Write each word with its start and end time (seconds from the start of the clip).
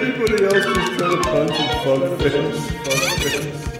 anybody 0.00 0.44
else 0.44 0.64
just 0.64 0.98
trying 0.98 1.16
to 1.16 1.22
punch 1.22 1.52
and 1.52 1.70
fuck 1.82 2.20
things? 2.20 2.70
Fuck 2.70 3.32
things. 3.32 3.77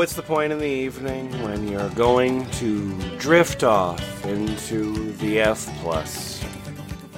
Now 0.00 0.04
it's 0.04 0.14
the 0.14 0.22
point 0.22 0.50
in 0.50 0.58
the 0.58 0.64
evening 0.64 1.30
when 1.42 1.68
you're 1.68 1.90
going 1.90 2.48
to 2.52 3.18
drift 3.18 3.62
off 3.62 4.24
into 4.24 5.12
the 5.18 5.40
F 5.40 5.68
plus. 5.82 6.42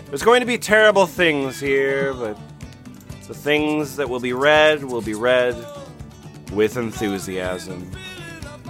There's 0.06 0.24
going 0.24 0.40
to 0.40 0.46
be 0.46 0.58
terrible 0.58 1.06
things 1.06 1.60
here, 1.60 2.12
but 2.12 2.36
the 3.28 3.34
things 3.34 3.94
that 3.94 4.08
will 4.08 4.18
be 4.18 4.32
read 4.32 4.82
will 4.82 5.00
be 5.00 5.14
read 5.14 5.54
with 6.50 6.76
enthusiasm. 6.76 7.88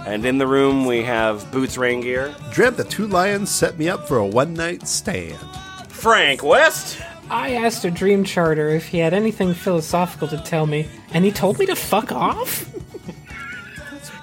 And 0.05 0.23
in 0.27 0.37
the 0.37 0.45
room 0.45 0.85
we 0.85 1.01
have 1.01 1.51
Boots 1.51 1.77
Raingear, 1.77 2.35
Dread 2.53 2.77
the 2.77 2.83
two 2.83 3.07
lions 3.07 3.49
set 3.49 3.79
me 3.79 3.89
up 3.89 4.07
for 4.07 4.17
a 4.17 4.27
one 4.27 4.53
night 4.53 4.87
stand. 4.87 5.39
Frank 5.89 6.43
West, 6.43 7.01
I 7.31 7.55
asked 7.55 7.83
a 7.83 7.89
dream 7.89 8.23
charter 8.23 8.69
if 8.69 8.89
he 8.89 8.99
had 8.99 9.15
anything 9.15 9.55
philosophical 9.55 10.27
to 10.27 10.37
tell 10.37 10.67
me, 10.67 10.87
and 11.13 11.25
he 11.25 11.31
told 11.31 11.57
me 11.57 11.65
to 11.65 11.75
fuck 11.75 12.11
off? 12.11 12.69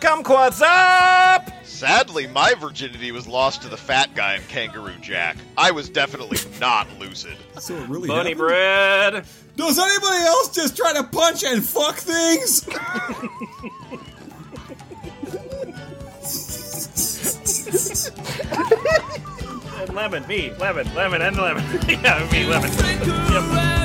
Kumquatxop! 0.01 1.53
Sadly, 1.65 2.27
my 2.27 2.55
virginity 2.55 3.13
was 3.13 3.27
lost 3.29 3.63
to 3.63 3.69
the 3.69 3.77
fat 3.77 4.15
guy 4.15 4.37
in 4.37 4.43
Kangaroo 4.43 4.97
Jack. 5.01 5.37
I 5.57 5.71
was 5.71 5.89
definitely 5.89 6.39
not 6.59 6.87
lucid. 6.99 7.37
So 7.59 7.77
it 7.77 7.89
really 7.89 8.09
Bunny 8.09 8.31
happened? 8.31 8.39
Bread, 8.39 9.25
Does 9.57 9.79
anybody 9.79 10.25
else 10.27 10.55
just 10.55 10.77
try 10.77 10.93
to 10.95 11.05
punch 11.05 11.45
and 11.45 11.65
fuck 11.65 11.97
things? 11.97 12.69
and 19.81 19.95
Lemon, 19.95 20.27
me, 20.27 20.53
Lemon, 20.59 20.93
Lemon, 20.95 21.23
and 21.23 21.37
Lemon. 21.37 21.65
yeah, 21.89 22.29
me, 22.33 22.45
Lemon. 22.47 22.71
Yep, 22.71 23.80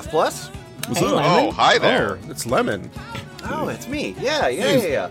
F 0.00 0.08
plus. 0.08 0.48
What's 0.88 1.00
Hey, 1.00 1.06
up? 1.06 1.12
Lemon. 1.12 1.44
Oh, 1.48 1.50
hi 1.50 1.76
there. 1.76 2.18
Oh, 2.24 2.30
it's 2.30 2.46
lemon. 2.46 2.90
Oh, 3.44 3.68
it's 3.68 3.86
me. 3.86 4.16
Yeah, 4.18 4.48
yeah, 4.48 4.76
yeah, 4.76 4.86
yeah. 4.86 5.10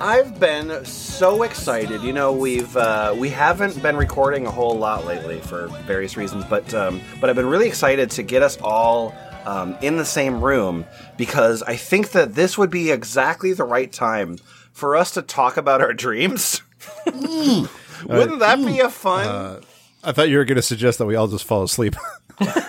I've 0.00 0.40
been 0.40 0.84
so 0.84 1.44
excited. 1.44 2.02
You 2.02 2.12
know, 2.12 2.32
we've 2.32 2.76
uh, 2.76 3.14
we 3.16 3.28
haven't 3.28 3.80
been 3.80 3.96
recording 3.96 4.44
a 4.44 4.50
whole 4.50 4.76
lot 4.76 5.06
lately 5.06 5.38
for 5.40 5.68
various 5.86 6.16
reasons, 6.16 6.44
but 6.44 6.74
um, 6.74 7.00
but 7.20 7.30
I've 7.30 7.36
been 7.36 7.46
really 7.46 7.68
excited 7.68 8.10
to 8.12 8.24
get 8.24 8.42
us 8.42 8.58
all 8.60 9.14
um, 9.44 9.76
in 9.80 9.96
the 9.96 10.04
same 10.04 10.42
room 10.42 10.84
because 11.16 11.62
I 11.62 11.76
think 11.76 12.10
that 12.10 12.34
this 12.34 12.58
would 12.58 12.70
be 12.70 12.90
exactly 12.90 13.52
the 13.52 13.62
right 13.64 13.92
time 13.92 14.38
for 14.72 14.96
us 14.96 15.12
to 15.12 15.22
talk 15.22 15.56
about 15.56 15.80
our 15.80 15.92
dreams. 15.92 16.62
Wouldn't 17.06 18.40
that 18.40 18.58
be 18.58 18.80
a 18.80 18.90
fun? 18.90 19.62
I 20.02 20.10
thought 20.10 20.28
you 20.28 20.38
were 20.38 20.44
going 20.44 20.56
to 20.56 20.62
suggest 20.62 20.98
that 20.98 21.06
we 21.06 21.14
all 21.14 21.28
just 21.28 21.44
fall 21.44 21.62
asleep. 21.62 21.94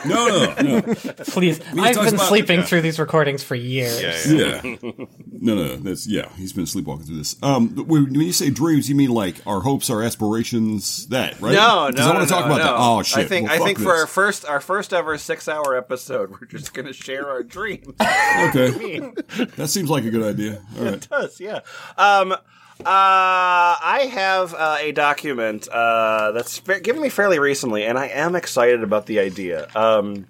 No, 0.06 0.28
no, 0.28 0.56
no. 0.62 0.82
Please, 1.28 1.60
We 1.74 1.82
I've 1.82 1.96
been 1.96 2.16
about- 2.16 2.28
sleeping 2.28 2.64
through 2.64 2.82
these 2.82 3.00
recordings 3.00 3.44
for 3.44 3.56
years. 3.56 4.02
Yeah, 4.32 4.62
yeah. 4.64 4.78
Yeah. 4.84 5.06
No, 5.32 5.56
no, 5.56 5.76
that's 5.76 6.08
yeah. 6.08 6.30
He's 6.38 6.54
been 6.54 6.66
sleepwalking 6.66 7.06
through 7.06 7.18
this. 7.18 7.36
Um, 7.44 7.70
when 7.76 8.04
when 8.06 8.22
you 8.22 8.32
say 8.34 8.50
dreams, 8.50 8.88
you 8.90 8.96
mean 8.96 9.10
like 9.10 9.36
our 9.46 9.60
hopes, 9.62 9.90
our 9.90 10.02
aspirations, 10.04 11.08
that 11.08 11.40
right? 11.42 11.54
No, 11.54 11.90
no, 11.90 11.92
'Cause 11.92 12.00
I 12.00 12.06
want 12.08 12.20
no, 12.20 12.24
to 12.26 12.30
talk 12.32 12.46
no, 12.48 12.56
about 12.56 12.58
that. 12.64 12.74
Oh 12.78 13.04
shit! 13.04 13.18
I 13.20 13.26
think 13.28 13.48
Well, 13.48 13.56
I 13.56 13.58
fuck 13.58 13.68
think 13.68 13.80
for 13.80 13.94
our 13.94 14.08
first 14.08 14.46
our 14.46 14.62
first 14.62 14.94
ever 14.94 15.18
six 15.18 15.48
hour 15.48 15.76
episode, 15.76 16.32
we're 16.32 16.48
just 16.48 16.74
going 16.74 16.86
to 16.88 16.94
share 16.94 17.28
our 17.30 17.44
dreams. 17.44 17.88
okay, 18.00 19.00
that 19.58 19.68
seems 19.70 19.90
like 19.90 20.06
a 20.06 20.10
good 20.12 20.24
idea. 20.24 20.62
All 20.80 20.86
right. 20.86 21.08
does, 21.10 21.40
yeah. 21.40 21.60
Um, 21.98 22.36
uh, 22.82 22.84
I 22.86 24.10
have 24.12 24.54
uh, 24.54 24.78
a 24.80 24.92
document 24.92 25.68
uh, 25.68 26.32
that's 26.32 26.60
fa- 26.60 26.80
given 26.80 27.02
me 27.02 27.10
fairly 27.10 27.40
recently, 27.40 27.84
and 27.86 27.98
I 27.98 28.08
am 28.08 28.36
excited 28.36 28.84
about 28.84 29.06
the 29.06 29.20
idea. 29.20 29.68
Um, 29.76 30.28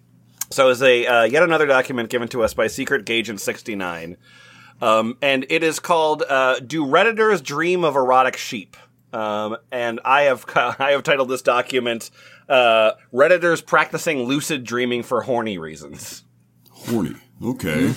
so, 0.49 0.69
it's 0.69 0.81
a 0.81 1.05
uh, 1.05 1.23
yet 1.23 1.43
another 1.43 1.65
document 1.65 2.09
given 2.09 2.27
to 2.29 2.43
us 2.43 2.53
by 2.53 2.67
Secret 2.67 3.05
Gaygent 3.05 3.39
sixty 3.39 3.75
nine, 3.75 4.17
um, 4.81 5.17
and 5.21 5.45
it 5.49 5.61
is 5.61 5.79
called 5.79 6.23
uh, 6.27 6.59
"Do 6.59 6.85
Redditors 6.85 7.43
Dream 7.43 7.83
of 7.83 7.95
Erotic 7.95 8.37
Sheep?" 8.37 8.77
Um, 9.11 9.57
and 9.71 9.99
I 10.05 10.23
have 10.23 10.45
I 10.55 10.91
have 10.91 11.03
titled 11.03 11.29
this 11.29 11.41
document 11.41 12.11
uh, 12.47 12.91
"Redditors 13.13 13.65
Practicing 13.65 14.23
Lucid 14.23 14.63
Dreaming 14.63 15.03
for 15.03 15.21
Horny 15.21 15.57
Reasons." 15.57 16.23
Horny. 16.71 17.15
Okay. 17.43 17.87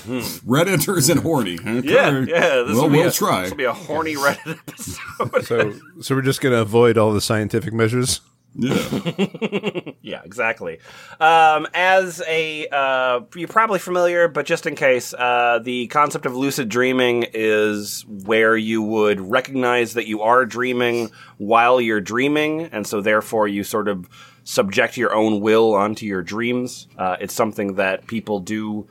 Redditors 0.46 1.10
and 1.10 1.20
horny. 1.20 1.54
Okay. 1.60 1.80
Mm-hmm. 1.80 1.88
Yeah, 1.88 2.10
yeah. 2.20 2.62
This 2.62 2.76
well, 2.76 2.84
will 2.84 2.90
we'll 2.90 3.08
a, 3.08 3.12
try. 3.12 3.42
This 3.42 3.50
will 3.50 3.56
be 3.56 3.64
a 3.64 3.72
horny 3.72 4.14
Reddit 4.14 4.58
episode. 4.58 5.44
so, 5.46 5.74
so 6.02 6.14
we're 6.14 6.22
just 6.22 6.40
going 6.40 6.54
to 6.54 6.60
avoid 6.60 6.98
all 6.98 7.12
the 7.12 7.20
scientific 7.20 7.72
measures. 7.72 8.20
yeah. 8.54 8.76
Yeah, 10.02 10.22
exactly. 10.24 10.80
Um, 11.20 11.68
as 11.72 12.20
a, 12.26 12.66
uh, 12.68 13.20
you're 13.36 13.46
probably 13.48 13.78
familiar, 13.78 14.26
but 14.26 14.44
just 14.44 14.66
in 14.66 14.74
case, 14.74 15.14
uh, 15.14 15.60
the 15.62 15.86
concept 15.86 16.26
of 16.26 16.34
lucid 16.34 16.68
dreaming 16.68 17.26
is 17.32 18.04
where 18.08 18.56
you 18.56 18.82
would 18.82 19.20
recognize 19.20 19.94
that 19.94 20.08
you 20.08 20.22
are 20.22 20.44
dreaming 20.46 21.10
while 21.38 21.80
you're 21.80 22.00
dreaming, 22.00 22.62
and 22.72 22.86
so 22.86 23.00
therefore 23.00 23.46
you 23.46 23.62
sort 23.62 23.86
of 23.86 24.08
subject 24.42 24.96
your 24.96 25.14
own 25.14 25.40
will 25.40 25.74
onto 25.74 26.06
your 26.06 26.22
dreams. 26.22 26.88
Uh, 26.98 27.16
it's 27.20 27.34
something 27.34 27.74
that 27.76 28.08
people 28.08 28.40
do 28.40 28.88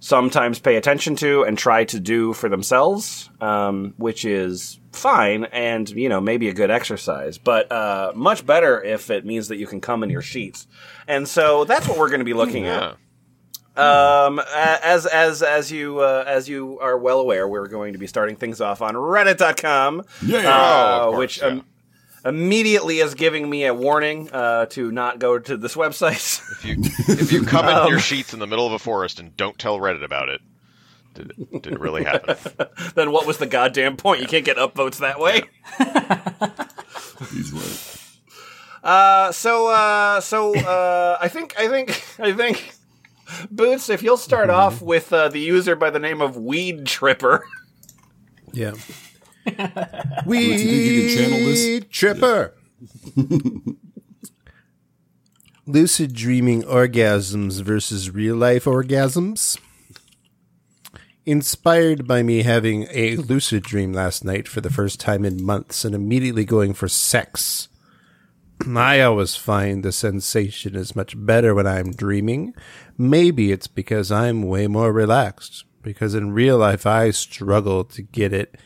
sometimes 0.00 0.58
pay 0.58 0.76
attention 0.76 1.16
to 1.16 1.42
and 1.42 1.58
try 1.58 1.84
to 1.84 1.98
do 2.00 2.32
for 2.32 2.48
themselves, 2.48 3.28
um, 3.40 3.94
which 3.96 4.24
is 4.24 4.78
fine 4.92 5.44
and 5.46 5.88
you 5.90 6.08
know 6.08 6.20
maybe 6.20 6.48
a 6.48 6.52
good 6.54 6.70
exercise, 6.70 7.38
but 7.38 7.70
uh, 7.70 8.12
much 8.14 8.44
better 8.46 8.82
if 8.82 9.10
it 9.10 9.24
means 9.24 9.48
that 9.48 9.56
you 9.56 9.66
can 9.66 9.80
come 9.80 10.02
in 10.02 10.10
your 10.10 10.22
sheets. 10.22 10.66
And 11.06 11.28
so 11.28 11.64
that's 11.64 11.86
what 11.88 11.98
we're 11.98 12.08
going 12.10 12.20
to 12.20 12.24
be 12.24 12.34
looking 12.34 12.64
Yeah. 12.64 12.90
at. 12.90 12.96
Um, 13.76 14.40
as 14.84 15.06
as 15.06 15.40
as 15.40 15.70
you 15.70 16.00
uh, 16.00 16.24
as 16.26 16.48
you 16.48 16.80
are 16.80 16.98
well 16.98 17.20
aware, 17.20 17.46
we're 17.46 17.68
going 17.68 17.92
to 17.92 17.98
be 17.98 18.08
starting 18.08 18.34
things 18.34 18.60
off 18.60 18.82
on 18.82 18.94
Reddit.com, 18.96 20.02
Yeah. 20.26 20.38
uh, 20.38 20.42
Oh, 20.42 21.08
of 21.10 21.14
course, 21.14 21.18
which 21.18 21.38
yeah. 21.42 21.60
Immediately 22.24 22.98
is 22.98 23.14
giving 23.14 23.48
me 23.48 23.64
a 23.66 23.74
warning 23.74 24.30
uh, 24.32 24.66
to 24.66 24.90
not 24.90 25.18
go 25.18 25.38
to 25.38 25.56
this 25.56 25.74
website. 25.74 26.40
If 26.64 26.64
you 26.64 26.76
if 27.14 27.32
you 27.32 27.42
come 27.44 27.66
Um, 27.66 27.84
in 27.84 27.90
your 27.90 28.00
sheets 28.00 28.32
in 28.34 28.40
the 28.40 28.46
middle 28.46 28.66
of 28.66 28.72
a 28.72 28.78
forest 28.78 29.20
and 29.20 29.36
don't 29.36 29.58
tell 29.58 29.78
Reddit 29.78 30.04
about 30.04 30.28
it, 30.28 30.40
did 31.14 31.32
it, 31.36 31.62
did 31.62 31.72
it 31.74 31.80
really 31.80 32.04
happen? 32.04 32.36
then 32.94 33.12
what 33.12 33.26
was 33.26 33.38
the 33.38 33.46
goddamn 33.46 33.96
point? 33.96 34.20
You 34.20 34.26
can't 34.26 34.44
get 34.44 34.56
upvotes 34.56 34.98
that 34.98 35.18
way. 35.20 35.42
He's 37.30 37.52
right. 37.52 37.94
Uh, 38.82 39.32
so, 39.32 39.68
uh, 39.68 40.20
so, 40.20 40.56
uh, 40.56 41.18
I 41.20 41.28
think, 41.28 41.54
I 41.58 41.68
think, 41.68 41.90
I 42.18 42.32
think, 42.32 42.72
Boots, 43.50 43.90
if 43.90 44.02
you'll 44.02 44.16
start 44.16 44.48
off 44.50 44.80
with 44.80 45.12
uh, 45.12 45.28
the 45.28 45.40
user 45.40 45.76
by 45.76 45.90
the 45.90 45.98
name 45.98 46.20
of 46.22 46.36
Weed 46.36 46.86
Tripper. 46.86 47.44
Yeah. 48.52 48.72
Think 49.50 50.60
you 50.60 51.08
can 51.08 51.16
channel 51.16 51.38
this? 51.38 51.64
Weed 51.64 51.90
Tripper. 51.90 52.54
Lucid 55.66 56.14
dreaming 56.14 56.62
orgasms 56.62 57.62
versus 57.62 58.10
real 58.10 58.36
life 58.36 58.64
orgasms. 58.64 59.58
Inspired 61.26 62.06
by 62.06 62.22
me 62.22 62.42
having 62.42 62.86
a 62.90 63.16
lucid 63.16 63.64
dream 63.64 63.92
last 63.92 64.24
night 64.24 64.48
for 64.48 64.62
the 64.62 64.70
first 64.70 64.98
time 64.98 65.26
in 65.26 65.44
months 65.44 65.84
and 65.84 65.94
immediately 65.94 66.46
going 66.46 66.72
for 66.72 66.88
sex. 66.88 67.68
I 68.66 69.00
always 69.02 69.36
find 69.36 69.82
the 69.82 69.92
sensation 69.92 70.74
is 70.74 70.96
much 70.96 71.14
better 71.16 71.54
when 71.54 71.66
I'm 71.66 71.92
dreaming. 71.92 72.54
Maybe 72.96 73.52
it's 73.52 73.66
because 73.66 74.10
I'm 74.10 74.42
way 74.42 74.66
more 74.66 74.92
relaxed. 74.92 75.64
Because 75.82 76.14
in 76.14 76.32
real 76.32 76.58
life, 76.58 76.86
I 76.86 77.10
struggle 77.10 77.84
to 77.84 78.02
get 78.02 78.32
it. 78.32 78.56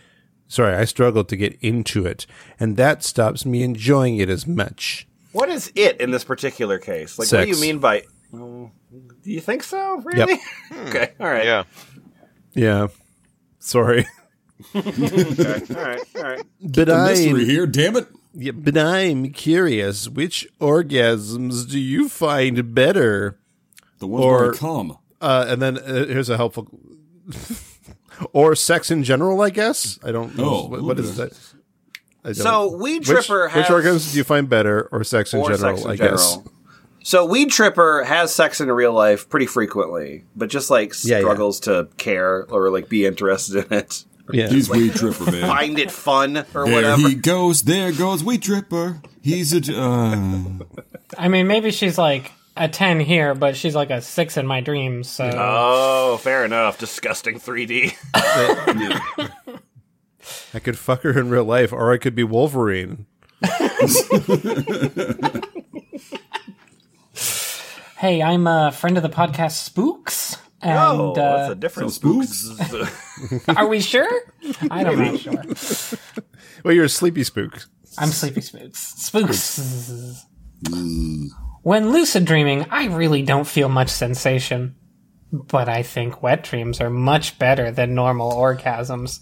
Sorry, 0.52 0.74
I 0.76 0.84
struggle 0.84 1.24
to 1.24 1.34
get 1.34 1.56
into 1.62 2.04
it. 2.04 2.26
And 2.60 2.76
that 2.76 3.02
stops 3.02 3.46
me 3.46 3.62
enjoying 3.62 4.18
it 4.18 4.28
as 4.28 4.46
much. 4.46 5.08
What 5.32 5.48
is 5.48 5.72
it 5.74 5.98
in 5.98 6.10
this 6.10 6.24
particular 6.24 6.78
case? 6.78 7.18
Like, 7.18 7.32
what 7.32 7.44
do 7.44 7.48
you 7.48 7.58
mean 7.58 7.78
by? 7.78 8.02
Oh, 8.34 8.70
do 9.22 9.30
you 9.32 9.40
think 9.40 9.62
so? 9.62 10.02
Really? 10.04 10.38
okay. 10.88 11.12
All 11.18 11.26
right. 11.30 11.46
Yeah. 11.46 11.64
Yeah. 12.52 12.88
Sorry. 13.60 14.06
okay. 14.76 15.62
All 15.74 15.82
right. 15.82 16.00
All 16.16 16.22
right. 16.22 16.42
But 16.60 16.86
The 16.88 16.94
I. 16.94 17.08
mystery 17.12 17.46
here, 17.46 17.66
damn 17.66 17.96
it. 17.96 18.08
Yeah, 18.34 18.52
but 18.52 18.76
I'm 18.76 19.30
curious, 19.32 20.06
which 20.06 20.46
orgasms 20.60 21.66
do 21.70 21.78
you 21.80 22.10
find 22.10 22.74
better? 22.74 23.38
The 24.00 24.06
ones 24.06 24.22
Or- 24.22 24.38
where 24.42 24.52
I 24.54 24.56
come. 24.58 24.98
Uh, 25.18 25.46
and 25.48 25.62
then 25.62 25.78
uh, 25.78 26.04
here's 26.06 26.28
a 26.28 26.36
helpful, 26.36 26.68
or 28.32 28.54
sex 28.54 28.90
in 28.90 29.04
general, 29.04 29.40
I 29.40 29.50
guess. 29.50 29.98
I 30.04 30.12
don't 30.12 30.36
know 30.36 30.44
Oh, 30.44 30.68
what, 30.68 30.82
what 30.82 30.98
is 30.98 31.16
that. 31.16 31.32
So 32.34 32.76
Weed 32.76 33.02
Tripper 33.04 33.44
which 33.44 33.52
has 33.52 33.66
orgasms 33.66 34.12
do 34.12 34.18
you 34.18 34.24
find 34.24 34.48
better, 34.48 34.88
or 34.92 35.02
sex 35.02 35.34
in 35.34 35.40
or 35.40 35.50
general? 35.50 35.76
sex 35.76 35.84
in 35.84 35.90
I 35.90 35.96
general. 35.96 36.16
guess. 36.16 36.38
So 37.04 37.24
Weed 37.26 37.50
Tripper 37.50 38.04
has 38.04 38.32
sex 38.32 38.60
in 38.60 38.70
real 38.70 38.92
life 38.92 39.28
pretty 39.28 39.46
frequently, 39.46 40.22
but 40.36 40.48
just 40.48 40.70
like 40.70 40.94
Yeah, 41.02 41.16
yeah. 41.16 41.22
struggles 41.22 41.58
to 41.60 41.88
care 41.96 42.44
or 42.48 42.70
like 42.70 42.88
be 42.88 43.06
interested 43.06 43.66
in 43.66 43.72
it, 43.78 44.04
Yeah. 44.32 44.48
He's 44.48 44.70
Weed 44.70 44.94
Tripper, 44.94 45.32
man. 45.32 45.48
find 45.48 45.78
it 45.80 45.90
fun 45.90 46.36
or 46.54 46.64
There 46.64 46.74
whatever. 46.74 47.08
he 47.08 47.16
goes. 47.16 47.62
There 47.62 47.90
goes 47.90 48.22
Weed 48.22 48.42
Tripper. 48.42 49.02
He's 49.20 49.52
a. 49.52 49.60
j- 49.60 49.74
Uh, 49.76 50.16
I 51.18 51.26
mean, 51.28 51.48
maybe 51.48 51.72
she's 51.72 51.98
like 51.98 52.30
a 52.56 52.68
10 52.68 53.00
here, 53.00 53.34
but 53.34 53.56
she's 53.56 53.74
like 53.74 53.90
a 53.90 54.00
6 54.00 54.36
in 54.36 54.46
my 54.46 54.60
dreams, 54.60 55.08
so. 55.08 55.30
Oh, 55.34 56.16
fair 56.18 56.44
enough. 56.44 56.78
Disgusting 56.78 57.38
3D. 57.38 57.94
I 60.54 60.58
could 60.58 60.78
fuck 60.78 61.02
her 61.02 61.18
in 61.18 61.30
real 61.30 61.44
life, 61.44 61.72
or 61.72 61.92
I 61.92 61.98
could 61.98 62.14
be 62.14 62.24
Wolverine. 62.24 63.06
Hey, 67.98 68.20
I'm 68.22 68.46
a 68.46 68.72
friend 68.72 68.96
of 68.96 69.02
the 69.04 69.08
podcast 69.08 69.52
Spooks. 69.52 70.36
And 70.60 70.78
oh, 70.78 71.12
that's 71.14 71.48
uh, 71.48 71.52
a 71.52 71.54
different 71.56 71.90
So 71.92 72.22
spooks. 72.22 73.48
are 73.48 73.66
we 73.66 73.80
sure? 73.80 74.08
I 74.70 74.84
don't 74.84 74.98
know. 74.98 75.16
sure. 75.16 75.34
Well, 76.64 76.72
you're 76.74 76.84
a 76.84 76.88
sleepy 76.88 77.24
spook. 77.24 77.64
I'm 77.98 78.10
Sleepy 78.10 78.40
Spooks. 78.40 78.78
Spooks. 78.78 80.24
When 81.62 81.92
lucid 81.92 82.24
dreaming, 82.24 82.66
I 82.70 82.86
really 82.86 83.22
don't 83.22 83.46
feel 83.46 83.68
much 83.68 83.88
sensation. 83.88 84.76
But 85.32 85.68
I 85.68 85.82
think 85.82 86.22
wet 86.22 86.44
dreams 86.44 86.80
are 86.80 86.90
much 86.90 87.38
better 87.38 87.70
than 87.70 87.94
normal 87.94 88.32
orgasms. 88.32 89.20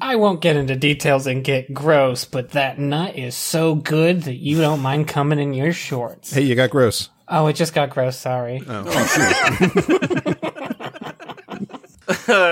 I 0.00 0.14
won't 0.14 0.40
get 0.40 0.56
into 0.56 0.76
details 0.76 1.26
and 1.26 1.42
get 1.42 1.74
gross, 1.74 2.24
but 2.24 2.50
that 2.50 2.78
nut 2.78 3.16
is 3.16 3.34
so 3.34 3.74
good 3.74 4.22
that 4.22 4.36
you 4.36 4.60
don't 4.60 4.80
mind 4.80 5.08
coming 5.08 5.40
in 5.40 5.52
your 5.52 5.72
shorts. 5.72 6.32
Hey, 6.32 6.42
you 6.42 6.54
got 6.54 6.70
gross. 6.70 7.10
Oh, 7.26 7.48
it 7.48 7.54
just 7.54 7.74
got 7.74 7.90
gross, 7.90 8.16
sorry. 8.16 8.62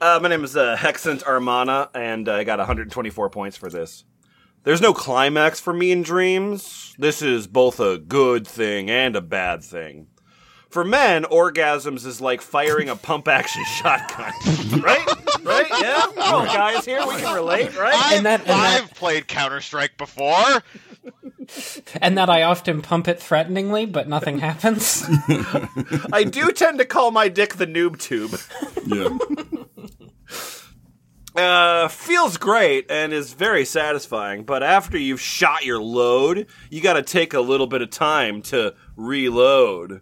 Uh, 0.00 0.20
my 0.22 0.28
name 0.28 0.44
is 0.44 0.56
uh, 0.56 0.76
Hexant 0.76 1.24
Armana, 1.24 1.88
and 1.92 2.28
I 2.28 2.44
got 2.44 2.58
124 2.58 3.30
points 3.30 3.56
for 3.56 3.68
this. 3.68 4.04
There's 4.64 4.80
no 4.80 4.92
climax 4.92 5.60
for 5.60 5.72
me 5.72 5.90
in 5.92 6.02
dreams. 6.02 6.94
This 6.98 7.22
is 7.22 7.46
both 7.46 7.80
a 7.80 7.96
good 7.98 8.46
thing 8.46 8.90
and 8.90 9.16
a 9.16 9.20
bad 9.20 9.62
thing. 9.64 10.08
For 10.68 10.84
men, 10.84 11.24
orgasms 11.24 12.04
is 12.04 12.20
like 12.20 12.42
firing 12.42 12.90
a 12.90 12.96
pump 12.96 13.26
action 13.28 13.64
shotgun. 13.76 14.32
right? 14.82 15.06
Right? 15.42 15.66
Yeah? 15.80 16.02
Oh, 16.18 16.44
guys 16.44 16.84
here, 16.84 17.00
we 17.06 17.16
can 17.16 17.34
relate, 17.34 17.74
right? 17.78 17.94
I've, 17.94 18.22
that- 18.24 18.40
and 18.40 18.48
that- 18.50 18.82
I've 18.82 18.94
played 18.94 19.26
Counter 19.28 19.60
Strike 19.62 19.96
before. 19.96 20.62
And 22.02 22.18
that 22.18 22.28
I 22.28 22.42
often 22.42 22.82
pump 22.82 23.08
it 23.08 23.18
threateningly, 23.22 23.86
but 23.86 24.06
nothing 24.06 24.38
happens. 24.40 25.02
I 26.12 26.24
do 26.30 26.52
tend 26.52 26.78
to 26.78 26.84
call 26.84 27.10
my 27.12 27.28
dick 27.28 27.54
the 27.54 27.66
noob 27.66 27.98
tube. 27.98 28.38
yeah. 28.86 29.16
Uh, 31.38 31.88
feels 31.88 32.36
great 32.36 32.90
and 32.90 33.12
is 33.12 33.32
very 33.32 33.64
satisfying, 33.64 34.44
but 34.44 34.62
after 34.62 34.98
you've 34.98 35.20
shot 35.20 35.64
your 35.64 35.80
load, 35.80 36.46
you 36.70 36.80
gotta 36.80 37.02
take 37.02 37.32
a 37.34 37.40
little 37.40 37.66
bit 37.66 37.80
of 37.82 37.90
time 37.90 38.42
to 38.42 38.74
reload. 38.96 40.00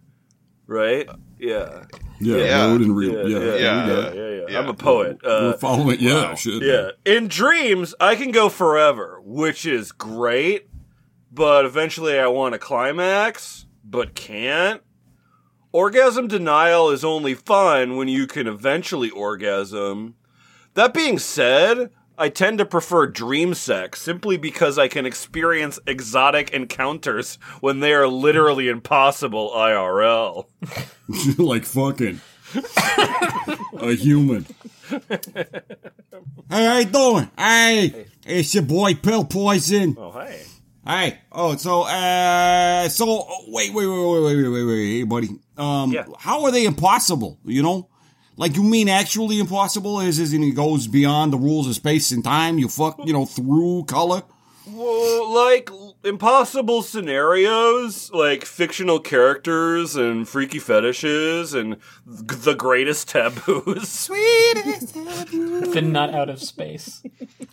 Right? 0.67 1.09
Yeah. 1.38 1.85
Yeah. 2.21 2.37
Yeah. 2.38 2.65
Load 2.65 2.81
and 2.81 2.97
real. 2.97 3.29
Yeah, 3.29 3.38
Yeah. 3.38 3.55
yeah, 3.55 3.55
we 3.55 3.61
yeah, 3.62 4.12
yeah, 4.15 4.31
yeah. 4.41 4.43
Yeah. 4.49 4.59
I'm 4.59 4.69
a 4.69 4.75
poet. 4.75 5.19
We're 5.23 5.50
Uh, 5.50 5.56
following. 5.59 5.99
Yeah. 6.00 6.35
Shit. 6.35 6.62
yeah. 6.62 6.91
In 7.05 7.29
dreams, 7.29 7.94
I 8.00 8.17
can 8.17 8.31
go 8.31 8.49
forever, 8.49 9.21
which 9.23 9.65
is 9.67 9.93
great, 9.93 10.69
but 11.31 11.65
eventually 11.65 12.19
I 12.19 12.27
want 12.29 12.55
a 12.55 12.59
climax, 12.59 13.67
but 13.85 14.15
can't. 14.15 14.81
Orgasm 15.73 16.27
denial 16.27 16.91
is 16.91 17.05
only 17.05 17.35
fun 17.35 17.97
when 17.97 18.09
you 18.09 18.27
can 18.27 18.47
eventually 18.47 19.11
orgasm. 19.11 20.15
That 20.76 20.93
being 20.93 21.19
said, 21.19 21.88
I 22.19 22.28
tend 22.28 22.58
to 22.58 22.67
prefer 22.67 23.06
dream 23.06 23.55
sex 23.55 23.99
simply 24.00 24.37
because 24.37 24.78
I 24.78 24.88
can 24.88 25.06
experience 25.06 25.78
exotic 25.87 26.50
encounters 26.50 27.37
when 27.61 27.81
they 27.81 27.94
are 27.94 28.06
literally 28.06 28.69
impossible 28.69 29.52
IRL. 29.55 30.44
like 31.38 31.64
fucking 31.64 32.20
a 33.78 33.93
human. 33.94 34.44
Hey, 34.90 35.46
how 36.50 36.79
you 36.79 36.84
doing? 36.84 37.31
Hey, 37.38 38.06
it's 38.26 38.55
your 38.55 38.64
boy 38.64 38.93
Pill 38.94 39.25
Poison. 39.25 39.96
Oh, 39.99 40.11
hey. 40.12 40.43
Hey, 40.87 41.19
oh, 41.32 41.56
so, 41.56 41.84
uh, 41.84 42.87
so, 42.90 43.06
oh, 43.08 43.44
wait, 43.49 43.72
wait, 43.72 43.87
wait, 43.87 43.96
wait, 43.96 44.22
wait, 44.22 44.37
wait, 44.37 44.49
wait, 44.50 44.64
wait, 44.64 44.90
hey, 44.99 45.02
buddy. 45.05 45.29
Um, 45.56 45.90
Yeah. 45.90 46.05
how 46.19 46.44
are 46.44 46.50
they 46.52 46.67
impossible, 46.67 47.38
you 47.46 47.62
know? 47.62 47.88
Like, 48.38 48.55
you 48.56 48.62
mean 48.62 48.88
actually 48.88 49.38
impossible? 49.38 50.00
Is, 50.00 50.19
is, 50.19 50.33
and 50.35 50.44
it 50.44 50.50
goes 50.53 50.87
beyond 50.87 51.33
the 51.33 51.38
rules 51.38 51.67
of 51.67 51.75
space 51.75 52.11
and 52.12 52.23
time? 52.23 52.59
You 52.59 52.69
fuck, 52.69 52.99
you 53.05 53.12
know, 53.12 53.25
through 53.25 53.85
color? 53.85 54.23
Well, 54.69 55.33
like 55.35 55.71
impossible 56.05 56.83
scenarios, 56.83 58.11
like 58.12 58.44
fictional 58.44 58.99
characters 59.00 59.97
and 59.97 60.29
freaky 60.29 60.59
fetishes 60.59 61.55
and 61.55 61.77
g- 61.77 61.81
the 62.37 62.55
greatest 62.55 63.09
taboos. 63.09 63.88
Sweetest 63.88 64.94
taboos. 64.94 65.73
the 65.73 65.82
nut 65.82 66.15
out 66.15 66.29
of 66.29 66.43
space. 66.43 67.03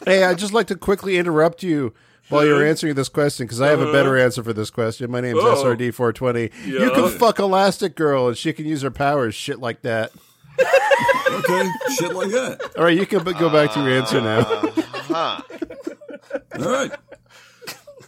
Hey, 0.06 0.24
I'd 0.24 0.38
just 0.40 0.54
like 0.54 0.68
to 0.68 0.76
quickly 0.76 1.18
interrupt 1.18 1.64
you 1.64 1.94
while 2.30 2.46
you're 2.46 2.66
answering 2.66 2.96
this 2.96 3.10
question 3.10 3.46
because 3.46 3.62
I 3.62 3.68
have 3.70 3.80
a 3.82 3.92
better 3.92 4.18
answer 4.18 4.44
for 4.44 4.54
this 4.54 4.70
question. 4.72 5.12
My 5.12 5.22
name's 5.22 5.40
Uh-huh. 5.40 5.62
Oh. 5.62 5.76
SRD420. 5.76 6.66
You 6.66 6.92
can 6.92 7.10
fuck 7.10 7.40
Elastic 7.40 7.96
Girl 7.96 8.28
and 8.28 8.38
she 8.38 8.54
can 8.54 8.66
use 8.66 8.82
her 8.82 8.92
powers, 8.92 9.36
shit 9.36 9.60
like 9.60 9.82
that. 9.84 10.12
Okay, 10.60 11.70
shit 11.96 12.14
like 12.14 12.30
that. 12.30 12.72
All 12.78 12.84
right, 12.84 12.98
you 12.98 13.06
can 13.06 13.24
b- 13.24 13.34
go 13.34 13.50
back 13.50 13.72
to 13.74 13.80
your 13.82 13.90
answer 13.92 14.22
now. 14.22 14.44
Huh. 14.44 15.42
All 16.60 16.72
right. 16.72 16.92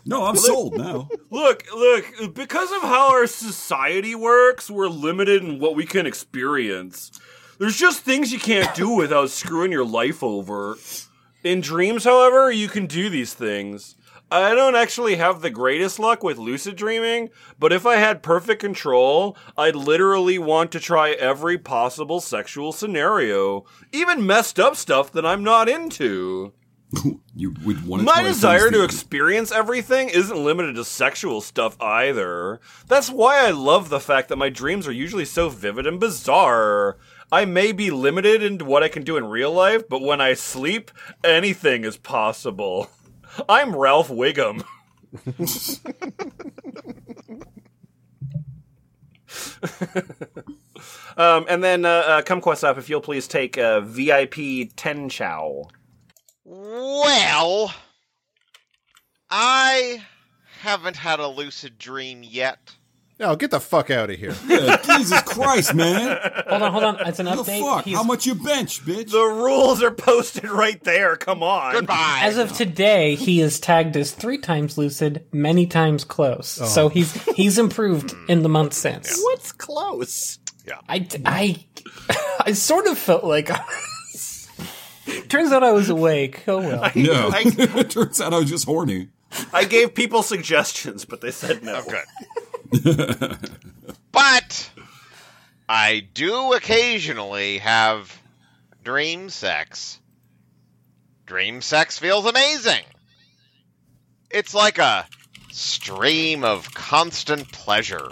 No, 0.06 0.26
I'm 0.26 0.36
sold 0.36 0.78
now. 0.78 1.10
Look, 1.32 1.64
look, 1.74 2.36
because 2.36 2.72
of 2.72 2.84
how 2.84 3.10
our 3.12 3.26
society 3.26 4.14
works, 4.14 4.70
we're 4.70 4.88
limited 4.88 5.44
in 5.44 5.60
what 5.60 5.76
we 5.76 5.86
can 5.86 6.06
experience. 6.06 7.12
There's 7.58 7.76
just 7.78 8.02
things 8.02 8.32
you 8.32 8.40
can't 8.40 8.74
do 8.76 8.92
without 8.92 9.32
screwing 9.32 9.72
your 9.72 9.86
life 9.86 10.22
over. 10.22 10.78
In 11.44 11.62
dreams, 11.62 12.04
however, 12.04 12.52
you 12.52 12.68
can 12.68 12.86
do 12.86 13.10
these 13.10 13.34
things. 13.34 13.96
I 14.32 14.56
don't 14.56 14.76
actually 14.76 15.16
have 15.18 15.42
the 15.42 15.52
greatest 15.52 16.00
luck 16.00 16.24
with 16.24 16.38
lucid 16.38 16.76
dreaming, 16.76 17.30
but 17.60 17.72
if 17.72 17.86
I 17.86 17.98
had 17.98 18.24
perfect 18.24 18.60
control, 18.60 19.38
I'd 19.56 19.76
literally 19.76 20.40
want 20.40 20.72
to 20.72 20.80
try 20.80 21.12
every 21.12 21.58
possible 21.58 22.20
sexual 22.20 22.72
scenario, 22.72 23.66
even 23.92 24.26
messed 24.26 24.60
up 24.60 24.76
stuff 24.76 25.12
that 25.12 25.26
I'm 25.26 25.44
not 25.44 25.70
into. 25.70 26.54
You 27.38 27.54
would 27.66 27.86
want 27.86 28.00
to 28.00 28.06
My 28.06 28.22
desire 28.22 28.72
to 28.72 28.86
experience 28.86 29.52
everything 29.52 30.08
isn't 30.08 30.38
limited 30.38 30.76
to 30.76 30.86
sexual 30.86 31.42
stuff 31.42 31.76
either. 31.82 32.62
That's 32.88 33.10
why 33.10 33.46
I 33.46 33.52
love 33.52 33.90
the 33.90 34.00
fact 34.00 34.30
that 34.30 34.38
my 34.38 34.48
dreams 34.48 34.88
are 34.88 34.94
usually 34.94 35.26
so 35.26 35.50
vivid 35.50 35.86
and 35.86 36.00
bizarre. 36.00 36.98
I 37.34 37.44
may 37.44 37.74
be 37.74 37.92
limited 37.92 38.42
in 38.42 38.66
what 38.66 38.84
I 38.84 38.88
can 38.88 39.04
do 39.04 39.18
in 39.18 39.26
real 39.26 39.52
life, 39.52 39.90
but 39.90 40.02
when 40.02 40.22
I 40.22 40.34
sleep, 40.34 40.92
anything 41.26 41.84
is 41.84 41.98
possible. 41.98 42.90
I'm 43.50 43.76
Ralph 43.76 44.10
Wiggum. 44.10 44.64
um, 51.18 51.46
and 51.50 51.64
then, 51.64 51.86
uh, 51.86 52.22
uh, 52.28 52.64
up, 52.64 52.78
if 52.78 52.90
you'll 52.90 53.02
please 53.02 53.28
take 53.28 53.58
uh, 53.58 53.82
VIP 53.82 54.76
Ten 54.76 55.10
Chow. 55.10 55.70
Well, 56.44 57.74
I 59.30 60.04
haven't 60.62 60.98
had 60.98 61.20
a 61.20 61.28
lucid 61.28 61.78
dream 61.78 62.24
yet. 62.24 62.76
No, 63.18 63.36
get 63.38 63.50
the 63.52 63.62
fuck 63.62 63.90
out 63.92 64.10
of 64.10 64.18
here. 64.20 64.36
Yeah, 64.48 64.78
Jesus 64.82 65.22
Christ, 65.22 65.74
man. 65.74 66.20
Hold 66.50 66.62
on, 66.62 66.72
hold 66.72 66.84
on. 66.84 67.08
It's 67.08 67.20
an 67.20 67.28
update. 67.28 67.46
The 67.46 67.62
fuck? 67.62 67.86
He's- 67.86 67.98
How 67.98 68.04
much 68.04 68.26
you 68.26 68.36
bench, 68.36 68.82
bitch? 68.86 69.12
The 69.12 69.24
rules 69.24 69.82
are 69.82 69.92
posted 69.92 70.50
right 70.50 70.82
there. 70.84 71.16
Come 71.16 71.42
on. 71.42 71.74
Goodbye. 71.74 72.20
As 72.24 72.38
of 72.38 72.52
today, 72.54 73.16
he 73.16 73.40
is 73.42 73.60
tagged 73.60 73.96
as 73.96 74.12
three 74.12 74.38
times 74.38 74.78
lucid, 74.78 75.26
many 75.32 75.66
times 75.66 76.04
close. 76.04 76.60
Oh. 76.62 76.66
So 76.66 76.90
he's 76.90 77.14
he's 77.36 77.58
improved 77.58 78.14
in 78.28 78.44
the 78.44 78.50
month 78.50 78.74
since. 78.74 79.18
What's 79.24 79.52
close? 79.54 80.40
I, 80.90 81.08
I, 81.26 81.66
I 82.42 82.52
sort 82.54 82.88
of 82.88 82.98
felt 82.98 83.24
like. 83.24 83.50
Turns 85.30 85.52
out 85.52 85.64
I 85.64 85.72
was 85.72 85.90
awake. 85.90 86.44
Oh 86.48 86.58
well. 86.60 86.92
no. 86.96 87.30
Turns 87.84 88.20
out 88.20 88.34
I 88.34 88.40
was 88.40 88.50
just 88.50 88.66
horny. 88.66 89.10
I 89.54 89.66
gave 89.66 89.94
people 89.94 90.24
suggestions, 90.24 91.06
but 91.06 91.22
they 91.22 91.32
said 91.32 91.64
no. 91.64 91.76
Okay. 91.82 92.02
but 94.12 94.70
I 95.68 96.08
do 96.14 96.54
occasionally 96.54 97.60
have 97.60 98.22
dream 98.84 99.30
sex. 99.30 100.00
Dream 101.26 101.62
sex 101.62 101.98
feels 101.98 102.26
amazing. 102.26 102.84
It's 104.30 104.54
like 104.54 104.78
a 104.78 105.08
stream 105.52 106.44
of 106.44 106.74
constant 106.74 107.52
pleasure. 107.52 108.12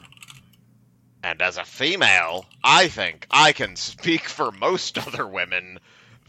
And 1.24 1.42
as 1.42 1.58
a 1.58 1.64
female, 1.64 2.46
I 2.64 2.88
think 2.88 3.28
I 3.32 3.54
can 3.54 3.76
speak 3.76 4.24
for 4.24 4.52
most 4.52 4.98
other 5.08 5.28
women 5.28 5.80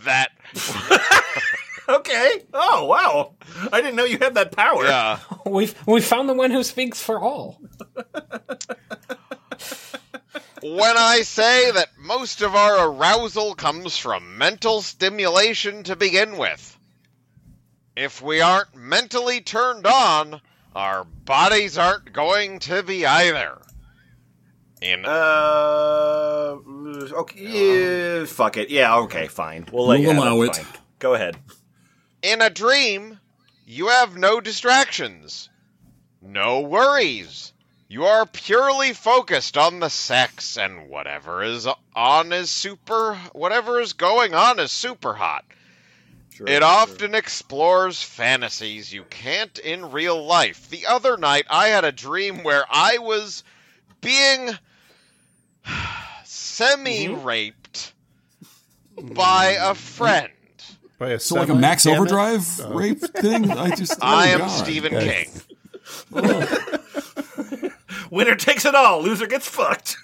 that 0.05 0.31
Okay. 1.89 2.43
Oh 2.55 2.87
wow! 2.87 3.35
I 3.73 3.81
didn't 3.81 3.97
know 3.97 4.05
you 4.05 4.19
had 4.19 4.35
that 4.35 4.53
power. 4.53 4.85
yeah, 4.85 5.19
We've 5.47 5.75
we 5.87 6.01
found 6.01 6.29
the 6.29 6.35
one 6.35 6.51
who 6.51 6.63
speaks 6.63 7.03
for 7.03 7.21
all. 7.21 7.61
when 10.63 10.97
I 10.97 11.21
say 11.23 11.71
that 11.73 11.89
most 11.99 12.41
of 12.43 12.55
our 12.55 12.89
arousal 12.89 13.55
comes 13.55 13.97
from 13.99 14.39
mental 14.39 14.81
stimulation 14.81 15.83
to 15.85 15.97
begin 15.97 16.39
with. 16.39 16.79
If 17.97 18.23
we 18.23 18.41
aren't 18.41 18.75
mentally 18.75 19.41
turned 19.41 19.87
on, 19.87 20.41
our 20.75 21.05
bodies 21.05 21.79
aren't 21.79 22.13
going 22.13 22.59
to 22.61 22.83
be 22.83 23.07
either. 23.07 23.61
In 24.81 25.05
Uh. 25.05 26.57
Okay. 27.13 28.21
yeah, 28.21 28.25
fuck 28.27 28.57
it. 28.57 28.71
Yeah. 28.71 28.97
Okay. 29.01 29.29
Fine. 29.29 29.69
We'll 29.73 29.87
let 29.87 30.01
We'll 30.01 30.09
you 30.09 30.15
have 30.15 30.17
allow 30.25 30.41
it. 30.43 30.49
it. 30.59 30.65
Fine. 30.65 30.81
Go 30.99 31.15
ahead. 31.15 31.37
In 32.25 32.41
a 32.41 32.49
dream, 32.49 33.21
you 33.67 33.89
have 33.89 34.17
no 34.17 34.41
distractions, 34.41 35.51
no 36.23 36.61
worries. 36.61 37.53
You 37.87 38.07
are 38.07 38.25
purely 38.25 38.95
focused 38.95 39.59
on 39.59 39.79
the 39.79 39.91
sex, 39.91 40.57
and 40.57 40.89
whatever 40.89 41.43
is 41.43 41.69
on 41.95 42.33
is 42.33 42.51
super. 42.51 43.15
Whatever 43.33 43.79
is 43.79 43.93
going 43.93 44.35
on 44.35 44.59
is 44.59 44.73
super 44.73 45.13
hot. 45.13 45.45
Sure, 46.35 46.49
It 46.49 46.63
sure. 46.63 46.65
often 46.65 47.15
explores 47.15 48.03
fantasies 48.03 48.93
you 48.93 49.05
can't 49.05 49.59
in 49.59 49.93
real 49.93 50.25
life. 50.25 50.71
The 50.71 50.87
other 50.87 51.19
night, 51.19 51.45
I 51.51 51.69
had 51.69 51.85
a 51.85 51.93
dream 51.93 52.43
where 52.43 52.65
I 52.69 52.99
was 52.99 53.45
being 54.01 54.49
mm-hmm. 55.67 56.25
semi 56.25 57.09
raped 57.09 57.93
by 58.97 59.59
a 59.61 59.75
friend. 59.75 60.34
By 61.05 61.11
a 61.11 61.21
So 61.21 61.35
like 61.35 61.51
a 61.51 61.55
Max 61.55 61.83
damn 61.83 61.93
it. 61.93 61.97
Overdrive 61.99 62.59
rape 62.71 63.01
thing? 63.17 63.51
I 63.51 63.75
just. 63.75 64.03
I 64.03 64.31
oh, 64.31 64.33
am 64.33 64.39
God. 64.39 64.49
Stephen 64.49 64.93
Yes. 64.95 65.47
King. 66.11 67.71
Winner 68.11 68.35
takes 68.37 68.65
it 68.65 68.75
all. 68.75 69.03
Loser 69.03 69.27
gets 69.27 69.47
fucked. 69.47 69.99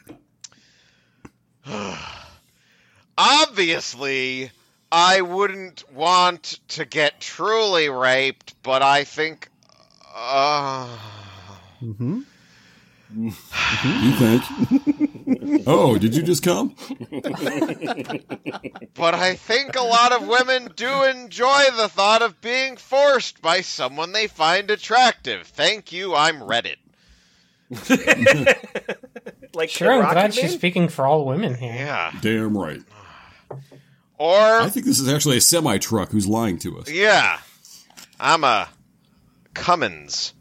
Obviously, 3.17 4.51
I 4.93 5.23
wouldn't 5.23 5.91
want 5.91 6.61
to 6.69 6.85
get 6.85 7.19
truly 7.19 7.89
raped, 7.89 8.63
but 8.63 8.83
I 8.83 9.05
think. 9.05 9.49
Uh, 10.15 10.99
You 11.81 12.25
think? 14.19 14.43
oh, 15.67 15.99
did 15.99 16.15
you 16.15 16.23
just 16.23 16.43
come? 16.43 16.75
but 18.95 19.15
I 19.15 19.35
think 19.35 19.77
a 19.77 19.83
lot 19.83 20.13
of 20.13 20.27
women 20.27 20.73
do 20.77 21.05
enjoy 21.05 21.65
the 21.77 21.89
thought 21.89 22.23
of 22.23 22.41
being 22.41 22.77
forced 22.77 23.43
by 23.43 23.61
someone 23.61 24.13
they 24.13 24.27
find 24.27 24.71
attractive. 24.71 25.47
Thank 25.47 25.93
you, 25.93 26.15
I'm 26.15 26.41
Reddit. 26.41 26.77
Like 29.55 29.71
Sure, 29.71 30.03
I'm 30.03 30.13
glad 30.13 30.35
she's 30.35 30.55
speaking 30.55 30.89
for 30.89 31.07
all 31.07 31.25
women 31.27 31.55
here. 31.55 31.75
Yeah. 31.75 32.13
Damn 32.21 32.57
right. 32.57 32.83
Or, 34.19 34.61
I 34.61 34.69
think 34.69 34.85
this 34.85 35.01
is 35.01 35.09
actually 35.09 35.39
a 35.39 35.41
semi 35.41 35.79
truck 35.79 36.11
who's 36.11 36.27
lying 36.29 36.59
to 36.59 36.79
us. 36.79 36.91
yeah, 36.91 37.39
I'm 38.21 38.45
a 38.45 38.69
Cummins. 39.55 40.35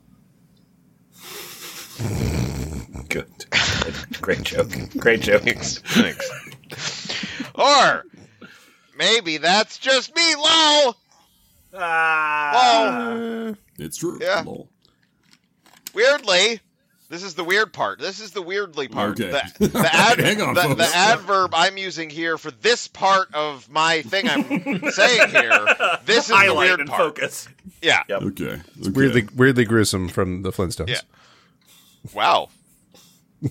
Good. 3.08 3.49
Great 4.22 4.44
joke. 4.44 4.72
Great 4.98 5.22
joke. 5.22 5.44
Thanks. 5.44 5.82
or, 7.56 8.06
maybe 8.98 9.38
that's 9.38 9.78
just 9.78 10.16
me, 10.16 10.36
lol! 10.36 10.96
Ah. 11.74 13.14
Lol. 13.16 13.56
It's 13.78 13.98
true. 13.98 14.20
Yeah. 14.22 14.44
Lol. 14.46 14.68
Weirdly, 15.94 16.60
this 17.10 17.24
is 17.24 17.34
the 17.34 17.44
weird 17.44 17.74
part. 17.74 18.00
This 18.00 18.20
is 18.20 18.32
the 18.32 18.42
weirdly 18.42 18.88
part. 18.88 19.20
Okay. 19.20 19.32
The, 19.58 19.68
the, 19.68 19.90
ad, 19.92 20.20
Hang 20.20 20.42
on, 20.42 20.54
the, 20.54 20.76
the 20.76 20.92
adverb 20.94 21.56
I'm 21.56 21.78
using 21.78 22.10
here 22.10 22.38
for 22.38 22.52
this 22.52 22.88
part 22.88 23.34
of 23.34 23.68
my 23.70 24.04
thing 24.04 24.30
I'm 24.30 24.44
saying 24.92 25.30
here. 25.30 25.66
This 26.06 26.26
is 26.26 26.28
the 26.28 26.36
Highlight 26.36 26.68
weird 26.68 26.80
and 26.82 26.90
part. 26.90 27.02
focus. 27.02 27.50
Yeah. 27.82 28.04
Yep. 28.10 28.22
Okay. 28.22 28.46
okay. 28.46 28.62
Weirdly, 28.92 29.28
weirdly 29.36 29.66
gruesome 29.66 30.08
from 30.08 30.44
the 30.44 30.52
Flintstones. 30.52 30.90
Yeah. 30.90 31.02
Wow. 32.14 32.50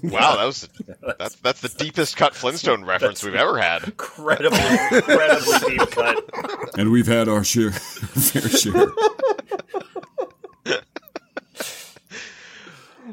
Wow, 0.02 0.37
that 0.37 0.45
was 0.45 0.68
that's 1.18 1.37
that's 1.37 1.61
the 1.61 1.68
deepest 1.71 2.16
cut 2.16 2.35
Flintstone 2.35 2.85
reference 2.85 3.23
we've 3.23 3.35
ever 3.35 3.59
had. 3.59 3.85
Incredibly, 3.85 4.59
incredibly 4.92 5.59
deep 5.78 5.90
cut. 5.90 6.78
And 6.78 6.92
we've 6.92 7.07
had 7.07 7.28
our 7.28 7.42
share, 7.45 7.71
fair 7.73 8.49
share. 8.49 8.92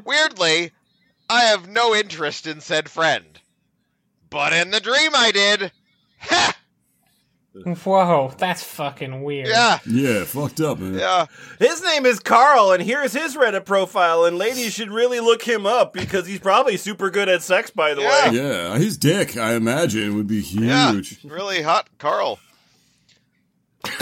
Weirdly, 0.04 0.72
I 1.28 1.44
have 1.44 1.68
no 1.68 1.94
interest 1.94 2.46
in 2.46 2.60
said 2.60 2.88
friend. 2.88 3.40
But 4.28 4.52
in 4.52 4.70
the 4.70 4.80
dream 4.80 5.12
I 5.14 5.30
did. 5.32 5.72
Ha! 6.20 6.55
Whoa, 7.64 8.32
that's 8.36 8.62
fucking 8.62 9.22
weird. 9.22 9.48
Yeah. 9.48 9.78
Yeah, 9.86 10.24
fucked 10.24 10.60
up, 10.60 10.78
man. 10.78 10.94
Yeah. 10.94 11.26
His 11.58 11.82
name 11.82 12.04
is 12.04 12.20
Carl, 12.20 12.72
and 12.72 12.82
here's 12.82 13.12
his 13.12 13.34
Reddit 13.36 13.64
profile. 13.64 14.24
And 14.24 14.36
ladies 14.36 14.72
should 14.74 14.90
really 14.90 15.20
look 15.20 15.42
him 15.42 15.64
up 15.66 15.92
because 15.92 16.26
he's 16.26 16.40
probably 16.40 16.76
super 16.76 17.10
good 17.10 17.28
at 17.28 17.42
sex. 17.42 17.70
By 17.70 17.94
the 17.94 18.02
Yeah. 18.02 18.30
way, 18.30 18.36
Yeah, 18.36 18.78
his 18.78 18.96
dick, 18.98 19.36
I 19.36 19.54
imagine, 19.54 20.16
would 20.16 20.26
be 20.26 20.40
huge. 20.42 20.64
Yeah. 20.64 20.92
huge. 20.92 21.18
Really 21.24 21.62
hot 21.62 21.88
Carl. 21.98 22.38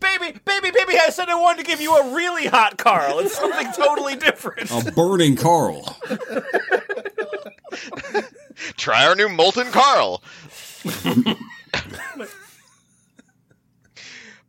baby, 0.00 0.38
baby, 0.44 0.70
baby, 0.70 0.98
I 0.98 1.10
said 1.10 1.28
I 1.28 1.34
wanted 1.34 1.58
to 1.64 1.64
give 1.70 1.80
you 1.80 1.94
a 1.96 2.14
really 2.14 2.46
hot 2.46 2.78
Carl. 2.78 3.18
It's 3.20 3.36
something 3.36 3.68
totally 3.72 4.16
different. 4.16 4.70
A 4.70 4.90
burning 4.92 5.36
Carl. 5.36 5.96
Try 8.76 9.06
our 9.06 9.14
new 9.14 9.28
molten 9.28 9.70
Carl. 9.70 10.22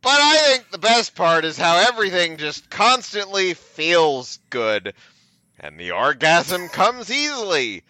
But 0.02 0.18
I 0.18 0.38
think 0.38 0.70
the 0.70 0.78
best 0.78 1.14
part 1.14 1.44
is 1.44 1.58
how 1.58 1.76
everything 1.76 2.38
just 2.38 2.70
constantly 2.70 3.52
feels 3.54 4.38
good. 4.48 4.94
And 5.58 5.78
the 5.78 5.90
orgasm 5.90 6.68
comes 6.68 7.10
easily. 7.10 7.84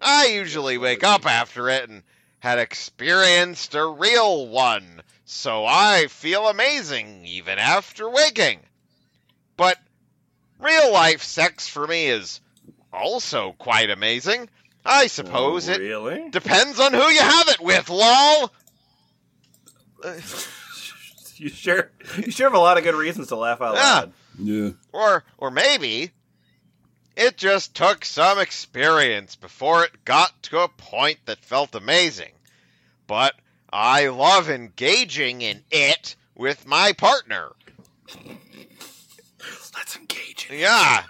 I 0.00 0.26
usually 0.26 0.78
wake 0.78 1.02
up 1.02 1.26
after 1.26 1.68
it 1.68 1.90
and 1.90 2.04
had 2.38 2.58
experienced 2.58 3.74
a 3.74 3.84
real 3.84 4.46
one, 4.46 5.02
so 5.24 5.66
I 5.66 6.06
feel 6.06 6.48
amazing 6.48 7.26
even 7.26 7.58
after 7.58 8.08
waking. 8.08 8.60
But 9.56 9.76
real 10.58 10.92
life 10.92 11.22
sex 11.22 11.68
for 11.68 11.86
me 11.86 12.06
is 12.06 12.40
also 12.92 13.52
quite 13.58 13.90
amazing. 13.90 14.48
I 14.84 15.06
suppose 15.08 15.68
oh, 15.68 15.72
it 15.72 15.80
really? 15.80 16.30
depends 16.30 16.80
on 16.80 16.92
who 16.92 17.02
you 17.02 17.20
have 17.20 17.48
it 17.48 17.60
with, 17.60 17.88
lol. 17.90 18.52
You 21.40 21.48
sure? 21.48 21.90
You 22.18 22.30
sure 22.30 22.50
have 22.50 22.54
a 22.54 22.58
lot 22.58 22.76
of 22.76 22.84
good 22.84 22.94
reasons 22.94 23.28
to 23.28 23.36
laugh 23.36 23.62
out 23.62 23.74
loud. 23.74 24.12
Yeah. 24.38 24.70
Or 24.92 25.24
or 25.38 25.50
maybe 25.50 26.10
it 27.16 27.38
just 27.38 27.74
took 27.74 28.04
some 28.04 28.38
experience 28.38 29.36
before 29.36 29.84
it 29.84 30.04
got 30.04 30.42
to 30.44 30.58
a 30.58 30.68
point 30.68 31.18
that 31.24 31.38
felt 31.38 31.74
amazing. 31.74 32.32
But 33.06 33.34
I 33.72 34.08
love 34.08 34.50
engaging 34.50 35.40
in 35.40 35.62
it 35.70 36.14
with 36.34 36.66
my 36.66 36.92
partner. 36.92 37.52
Let's 39.74 39.96
engage. 39.96 40.46
in 40.50 40.56
it. 40.56 40.60
Yeah. 40.60 41.04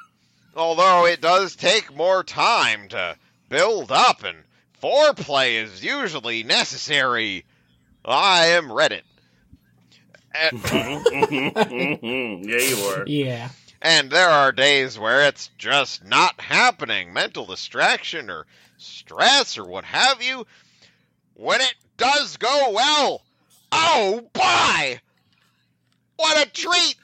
Although 0.54 1.06
it 1.06 1.20
does 1.20 1.56
take 1.56 1.92
more 1.94 2.22
time 2.22 2.88
to 2.90 3.16
build 3.50 3.92
up 3.92 4.24
and 4.24 4.38
foreplay 4.82 5.62
is 5.62 5.84
usually 5.84 6.42
necessary. 6.42 7.44
I 8.02 8.46
am 8.46 8.68
Reddit. 8.70 9.02
And- 10.34 10.62
yeah, 12.46 12.58
you 12.58 12.76
were. 12.86 13.04
Yeah. 13.06 13.50
And 13.82 14.10
there 14.10 14.28
are 14.30 14.52
days 14.52 14.98
where 14.98 15.26
it's 15.26 15.50
just 15.58 16.04
not 16.04 16.40
happening, 16.40 17.12
mental 17.12 17.44
distraction 17.44 18.30
or 18.30 18.46
stress 18.78 19.58
or 19.58 19.66
what 19.66 19.84
have 19.84 20.22
you. 20.22 20.46
When 21.34 21.60
it 21.60 21.74
does 21.98 22.36
go 22.38 22.70
well, 22.72 23.22
Oh, 23.72 24.28
boy! 24.32 25.00
What 26.16 26.46
a 26.46 26.50
treat! 26.50 26.96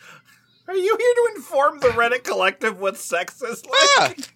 Are 0.69 0.75
you 0.75 0.97
here 0.99 1.15
to 1.15 1.33
inform 1.37 1.79
the 1.79 1.89
Reddit 1.89 2.25
collective 2.25 2.81
what 2.81 2.97
sex 2.97 3.41
is 3.41 3.63
like? 3.99 4.19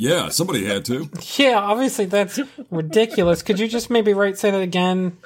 Yeah, 0.00 0.28
somebody 0.28 0.64
had 0.64 0.84
to. 0.86 1.08
Yeah, 1.36 1.58
obviously 1.58 2.04
that's 2.06 2.38
ridiculous. 2.70 3.42
Could 3.42 3.58
you 3.58 3.66
just 3.68 3.90
maybe 3.90 4.14
write 4.14 4.38
say 4.38 4.50
that 4.52 4.60
again? 4.62 5.16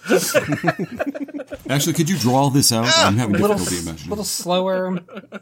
Actually, 1.69 1.93
could 1.93 2.09
you 2.09 2.17
draw 2.19 2.49
this 2.51 2.73
out? 2.73 2.87
I'm 2.97 3.17
having 3.17 3.37
a 3.37 3.39
little, 3.39 3.57
difficulty 3.59 4.07
a 4.07 4.09
little 4.09 4.25
slower. 4.25 4.99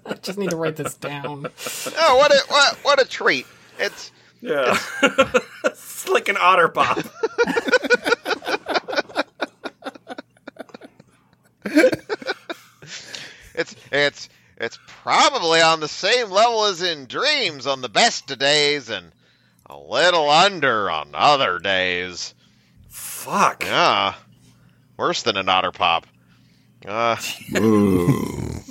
I 0.07 0.15
just 0.15 0.39
need 0.39 0.51
to 0.51 0.57
write 0.57 0.77
this 0.77 0.95
down. 0.95 1.47
oh, 1.99 2.17
what 2.17 2.33
a 2.33 2.43
what, 2.49 2.75
what 2.83 3.03
a 3.03 3.05
treat! 3.09 3.47
It's 3.79 4.11
Yeah. 4.41 4.77
it's 5.65 6.09
like 6.15 6.29
an 6.29 6.37
otter 6.41 6.69
pop. 6.69 6.99
it's 13.55 13.75
it's 13.93 14.29
it's 14.57 14.79
probably 14.87 15.61
on 15.61 15.81
the 15.81 15.89
same 15.89 16.31
level 16.31 16.65
as 16.67 16.83
in 16.83 17.07
dreams 17.07 17.67
on 17.67 17.81
the 17.83 17.89
best 17.89 18.31
of 18.31 18.39
days 18.39 18.91
and 18.91 19.13
a 19.71 19.79
little 19.79 20.29
under 20.29 20.91
on 20.91 21.11
other 21.15 21.59
days. 21.59 22.35
Fuck. 22.89 23.65
Yeah, 23.65 24.15
worse 24.97 25.23
than 25.23 25.37
an 25.37 25.49
otter 25.49 25.73
pop. 25.73 26.07
Uh, 26.87 27.17
Whoa. 27.53 28.63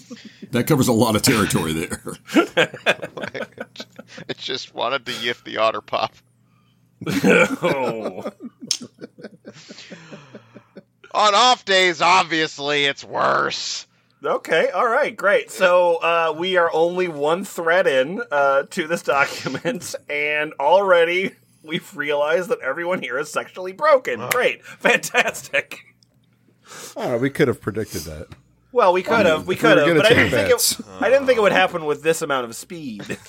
That 0.52 0.66
covers 0.66 0.88
a 0.88 0.94
lot 0.94 1.16
of 1.16 1.22
territory 1.22 1.74
there. 1.74 2.02
I 2.36 4.34
just 4.36 4.74
wanted 4.74 5.06
to 5.06 5.12
yiff 5.12 5.44
the 5.44 5.58
otter 5.58 5.82
pop. 5.82 6.16
Oh. 7.08 8.32
On 11.12 11.36
off 11.36 11.66
days, 11.66 12.02
obviously, 12.02 12.86
it's 12.86 13.04
worse. 13.04 13.88
Okay, 14.24 14.70
all 14.72 14.88
right, 14.88 15.16
great. 15.16 15.50
So 15.50 15.96
uh, 15.96 16.36
we 16.38 16.58
are 16.58 16.70
only 16.74 17.08
one 17.08 17.46
thread 17.46 17.88
in 17.88 18.22
uh, 18.32 18.64
to 18.72 18.88
this 18.88 19.02
document, 19.04 19.96
and 20.10 20.54
already 20.60 21.36
we've 21.64 21.96
realized 21.96 22.50
that 22.50 22.60
everyone 22.60 23.02
here 23.02 23.18
is 23.18 23.32
sexually 23.32 23.72
broken. 23.72 24.28
Great, 24.32 24.66
fantastic. 24.66 25.80
I. 26.96 27.18
We 27.18 27.30
could 27.30 27.48
have 27.48 27.62
predicted 27.62 28.02
that. 28.02 28.28
Well, 28.72 28.94
we 28.94 29.02
could 29.02 29.26
have, 29.26 29.48
we 29.48 29.56
if 29.56 29.62
we 29.64 29.68
could 29.68 29.78
were 29.78 29.86
have, 29.86 29.98
but 29.98 30.06
I 30.06 30.10
didn't 30.10 30.30
think 30.32 30.50
bets. 30.50 30.80
it. 30.80 30.86
I 31.00 31.10
didn't 31.10 31.26
think 31.26 31.38
it 31.38 31.42
would 31.42 31.52
happen 31.52 31.86
with 31.86 32.04
this 32.04 32.22
amount 32.22 32.46
of 32.46 32.56
speed. 32.56 33.18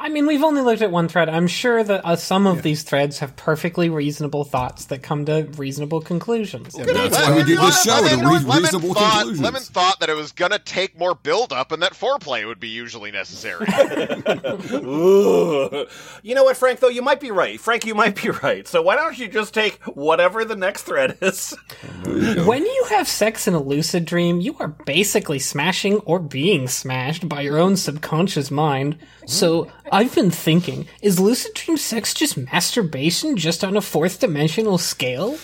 I 0.00 0.08
mean, 0.10 0.26
we've 0.26 0.44
only 0.44 0.62
looked 0.62 0.80
at 0.80 0.92
one 0.92 1.08
thread. 1.08 1.28
I'm 1.28 1.48
sure 1.48 1.82
that 1.82 2.04
uh, 2.04 2.14
some 2.14 2.46
of 2.46 2.62
these 2.62 2.84
threads 2.84 3.18
have 3.18 3.34
perfectly 3.34 3.90
reasonable 3.90 4.44
thoughts 4.44 4.84
that 4.86 5.02
come 5.02 5.24
to 5.26 5.42
reasonable 5.56 6.00
conclusions. 6.00 6.74
That's 6.74 7.16
why 7.16 7.34
we 7.36 7.42
did 7.42 7.58
this 7.58 7.82
show 7.82 7.94
Lemon- 7.94 8.10
to 8.10 8.16
you 8.16 8.22
know 8.22 8.28
re- 8.32 8.38
Lemon 8.38 8.62
reasonable 8.62 8.94
thought, 8.94 9.12
conclusions. 9.12 9.40
Lemon 9.40 9.62
thought 9.62 10.00
that 10.00 10.08
it 10.08 10.14
was 10.16 10.30
gonna 10.32 10.60
take 10.60 10.96
more 10.96 11.16
build 11.16 11.52
up 11.52 11.72
and 11.72 11.82
that 11.82 11.94
foreplay 11.94 12.46
would 12.46 12.60
be 12.60 12.68
usually 12.68 13.10
necessary. 13.10 13.66
You 16.22 16.34
know 16.34 16.44
what, 16.44 16.56
Frank? 16.56 16.80
Though 16.80 16.88
you 16.88 17.02
might 17.02 17.20
be 17.20 17.30
right. 17.30 17.58
Frank, 17.60 17.86
you 17.86 17.94
might 17.94 18.20
be 18.20 18.30
right. 18.30 18.66
So 18.66 18.82
why 18.82 18.96
don't 18.96 19.18
you 19.18 19.28
just 19.28 19.54
take 19.54 19.80
whatever 19.84 20.44
the 20.44 20.56
next 20.56 20.82
thread 20.82 21.16
is? 21.20 21.56
When 22.04 22.64
you 22.64 22.86
have 22.90 23.08
sex 23.08 23.46
in 23.46 23.54
a 23.54 23.62
lucid 23.62 24.04
dream, 24.04 24.40
you 24.40 24.56
are 24.58 24.68
basically 24.68 25.38
smashing 25.38 25.98
or 26.00 26.18
being 26.18 26.68
smashed 26.68 27.28
by 27.28 27.42
your 27.42 27.58
own 27.58 27.76
subconscious 27.76 28.50
mind. 28.50 28.98
So, 29.26 29.70
I've 29.92 30.14
been 30.14 30.30
thinking, 30.30 30.86
is 31.02 31.18
lucid 31.20 31.54
dream 31.54 31.76
sex 31.76 32.14
just 32.14 32.36
masturbation 32.36 33.36
just 33.36 33.64
on 33.64 33.76
a 33.76 33.80
fourth 33.80 34.20
dimensional 34.20 34.78
scale? 34.78 35.38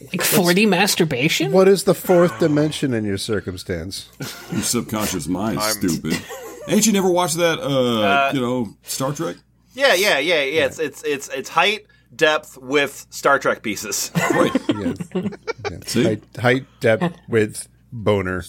Like 0.00 0.20
4D 0.20 0.68
masturbation? 0.68 1.50
What 1.50 1.66
is 1.66 1.82
the 1.84 1.94
fourth 1.94 2.38
dimension 2.38 2.94
in 2.94 3.04
your 3.04 3.18
circumstance? 3.18 4.08
Your 4.52 4.62
subconscious 4.62 5.26
mind, 5.26 5.60
stupid. 5.60 6.20
Ain't 6.68 6.86
you 6.86 6.92
never 6.92 7.10
watched 7.10 7.36
that, 7.38 7.58
uh, 7.58 8.30
you 8.32 8.40
know, 8.40 8.68
Star 8.84 9.12
Trek? 9.12 9.36
Yeah, 9.74 9.94
yeah, 9.94 10.18
yeah, 10.18 10.42
yeah. 10.42 10.66
It's 10.66 10.78
it's 10.78 11.02
it's 11.02 11.28
it's 11.30 11.48
height, 11.48 11.86
depth 12.14 12.58
with 12.58 13.06
Star 13.10 13.38
Trek 13.38 13.62
pieces. 13.62 14.10
Right. 14.14 14.52
Yeah. 14.68 14.92
Yeah. 15.70 15.78
See? 15.86 16.04
Height, 16.04 16.22
height, 16.38 16.66
depth, 16.80 17.18
width, 17.28 17.68
boner. 17.92 18.44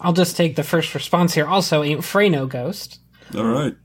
I'll 0.00 0.12
just 0.12 0.36
take 0.36 0.56
the 0.56 0.62
first 0.62 0.94
response 0.94 1.34
here. 1.34 1.46
Also, 1.46 1.82
ain't 1.82 2.04
Frey 2.04 2.28
no 2.28 2.46
ghost. 2.46 3.00
All 3.34 3.44
right. 3.44 3.76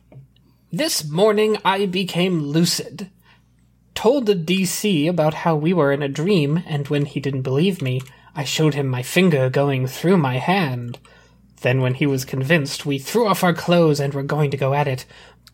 This 0.72 1.08
morning 1.08 1.58
I 1.64 1.86
became 1.86 2.42
lucid. 2.42 3.12
Told 3.94 4.26
the 4.26 4.36
DC 4.36 5.08
about 5.08 5.34
how 5.34 5.56
we 5.56 5.72
were 5.72 5.92
in 5.92 6.02
a 6.02 6.10
dream, 6.10 6.64
and 6.66 6.88
when 6.88 7.06
he 7.06 7.20
didn't 7.20 7.44
believe 7.44 7.82
me, 7.82 8.02
I 8.36 8.44
showed 8.44 8.74
him 8.74 8.88
my 8.88 9.04
finger 9.04 9.50
going 9.50 9.88
through 9.88 10.18
my 10.18 10.40
hand. 10.40 10.98
Then, 11.62 11.82
when 11.82 11.94
he 11.94 12.06
was 12.06 12.26
convinced, 12.26 12.86
we 12.86 12.98
threw 12.98 13.28
off 13.28 13.44
our 13.44 13.54
clothes 13.54 14.00
and 14.00 14.14
were 14.14 14.24
going 14.24 14.52
to 14.52 14.58
go 14.58 14.74
at 14.74 14.88
it. 14.88 15.06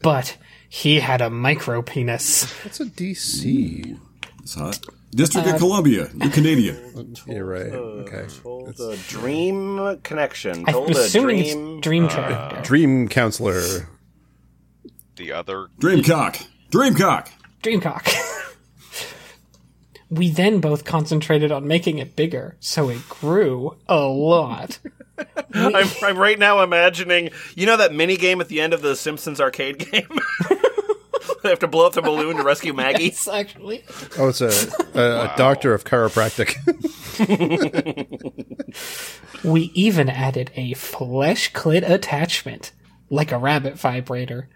But 0.01 0.37
he 0.67 1.01
had 1.01 1.21
a 1.21 1.29
micro 1.29 1.81
penis. 1.81 2.51
That's 2.63 2.79
a 2.79 2.85
DC? 2.85 3.99
It's 4.41 4.55
hot. 4.55 4.79
District 5.11 5.47
of 5.47 5.55
uh, 5.55 5.57
Columbia. 5.57 6.09
You're 6.15 6.31
Canadian. 6.31 7.15
You're 7.27 7.45
right. 7.45 7.71
Okay. 7.73 8.25
Told 8.41 8.79
a 8.79 8.95
dream 9.07 9.99
connection. 10.03 10.63
I'm 10.67 10.73
Told 10.73 10.95
a 10.95 10.99
assuming 10.99 11.43
dream. 11.43 11.77
it's 11.77 11.83
dream 11.83 12.05
uh, 12.05 12.09
track. 12.09 12.63
Dream 12.63 13.07
counselor. 13.09 13.89
the 15.17 15.33
other 15.33 15.67
Dreamcock. 15.79 16.47
Dreamcock. 16.71 17.29
Dreamcock. 17.61 18.07
we 20.09 20.29
then 20.29 20.59
both 20.61 20.85
concentrated 20.85 21.51
on 21.51 21.67
making 21.67 21.97
it 21.99 22.15
bigger, 22.15 22.55
so 22.61 22.89
it 22.89 23.07
grew 23.09 23.77
a 23.89 23.99
lot. 23.99 24.79
I'm, 25.53 25.87
I'm 26.01 26.17
right 26.17 26.39
now 26.39 26.63
imagining, 26.63 27.29
you 27.55 27.65
know, 27.65 27.77
that 27.77 27.93
mini 27.93 28.15
game 28.15 28.39
at 28.41 28.47
the 28.47 28.61
end 28.61 28.73
of 28.73 28.81
the 28.81 28.95
Simpsons 28.95 29.39
arcade 29.41 29.77
game. 29.91 30.07
they 31.43 31.49
have 31.49 31.59
to 31.59 31.67
blow 31.67 31.87
up 31.87 31.93
the 31.93 32.01
balloon 32.01 32.37
to 32.37 32.43
rescue 32.43 32.73
Maggie. 32.73 33.05
It's 33.05 33.27
actually. 33.27 33.83
Oh, 34.17 34.29
it's 34.29 34.41
a, 34.41 34.51
a, 34.93 35.25
a 35.25 35.33
doctor 35.37 35.73
of 35.73 35.83
chiropractic. 35.83 36.55
We 39.43 39.71
even 39.73 40.09
added 40.09 40.51
a 40.55 40.73
flesh 40.73 41.51
clit 41.51 41.87
attachment, 41.87 42.71
like 43.09 43.31
a 43.31 43.39
rabbit 43.39 43.77
vibrator. 43.77 44.49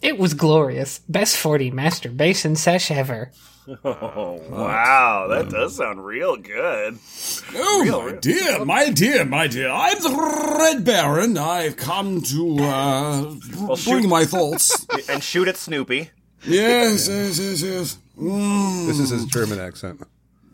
It 0.00 0.18
was 0.18 0.34
glorious. 0.34 1.00
Best 1.08 1.36
4D 1.36 1.72
masturbation 1.72 2.56
sesh 2.56 2.90
ever. 2.90 3.30
Oh 3.68 4.40
wow, 4.50 5.26
that 5.28 5.48
does 5.50 5.76
sound 5.76 6.04
real 6.04 6.36
good. 6.36 6.98
Oh, 7.54 8.02
my 8.06 8.12
dear, 8.12 8.64
my 8.64 8.90
dear, 8.90 9.24
my 9.24 9.46
dear. 9.48 9.68
I'm 9.70 9.98
the 10.00 10.56
Red 10.58 10.84
Baron. 10.84 11.36
I've 11.36 11.76
come 11.76 12.22
to 12.22 12.56
uh, 12.60 13.22
bring 13.24 13.76
shoot. 13.76 14.08
my 14.08 14.24
thoughts. 14.24 14.86
And 15.08 15.22
shoot 15.22 15.48
at 15.48 15.56
Snoopy. 15.56 16.10
yes, 16.46 17.08
yes, 17.08 17.38
yes, 17.40 17.62
yes. 17.62 17.98
Mm, 18.18 18.86
this 18.86 18.98
is 19.00 19.10
his 19.10 19.24
German 19.26 19.58
accent. 19.58 20.00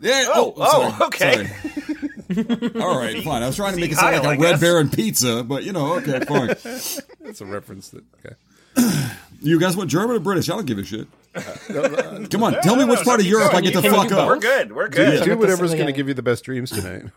yeah, 0.01 0.25
Oh, 0.29 0.53
oh, 0.57 0.97
oh, 0.99 1.05
okay. 1.07 1.45
sorry. 1.45 2.81
All 2.81 2.97
right, 2.97 3.23
fine. 3.23 3.43
I 3.43 3.47
was 3.47 3.55
trying 3.55 3.75
to 3.75 3.79
make 3.79 3.91
it 3.91 3.95
sound 3.95 4.13
like 4.13 4.21
Kyle, 4.23 4.31
a 4.31 4.33
I 4.35 4.37
Red 4.37 4.51
guess. 4.53 4.59
Baron 4.61 4.89
pizza, 4.89 5.43
but 5.43 5.63
you 5.63 5.71
know, 5.71 5.93
okay, 5.97 6.19
fine. 6.21 6.47
That's 6.47 7.41
a 7.41 7.45
reference 7.45 7.89
that. 7.89 8.03
Okay. 8.25 8.35
You 9.41 9.59
guys 9.59 9.77
want 9.77 9.89
German 9.91 10.15
or 10.15 10.19
British? 10.19 10.49
I 10.49 10.55
don't 10.55 10.65
give 10.65 10.79
a 10.79 10.83
shit. 10.83 11.07
Come 11.33 12.43
on, 12.43 12.53
tell 12.61 12.75
me 12.75 12.85
which 12.85 13.01
part 13.01 13.19
of 13.19 13.25
Europe 13.25 13.53
I 13.53 13.61
get 13.61 13.73
to 13.73 13.81
fuck 13.81 14.11
up. 14.11 14.27
We're 14.27 14.39
good. 14.39 14.73
We're 14.73 14.89
good. 14.89 15.23
Do 15.23 15.37
whatever's 15.37 15.73
going 15.73 15.87
to 15.87 15.93
give 15.93 16.07
you 16.07 16.13
the 16.13 16.21
best 16.21 16.43
dreams 16.43 16.69
tonight. 16.69 17.11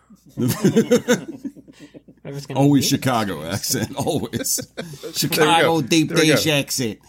I 2.24 2.30
was 2.30 2.46
gonna 2.46 2.58
Always 2.58 2.88
Chicago 2.88 3.44
accent, 3.44 3.94
always. 3.96 4.58
Chicago 5.14 5.80
deep 5.80 6.08
dish 6.14 6.46
accent. 6.46 6.98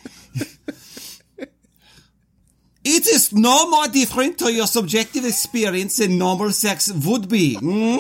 It 2.90 3.06
is 3.06 3.34
no 3.34 3.70
more 3.70 3.90
different 3.90 4.38
to 4.38 4.54
your 4.54 4.66
subjective 4.66 5.26
experience 5.26 5.98
than 5.98 6.18
normal 6.18 6.52
sex 6.52 6.90
would 6.90 7.28
be, 7.28 7.56
hmm? 7.56 7.98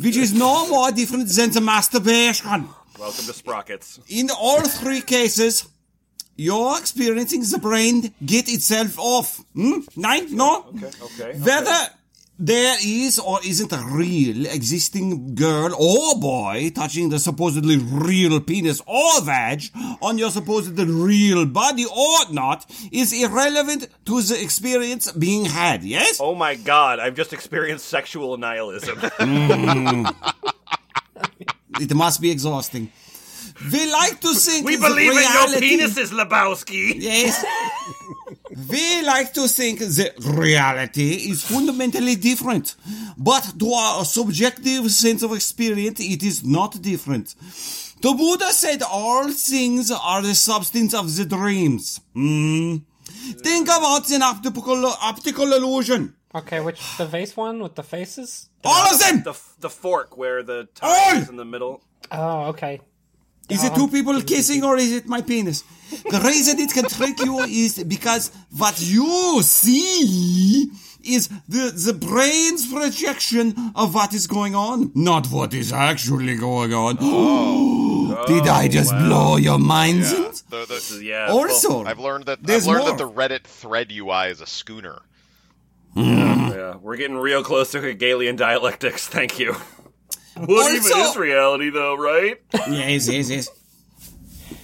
which 0.00 0.16
is 0.16 0.32
no 0.32 0.66
more 0.68 0.90
different 0.90 1.28
than 1.28 1.50
the 1.50 1.60
masturbation. 1.60 2.66
Welcome 2.98 3.24
to 3.26 3.32
Sprockets. 3.34 4.00
In 4.08 4.30
all 4.30 4.62
three 4.62 5.02
cases, 5.02 5.68
you're 6.40 6.78
experiencing 6.78 7.42
the 7.42 7.58
brain 7.58 8.14
get 8.24 8.48
itself 8.48 8.98
off. 8.98 9.44
Hmm? 9.54 9.80
Nine? 9.94 10.34
No? 10.34 10.64
Okay. 10.74 10.90
Okay. 11.02 11.38
Whether 11.38 11.78
there 12.38 12.76
is 12.82 13.18
or 13.18 13.38
isn't 13.44 13.70
a 13.70 13.84
real 13.92 14.46
existing 14.46 15.34
girl 15.34 15.74
or 15.74 16.18
boy 16.18 16.72
touching 16.74 17.10
the 17.10 17.18
supposedly 17.18 17.76
real 17.76 18.40
penis 18.40 18.80
or 18.86 19.20
vag 19.20 19.64
on 20.00 20.16
your 20.16 20.30
supposedly 20.30 20.86
real 20.86 21.44
body 21.44 21.84
or 21.84 22.32
not 22.32 22.64
is 22.90 23.12
irrelevant 23.12 23.88
to 24.06 24.22
the 24.22 24.42
experience 24.42 25.12
being 25.12 25.44
had, 25.44 25.84
yes? 25.84 26.18
Oh 26.22 26.34
my 26.34 26.54
god, 26.54 27.00
I've 27.00 27.14
just 27.14 27.34
experienced 27.34 27.86
sexual 27.86 28.38
nihilism. 28.38 28.98
It 31.80 31.94
must 31.94 32.20
be 32.20 32.30
exhausting. 32.30 32.92
We 33.72 33.90
like 33.92 34.20
to 34.20 34.34
think 34.34 34.66
we 34.66 34.76
that 34.76 34.88
believe 34.88 35.10
in 35.12 35.16
reality- 35.18 35.66
your 35.66 35.88
penises, 35.88 36.10
Lebowski. 36.12 36.94
Yes. 36.96 37.44
we 38.70 39.02
like 39.02 39.32
to 39.34 39.48
think 39.48 39.80
that 39.80 40.12
reality 40.24 41.30
is 41.30 41.42
fundamentally 41.44 42.16
different. 42.16 42.74
But 43.16 43.52
to 43.58 43.72
our 43.72 44.04
subjective 44.04 44.90
sense 44.90 45.22
of 45.22 45.32
experience, 45.32 46.00
it 46.00 46.22
is 46.22 46.44
not 46.44 46.80
different. 46.80 47.34
The 48.00 48.12
Buddha 48.14 48.50
said 48.52 48.82
all 48.82 49.30
things 49.30 49.90
are 49.90 50.22
the 50.22 50.34
substance 50.34 50.94
of 50.94 51.14
the 51.14 51.26
dreams. 51.26 52.00
Hmm. 52.14 52.76
Think 53.42 53.66
about 53.68 54.10
an 54.10 54.22
optical, 54.22 54.86
optical 54.86 55.52
illusion. 55.52 56.14
Okay, 56.34 56.60
which 56.60 56.80
the 56.96 57.06
vase 57.06 57.36
one 57.36 57.60
with 57.62 57.74
the 57.74 57.82
faces? 57.82 58.48
All 58.64 58.94
of 58.94 58.98
them! 59.00 59.22
The 59.24 59.34
the 59.58 59.68
fork 59.70 60.16
where 60.16 60.42
the 60.42 60.60
Oi! 60.60 60.66
tie 60.74 61.18
is 61.18 61.28
in 61.28 61.36
the 61.36 61.44
middle. 61.44 61.82
Oh, 62.12 62.46
okay. 62.50 62.80
Is 63.50 63.64
it 63.64 63.74
two 63.74 63.88
people 63.88 64.20
kissing 64.22 64.64
or 64.64 64.76
is 64.76 64.92
it 64.92 65.06
my 65.06 65.22
penis? 65.22 65.64
The 65.90 66.20
reason 66.20 66.60
it 66.60 66.72
can 66.72 66.84
trick 66.84 67.18
you 67.18 67.40
is 67.40 67.82
because 67.82 68.30
what 68.56 68.80
you 68.80 69.42
see 69.42 70.70
is 71.02 71.28
the, 71.48 71.72
the 71.74 71.92
brain's 71.92 72.72
projection 72.72 73.72
of 73.74 73.92
what 73.92 74.14
is 74.14 74.28
going 74.28 74.54
on, 74.54 74.92
not 74.94 75.26
what 75.26 75.52
is 75.52 75.72
actually 75.72 76.36
going 76.36 76.72
on. 76.72 76.96
Oh, 78.12 78.26
Did 78.26 78.48
I 78.48 78.68
just 78.68 78.92
blow 78.92 79.36
your 79.36 79.58
minds? 79.58 80.12
Yeah. 80.12 80.26
in? 80.26 80.32
The, 80.50 80.66
the, 80.66 81.04
Yeah. 81.04 81.28
Also, 81.30 81.84
I've 81.84 81.98
learned 81.98 82.24
that 82.26 82.38
I've 82.48 82.66
learned 82.66 82.86
that 82.86 82.98
the. 82.98 83.10
Reddit 83.10 83.44
thread 83.44 83.92
UI 83.92 84.30
is 84.30 84.40
a 84.40 84.46
schooner. 84.46 85.02
Hmm. 85.94 86.50
Yeah, 86.50 86.76
we're 86.76 86.96
getting 86.96 87.16
real 87.16 87.42
close 87.42 87.72
to 87.72 87.80
Hegelian 87.80 88.36
dialectics. 88.36 89.06
Thank 89.16 89.38
you. 89.38 89.56
What 90.46 90.70
Also- 90.72 90.88
even 90.96 91.06
is 91.06 91.16
reality, 91.16 91.70
though, 91.70 91.96
right? 91.96 92.36
yes, 92.68 93.08
yes, 93.08 93.30
yes. 93.30 93.48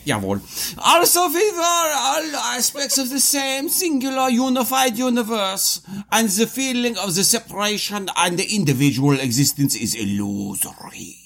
Jawohl. 0.06 0.38
Also, 0.78 1.28
we 1.28 1.50
were 1.50 1.90
all 2.06 2.36
aspects 2.56 2.96
of 2.98 3.10
the 3.10 3.18
same 3.18 3.68
singular 3.68 4.28
unified 4.30 4.96
universe, 4.96 5.80
and 6.12 6.28
the 6.28 6.46
feeling 6.46 6.96
of 6.98 7.14
the 7.16 7.24
separation 7.24 8.08
and 8.16 8.38
the 8.38 8.54
individual 8.54 9.18
existence 9.18 9.74
is 9.74 9.94
illusory. 9.94 11.16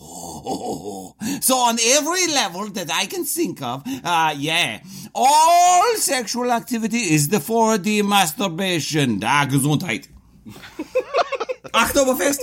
Oh. 0.00 1.14
So 1.42 1.56
on 1.56 1.76
every 1.96 2.26
level 2.28 2.68
that 2.70 2.90
I 2.92 3.06
can 3.06 3.24
think 3.24 3.60
of, 3.62 3.82
uh, 4.04 4.34
yeah, 4.36 4.80
all 5.14 5.94
sexual 5.96 6.50
activity 6.52 6.98
is 7.14 7.28
the 7.28 7.38
4D 7.38 8.02
masturbation. 8.06 9.20
Ah, 9.24 9.46
Gesundheit. 9.50 10.08
Oktoberfest. 11.74 12.40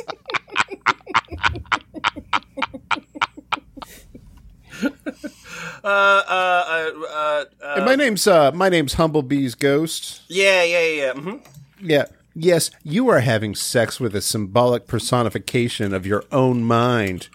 Uh, 5.83 5.87
uh, 5.87 6.63
uh, 6.67 6.91
uh, 7.07 7.45
uh, 7.63 7.73
And 7.77 7.85
my 7.85 7.95
name's 7.95 8.27
uh, 8.27 8.51
my 8.51 8.69
name's 8.69 8.93
Humblebee's 8.93 9.55
Ghost. 9.55 10.21
yeah, 10.29 10.63
yeah, 10.63 10.79
yeah. 10.81 11.03
yeah. 11.05 11.13
hmm 11.13 11.35
Yeah. 11.81 12.05
Yes, 12.39 12.69
you 12.83 13.07
are 13.09 13.21
having 13.21 13.55
sex 13.55 13.99
with 13.99 14.15
a 14.15 14.21
symbolic 14.21 14.85
personification 14.85 15.91
of 15.91 16.05
your 16.05 16.23
own 16.31 16.63
mind. 16.63 17.29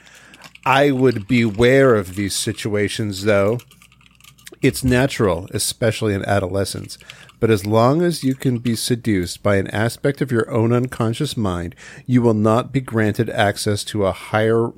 I 0.65 0.93
would 0.93 1.27
beware 1.27 1.97
of 1.97 2.15
these 2.15 2.37
situations, 2.37 3.25
though. 3.25 3.59
It's 4.63 4.85
natural, 4.85 5.49
especially 5.53 6.15
in 6.15 6.25
adolescence. 6.25 6.99
But 7.41 7.51
as 7.51 7.67
long 7.67 8.03
as 8.03 8.23
you 8.23 8.37
can 8.37 8.59
be 8.59 8.77
seduced 8.77 9.43
by 9.43 9.57
an 9.57 9.67
aspect 9.73 10.21
of 10.21 10.31
your 10.31 10.49
own 10.49 10.73
unconscious 10.73 11.37
mind, 11.37 11.75
you 12.07 12.23
will 12.23 12.35
not 12.35 12.71
be 12.71 12.81
granted 12.81 13.29
access 13.29 13.83
to 13.85 14.07
a 14.07 14.13
higher 14.13 14.71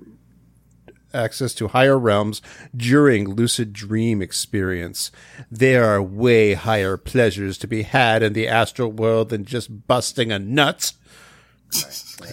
access 1.14 1.54
to 1.54 1.68
higher 1.68 1.98
realms 1.98 2.42
during 2.76 3.34
lucid 3.34 3.72
dream 3.72 4.20
experience. 4.20 5.10
There 5.50 5.84
are 5.84 6.02
way 6.02 6.54
higher 6.54 6.96
pleasures 6.96 7.58
to 7.58 7.66
be 7.66 7.82
had 7.82 8.22
in 8.22 8.32
the 8.32 8.48
astral 8.48 8.90
world 8.90 9.28
than 9.28 9.44
just 9.44 9.86
busting 9.86 10.32
a 10.32 10.38
nut. 10.38 10.92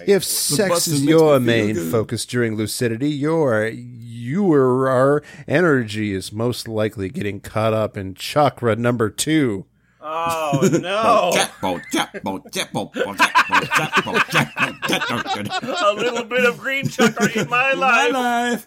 If 0.06 0.24
sex 0.24 0.88
is 0.88 1.04
your 1.04 1.40
main 1.40 1.76
good. 1.76 1.92
focus 1.92 2.26
during 2.26 2.56
lucidity, 2.56 3.10
your 3.10 3.68
your 3.68 5.24
energy 5.48 6.14
is 6.14 6.32
most 6.32 6.68
likely 6.68 7.10
getting 7.10 7.40
caught 7.40 7.74
up 7.74 7.98
in 7.98 8.14
chakra 8.14 8.76
number 8.76 9.10
two. 9.10 9.66
Oh 10.04 10.60
no! 10.82 11.32
Jackpot, 11.34 11.82
jackpot, 11.92 12.52
jackpot, 12.52 12.94
jackpot, 12.94 13.18
jackpot, 13.22 14.30
jackpot, 14.32 15.26
jackpot. 15.36 15.64
a 15.64 15.94
little 15.94 16.24
bit 16.24 16.44
of 16.46 16.58
green 16.58 16.88
chakra 16.88 17.30
in 17.36 17.48
my 17.50 17.74
My 17.76 18.08
life. 18.08 18.66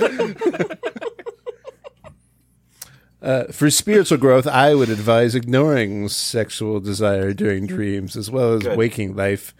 life. 0.00 0.72
Uh, 3.20 3.44
for 3.52 3.70
spiritual 3.70 4.18
growth, 4.18 4.48
I 4.48 4.74
would 4.74 4.88
advise 4.90 5.36
ignoring 5.36 6.08
sexual 6.08 6.80
desire 6.80 7.32
during 7.32 7.66
dreams 7.68 8.16
as 8.16 8.28
well 8.32 8.54
as 8.54 8.66
waking 8.76 9.14
life. 9.14 9.54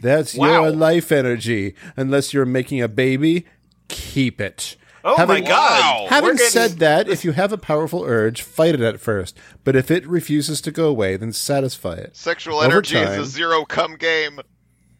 That's 0.00 0.34
Wow. 0.34 0.62
your 0.62 0.70
life 0.70 1.12
energy. 1.12 1.74
Unless 1.94 2.32
you're 2.32 2.46
making 2.46 2.80
a 2.80 2.88
baby, 2.88 3.44
keep 3.88 4.40
it. 4.40 4.76
Oh 5.04 5.16
Having- 5.16 5.42
my 5.44 5.48
god! 5.48 6.08
Having 6.10 6.36
getting- 6.36 6.50
said 6.50 6.70
that, 6.78 7.08
if 7.08 7.24
you 7.24 7.32
have 7.32 7.52
a 7.52 7.58
powerful 7.58 8.04
urge, 8.04 8.42
fight 8.42 8.74
it 8.74 8.80
at 8.80 9.00
first. 9.00 9.36
But 9.64 9.74
if 9.74 9.90
it 9.90 10.06
refuses 10.06 10.60
to 10.62 10.70
go 10.70 10.88
away, 10.88 11.16
then 11.16 11.32
satisfy 11.32 11.94
it. 11.94 12.16
Sexual 12.16 12.56
Over 12.58 12.64
energy 12.66 12.94
time- 12.94 13.20
is 13.20 13.26
a 13.28 13.30
zero 13.30 13.64
cum 13.64 13.96
game. 13.96 14.40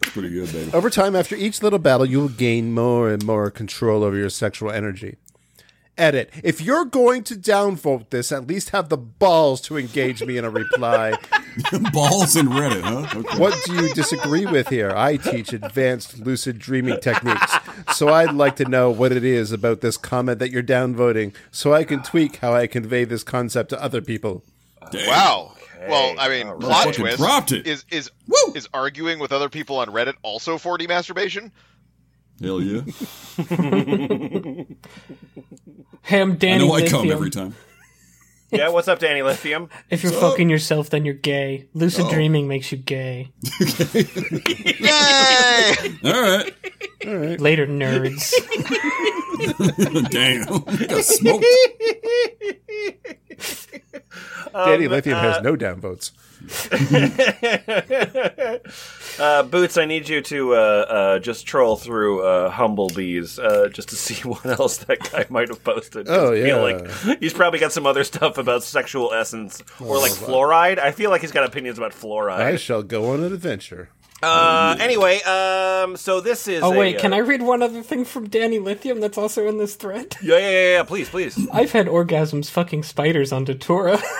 Pretty 0.00 0.30
good, 0.30 0.52
baby. 0.52 0.72
Over 0.72 0.90
time, 0.90 1.14
after 1.14 1.36
each 1.36 1.62
little 1.62 1.78
battle, 1.78 2.06
you 2.06 2.18
will 2.20 2.28
gain 2.28 2.72
more 2.72 3.10
and 3.10 3.24
more 3.24 3.50
control 3.50 4.02
over 4.02 4.16
your 4.16 4.30
sexual 4.30 4.70
energy. 4.70 5.16
Edit. 5.96 6.30
If 6.42 6.60
you're 6.60 6.84
going 6.84 7.22
to 7.24 7.34
downvote 7.34 8.10
this, 8.10 8.32
at 8.32 8.46
least 8.46 8.70
have 8.70 8.88
the 8.88 8.96
balls 8.96 9.60
to 9.62 9.78
engage 9.78 10.22
me 10.24 10.36
in 10.36 10.44
a 10.44 10.50
reply. 10.50 11.12
Balls 11.92 12.34
in 12.34 12.48
Reddit, 12.48 12.82
huh? 12.82 13.18
Okay. 13.20 13.38
What 13.38 13.56
do 13.64 13.74
you 13.74 13.94
disagree 13.94 14.44
with 14.44 14.68
here? 14.68 14.90
I 14.90 15.16
teach 15.16 15.52
advanced 15.52 16.18
lucid 16.18 16.58
dreaming 16.58 16.98
techniques, 17.00 17.54
so 17.94 18.08
I'd 18.08 18.32
like 18.34 18.56
to 18.56 18.64
know 18.64 18.90
what 18.90 19.12
it 19.12 19.22
is 19.24 19.52
about 19.52 19.80
this 19.80 19.96
comment 19.96 20.40
that 20.40 20.50
you're 20.50 20.64
downvoting, 20.64 21.32
so 21.52 21.72
I 21.72 21.84
can 21.84 22.02
tweak 22.02 22.36
how 22.36 22.54
I 22.54 22.66
convey 22.66 23.04
this 23.04 23.22
concept 23.22 23.70
to 23.70 23.80
other 23.80 24.02
people. 24.02 24.42
Wow. 24.92 25.52
Well, 25.88 26.14
I 26.18 26.28
mean, 26.28 26.58
plot 26.58 26.94
twist 26.94 27.18
dropped 27.18 27.52
it. 27.52 27.66
is 27.66 27.84
is 27.90 28.10
Woo! 28.26 28.54
is 28.54 28.68
arguing 28.74 29.18
with 29.18 29.32
other 29.32 29.48
people 29.48 29.78
on 29.78 29.88
Reddit 29.88 30.14
also 30.22 30.56
4D 30.56 30.88
masturbation? 30.88 31.52
Hell 32.40 32.60
yeah. 32.60 32.80
Hey, 36.04 36.20
I'm 36.20 36.32
I 36.32 36.34
Danny 36.34 36.68
know 36.68 36.74
I 36.74 36.86
come 36.86 37.08
Lithium. 37.08 37.16
every 37.16 37.30
time. 37.30 37.54
yeah, 38.50 38.68
what's 38.68 38.88
up, 38.88 38.98
Danny 38.98 39.22
Lithium? 39.22 39.70
If 39.90 40.02
you're 40.02 40.12
fucking 40.12 40.50
yourself, 40.50 40.90
then 40.90 41.06
you're 41.06 41.14
gay. 41.14 41.66
Lucid 41.72 42.04
oh. 42.04 42.10
dreaming 42.10 42.46
makes 42.46 42.70
you 42.70 42.76
gay. 42.76 43.30
Yay! 44.80 45.72
All 46.04 46.20
right. 46.20 46.54
Later, 47.40 47.66
nerds. 47.66 48.34
Damn. 50.10 50.44
Got 50.88 51.04
smoked. 51.04 51.46
Danny 54.52 54.86
um, 54.86 54.92
Lithium 54.92 55.18
has 55.18 55.38
uh, 55.38 55.40
no 55.40 55.56
downvotes. 55.56 56.10
Uh, 59.16 59.44
Boots, 59.44 59.76
I 59.76 59.84
need 59.84 60.08
you 60.08 60.20
to 60.22 60.54
uh, 60.54 60.56
uh, 60.56 61.18
just 61.20 61.46
troll 61.46 61.76
through 61.76 62.22
uh, 62.22 62.50
Humblebees 62.50 63.38
uh, 63.38 63.68
just 63.72 63.90
to 63.90 63.96
see 63.96 64.28
what 64.28 64.44
else 64.44 64.78
that 64.78 65.12
guy 65.12 65.26
might 65.28 65.48
have 65.48 65.62
posted. 65.62 66.08
Oh, 66.08 66.32
I 66.32 66.42
feel 66.42 66.46
yeah. 66.46 66.56
like 66.56 67.20
he's 67.20 67.32
probably 67.32 67.60
got 67.60 67.72
some 67.72 67.86
other 67.86 68.02
stuff 68.02 68.38
about 68.38 68.64
sexual 68.64 69.12
essence 69.12 69.62
or 69.80 69.98
like 69.98 70.12
fluoride. 70.12 70.78
I 70.78 70.90
feel 70.90 71.10
like 71.10 71.20
he's 71.20 71.32
got 71.32 71.44
opinions 71.44 71.78
about 71.78 71.92
fluoride. 71.92 72.40
I 72.40 72.56
shall 72.56 72.82
go 72.82 73.12
on 73.12 73.22
an 73.22 73.32
adventure. 73.32 73.90
Uh, 74.22 74.76
anyway, 74.80 75.20
um, 75.22 75.96
so 75.96 76.20
this 76.20 76.48
is. 76.48 76.62
Oh 76.62 76.72
a, 76.72 76.78
wait, 76.78 76.98
can 76.98 77.12
uh, 77.12 77.16
I 77.16 77.18
read 77.20 77.42
one 77.42 77.62
other 77.62 77.82
thing 77.82 78.04
from 78.04 78.28
Danny 78.28 78.58
Lithium 78.58 79.00
that's 79.00 79.18
also 79.18 79.48
in 79.48 79.58
this 79.58 79.74
thread? 79.74 80.16
Yeah, 80.22 80.38
yeah, 80.38 80.50
yeah, 80.50 80.76
yeah. 80.76 80.82
Please, 80.82 81.08
please. 81.08 81.48
I've 81.52 81.72
had 81.72 81.86
orgasms 81.86 82.50
fucking 82.50 82.84
spiders 82.84 83.32
on 83.32 83.44
Datura. 83.44 84.00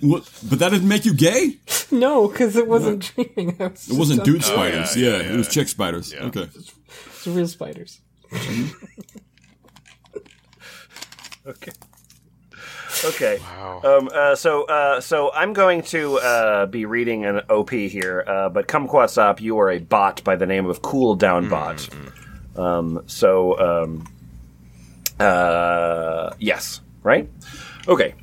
What? 0.00 0.28
But 0.48 0.58
that 0.58 0.70
didn't 0.70 0.88
make 0.88 1.04
you 1.04 1.14
gay? 1.14 1.58
no, 1.90 2.28
because 2.28 2.56
it 2.56 2.66
wasn't 2.68 3.12
dreaming. 3.14 3.56
It 3.60 3.70
was 3.72 3.88
It 3.90 3.96
wasn't 3.98 4.18
just- 4.24 4.26
dude 4.30 4.44
spiders. 4.44 4.96
yeah, 4.96 5.16
it 5.18 5.36
was 5.36 5.48
chick 5.48 5.68
spiders. 5.68 6.14
Okay. 6.14 6.48
It's 6.54 7.26
real 7.26 7.48
spiders. 7.48 8.00
Okay. 11.46 11.72
Okay. 13.04 13.38
Um, 13.82 14.10
uh, 14.12 14.34
so, 14.36 14.64
uh, 14.64 15.00
so 15.00 15.32
I'm 15.32 15.52
going 15.54 15.82
to 15.84 16.18
uh, 16.18 16.66
be 16.66 16.84
reading 16.84 17.24
an 17.24 17.40
OP 17.48 17.70
here, 17.70 18.22
uh, 18.26 18.48
but 18.50 18.68
Kumquatxop, 18.68 19.40
you 19.40 19.58
are 19.58 19.70
a 19.70 19.78
bot 19.78 20.22
by 20.22 20.36
the 20.36 20.46
name 20.46 20.66
of 20.66 20.82
Cool 20.82 21.14
Down 21.14 21.48
Bot. 21.48 21.88
Um, 22.56 23.02
so, 23.06 23.58
um, 23.58 24.06
uh, 25.18 26.34
yes, 26.38 26.80
right? 27.02 27.30
Okay. 27.88 28.14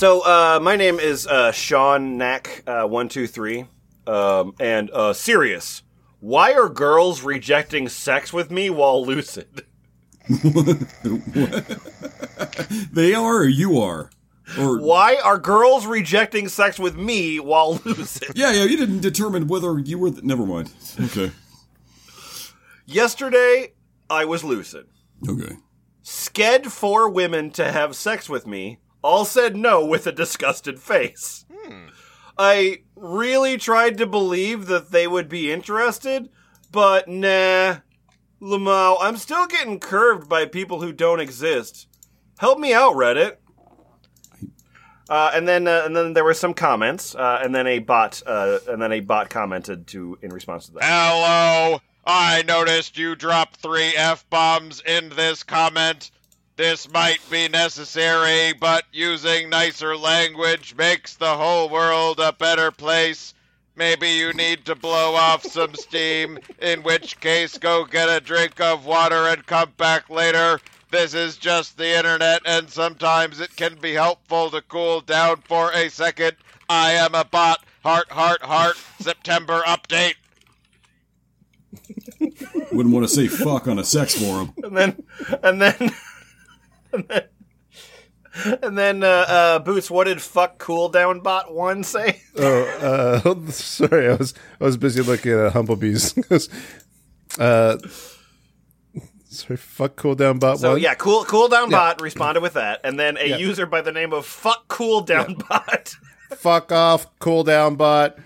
So, 0.00 0.22
uh, 0.22 0.58
my 0.62 0.76
name 0.76 0.98
is 0.98 1.26
uh, 1.26 1.52
Sean 1.52 2.16
Knack 2.16 2.62
uh, 2.66 2.84
one 2.86 3.10
two 3.10 3.26
three, 3.26 3.66
um, 4.06 4.54
and 4.58 4.90
uh, 4.92 5.12
serious. 5.12 5.82
Why 6.20 6.54
are 6.54 6.70
girls 6.70 7.20
rejecting 7.20 7.86
sex 7.86 8.32
with 8.32 8.50
me 8.50 8.70
while 8.70 9.04
lucid? 9.04 9.66
They 12.90 13.12
are 13.12 13.40
or 13.40 13.44
you 13.44 13.78
are? 13.78 14.08
Or 14.58 14.80
Why 14.80 15.16
are 15.22 15.36
girls 15.36 15.84
rejecting 15.84 16.48
sex 16.48 16.78
with 16.78 16.96
me 16.96 17.38
while 17.38 17.74
lucid? 17.84 18.30
yeah, 18.34 18.52
yeah, 18.52 18.64
you 18.64 18.78
didn't 18.78 19.00
determine 19.00 19.48
whether 19.48 19.78
you 19.78 19.98
were. 19.98 20.08
The, 20.08 20.22
never 20.22 20.46
mind. 20.46 20.72
Okay, 20.98 21.30
Yesterday, 22.86 23.74
I 24.08 24.24
was 24.24 24.44
lucid. 24.44 24.86
okay. 25.28 25.56
Sked 26.02 26.68
four 26.68 27.10
women 27.10 27.50
to 27.50 27.70
have 27.70 27.94
sex 27.94 28.30
with 28.30 28.46
me, 28.46 28.78
all 29.02 29.24
said 29.24 29.56
no 29.56 29.84
with 29.84 30.06
a 30.06 30.12
disgusted 30.12 30.78
face. 30.78 31.44
I 32.38 32.78
really 32.96 33.56
tried 33.58 33.98
to 33.98 34.06
believe 34.06 34.66
that 34.66 34.90
they 34.90 35.06
would 35.06 35.28
be 35.28 35.52
interested, 35.52 36.30
but 36.70 37.08
nah. 37.08 37.78
Lamau, 38.40 38.96
I'm 39.00 39.18
still 39.18 39.46
getting 39.46 39.78
curved 39.78 40.26
by 40.26 40.46
people 40.46 40.80
who 40.80 40.92
don't 40.92 41.20
exist. 41.20 41.86
Help 42.38 42.58
me 42.58 42.72
out, 42.72 42.94
Reddit. 42.94 43.36
Uh, 45.10 45.30
and 45.34 45.46
then, 45.46 45.66
uh, 45.66 45.82
and 45.84 45.94
then 45.94 46.14
there 46.14 46.24
were 46.24 46.32
some 46.32 46.54
comments, 46.54 47.14
uh, 47.14 47.40
and 47.42 47.54
then 47.54 47.66
a 47.66 47.80
bot, 47.80 48.22
uh, 48.24 48.60
and 48.68 48.80
then 48.80 48.92
a 48.92 49.00
bot 49.00 49.28
commented 49.28 49.86
to 49.88 50.16
in 50.22 50.30
response 50.30 50.66
to 50.66 50.72
that. 50.72 50.84
Hello! 50.84 51.80
I 52.06 52.42
noticed 52.42 52.96
you 52.96 53.14
dropped 53.14 53.56
three 53.56 53.92
F 53.96 54.24
bombs 54.30 54.80
in 54.86 55.10
this 55.10 55.42
comment. 55.42 56.10
This 56.60 56.92
might 56.92 57.20
be 57.30 57.48
necessary, 57.48 58.52
but 58.52 58.84
using 58.92 59.48
nicer 59.48 59.96
language 59.96 60.74
makes 60.76 61.16
the 61.16 61.38
whole 61.38 61.70
world 61.70 62.20
a 62.20 62.34
better 62.34 62.70
place. 62.70 63.32
Maybe 63.76 64.10
you 64.10 64.34
need 64.34 64.66
to 64.66 64.74
blow 64.74 65.14
off 65.14 65.42
some 65.42 65.74
steam, 65.74 66.38
in 66.60 66.82
which 66.82 67.18
case, 67.18 67.56
go 67.56 67.86
get 67.86 68.10
a 68.10 68.20
drink 68.20 68.60
of 68.60 68.84
water 68.84 69.28
and 69.28 69.46
come 69.46 69.72
back 69.78 70.10
later. 70.10 70.60
This 70.90 71.14
is 71.14 71.38
just 71.38 71.78
the 71.78 71.96
internet, 71.96 72.42
and 72.44 72.68
sometimes 72.68 73.40
it 73.40 73.56
can 73.56 73.76
be 73.76 73.94
helpful 73.94 74.50
to 74.50 74.60
cool 74.60 75.00
down 75.00 75.38
for 75.38 75.72
a 75.72 75.88
second. 75.88 76.36
I 76.68 76.90
am 76.90 77.14
a 77.14 77.24
bot. 77.24 77.64
Heart, 77.82 78.10
heart, 78.10 78.42
heart. 78.42 78.76
September 79.00 79.62
update. 79.62 80.16
Wouldn't 82.70 82.94
want 82.94 83.08
to 83.08 83.14
say 83.14 83.28
fuck 83.28 83.66
on 83.66 83.78
a 83.78 83.84
sex 83.84 84.14
forum. 84.14 84.52
and 84.62 84.76
then 84.76 85.02
and 85.42 85.62
then 85.62 85.90
and 86.92 87.04
then, 87.08 87.22
and 88.62 88.78
then 88.78 89.02
uh, 89.02 89.06
uh, 89.06 89.58
Boots, 89.58 89.90
what 89.90 90.04
did 90.04 90.20
fuck 90.22 90.58
cooldown 90.58 91.22
bot 91.22 91.52
one 91.52 91.82
say? 91.84 92.20
Oh, 92.36 93.22
uh, 93.24 93.50
sorry, 93.50 94.08
I 94.08 94.14
was 94.14 94.34
I 94.60 94.64
was 94.64 94.76
busy 94.76 95.02
looking 95.02 95.32
at 95.32 95.52
Humblebees. 95.52 96.14
uh, 97.38 97.76
sorry, 99.28 99.56
fuck 99.56 99.96
cooldown 99.96 100.38
bot 100.40 100.58
So 100.58 100.72
one. 100.72 100.80
yeah, 100.80 100.94
cool 100.94 101.24
cooldown 101.24 101.70
bot 101.70 102.00
responded 102.00 102.40
with 102.40 102.54
that, 102.54 102.80
and 102.84 102.98
then 102.98 103.16
a 103.16 103.26
Yeah. 103.30 103.36
user 103.36 103.66
by 103.66 103.80
the 103.80 103.92
name 103.92 104.12
of 104.12 104.26
fuck 104.26 104.68
cooldown 104.68 105.46
bot. 105.48 105.94
fuck 106.36 106.72
off, 106.72 107.06
cooldown 107.18 107.76
bot. 107.76 108.18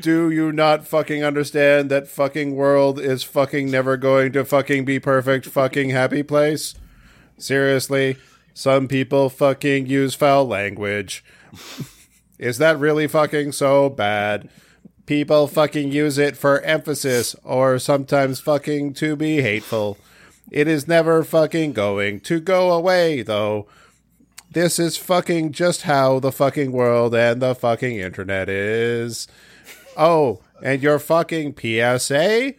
Do 0.00 0.30
you 0.30 0.52
not 0.52 0.86
fucking 0.88 1.22
understand 1.22 1.90
that 1.90 2.08
fucking 2.08 2.56
world 2.56 2.98
is 2.98 3.22
fucking 3.22 3.70
never 3.70 3.96
going 3.98 4.32
to 4.32 4.44
fucking 4.44 4.84
be 4.86 4.98
perfect 4.98 5.46
fucking 5.46 5.90
happy 5.90 6.22
place? 6.22 6.74
Seriously, 7.42 8.18
some 8.54 8.86
people 8.86 9.28
fucking 9.28 9.86
use 9.86 10.14
foul 10.14 10.46
language. 10.46 11.24
is 12.38 12.58
that 12.58 12.78
really 12.78 13.08
fucking 13.08 13.50
so 13.50 13.88
bad? 13.88 14.48
People 15.06 15.48
fucking 15.48 15.90
use 15.90 16.18
it 16.18 16.36
for 16.36 16.60
emphasis 16.60 17.34
or 17.42 17.80
sometimes 17.80 18.38
fucking 18.38 18.94
to 18.94 19.16
be 19.16 19.42
hateful. 19.42 19.98
It 20.52 20.68
is 20.68 20.86
never 20.86 21.24
fucking 21.24 21.72
going 21.72 22.20
to 22.20 22.38
go 22.38 22.70
away 22.70 23.22
though. 23.22 23.66
This 24.48 24.78
is 24.78 24.96
fucking 24.96 25.50
just 25.50 25.82
how 25.82 26.20
the 26.20 26.30
fucking 26.30 26.70
world 26.70 27.12
and 27.12 27.42
the 27.42 27.56
fucking 27.56 27.96
internet 27.96 28.48
is. 28.48 29.26
Oh, 29.96 30.42
and 30.62 30.80
your 30.80 31.00
fucking 31.00 31.56
PSA? 31.58 32.54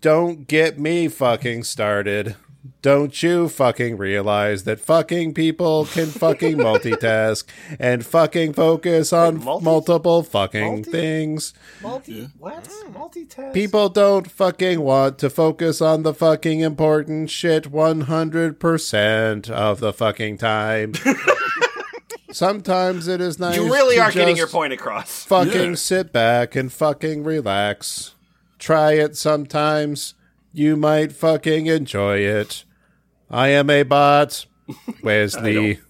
Don't 0.00 0.48
get 0.48 0.78
me 0.78 1.06
fucking 1.06 1.62
started. 1.62 2.34
Don't 2.82 3.22
you 3.22 3.48
fucking 3.48 3.96
realize 3.96 4.64
that 4.64 4.80
fucking 4.80 5.34
people 5.34 5.84
can 5.86 6.06
fucking 6.06 6.56
multitask 6.58 7.44
and 7.78 8.04
fucking 8.06 8.52
focus 8.52 9.12
on 9.12 9.42
multi- 9.44 9.64
multiple 9.64 10.22
fucking 10.22 10.74
multi- 10.76 10.90
things? 10.90 11.54
Multi 11.82 12.28
what? 12.38 12.64
Mm. 12.64 12.92
Multitask. 12.94 13.52
People 13.52 13.88
don't 13.88 14.30
fucking 14.30 14.80
want 14.80 15.18
to 15.18 15.30
focus 15.30 15.80
on 15.80 16.02
the 16.02 16.14
fucking 16.14 16.60
important 16.60 17.30
shit 17.30 17.70
100% 17.72 19.50
of 19.50 19.80
the 19.80 19.92
fucking 19.92 20.38
time. 20.38 20.92
Sometimes 22.30 23.08
it 23.08 23.20
is 23.20 23.38
nice. 23.38 23.56
you 23.56 23.72
really 23.72 23.96
to 23.96 24.02
are 24.02 24.12
getting 24.12 24.36
your 24.36 24.46
point 24.46 24.72
across. 24.72 25.24
Fucking 25.24 25.70
Yeah. 25.70 25.74
sit 25.74 26.12
back 26.12 26.54
and 26.54 26.70
fucking 26.72 27.24
relax. 27.24 28.14
Try 28.58 28.92
it 28.92 29.16
sometimes. 29.16 30.14
You 30.52 30.76
might 30.76 31.12
fucking 31.12 31.66
enjoy 31.66 32.18
it. 32.18 32.64
I 33.30 33.48
am 33.48 33.70
a 33.70 33.82
bot. 33.82 34.46
Wesley. 35.02 35.80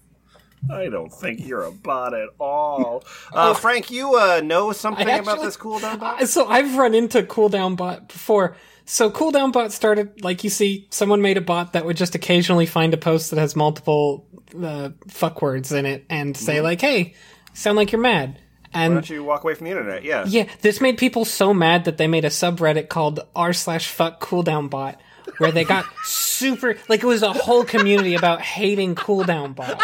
I 0.69 0.89
don't 0.89 1.11
think 1.11 1.45
you're 1.45 1.63
a 1.63 1.71
bot 1.71 2.13
at 2.13 2.29
all. 2.39 3.03
Uh, 3.31 3.53
Frank, 3.53 3.91
you 3.91 4.15
uh, 4.15 4.41
know 4.43 4.71
something 4.73 5.07
I 5.07 5.17
about 5.17 5.35
actually- 5.35 5.45
this 5.45 5.57
cooldown 5.57 5.99
bot? 5.99 6.27
So 6.27 6.47
I've 6.47 6.77
run 6.77 6.93
into 6.93 7.23
cooldown 7.23 7.77
bot 7.77 8.09
before. 8.09 8.55
So 8.85 9.09
cooldown 9.09 9.53
bot 9.53 9.71
started 9.71 10.23
like 10.23 10.43
you 10.43 10.49
see, 10.49 10.87
someone 10.89 11.21
made 11.21 11.37
a 11.37 11.41
bot 11.41 11.73
that 11.73 11.85
would 11.85 11.95
just 11.95 12.15
occasionally 12.15 12.65
find 12.65 12.93
a 12.93 12.97
post 12.97 13.29
that 13.29 13.39
has 13.39 13.55
multiple 13.55 14.27
uh, 14.61 14.89
fuck 15.07 15.41
words 15.41 15.71
in 15.71 15.85
it 15.85 16.05
and 16.09 16.35
say 16.35 16.59
like, 16.59 16.81
"Hey, 16.81 17.13
sound 17.53 17.77
like 17.77 17.91
you're 17.91 18.01
mad." 18.01 18.39
Why 18.71 18.81
And 18.83 18.93
don't 18.95 19.09
you 19.09 19.23
walk 19.23 19.43
away 19.43 19.55
from 19.55 19.65
the 19.65 19.71
internet? 19.71 20.03
Yeah. 20.03 20.25
yeah, 20.27 20.47
this 20.61 20.79
made 20.79 20.97
people 20.97 21.25
so 21.25 21.53
mad 21.53 21.85
that 21.85 21.97
they 21.97 22.07
made 22.07 22.25
a 22.25 22.29
subreddit 22.29 22.89
called 22.89 23.19
r 23.35 23.53
slash 23.53 23.87
fuck 23.89 24.21
cooldown 24.21 24.69
bot, 24.69 24.99
where 25.39 25.51
they 25.51 25.63
got 25.63 25.85
super 26.03 26.75
like 26.87 27.01
it 27.03 27.07
was 27.07 27.23
a 27.23 27.33
whole 27.33 27.63
community 27.63 28.15
about 28.15 28.41
hating 28.41 28.95
cooldown 28.95 29.55
bot. 29.55 29.81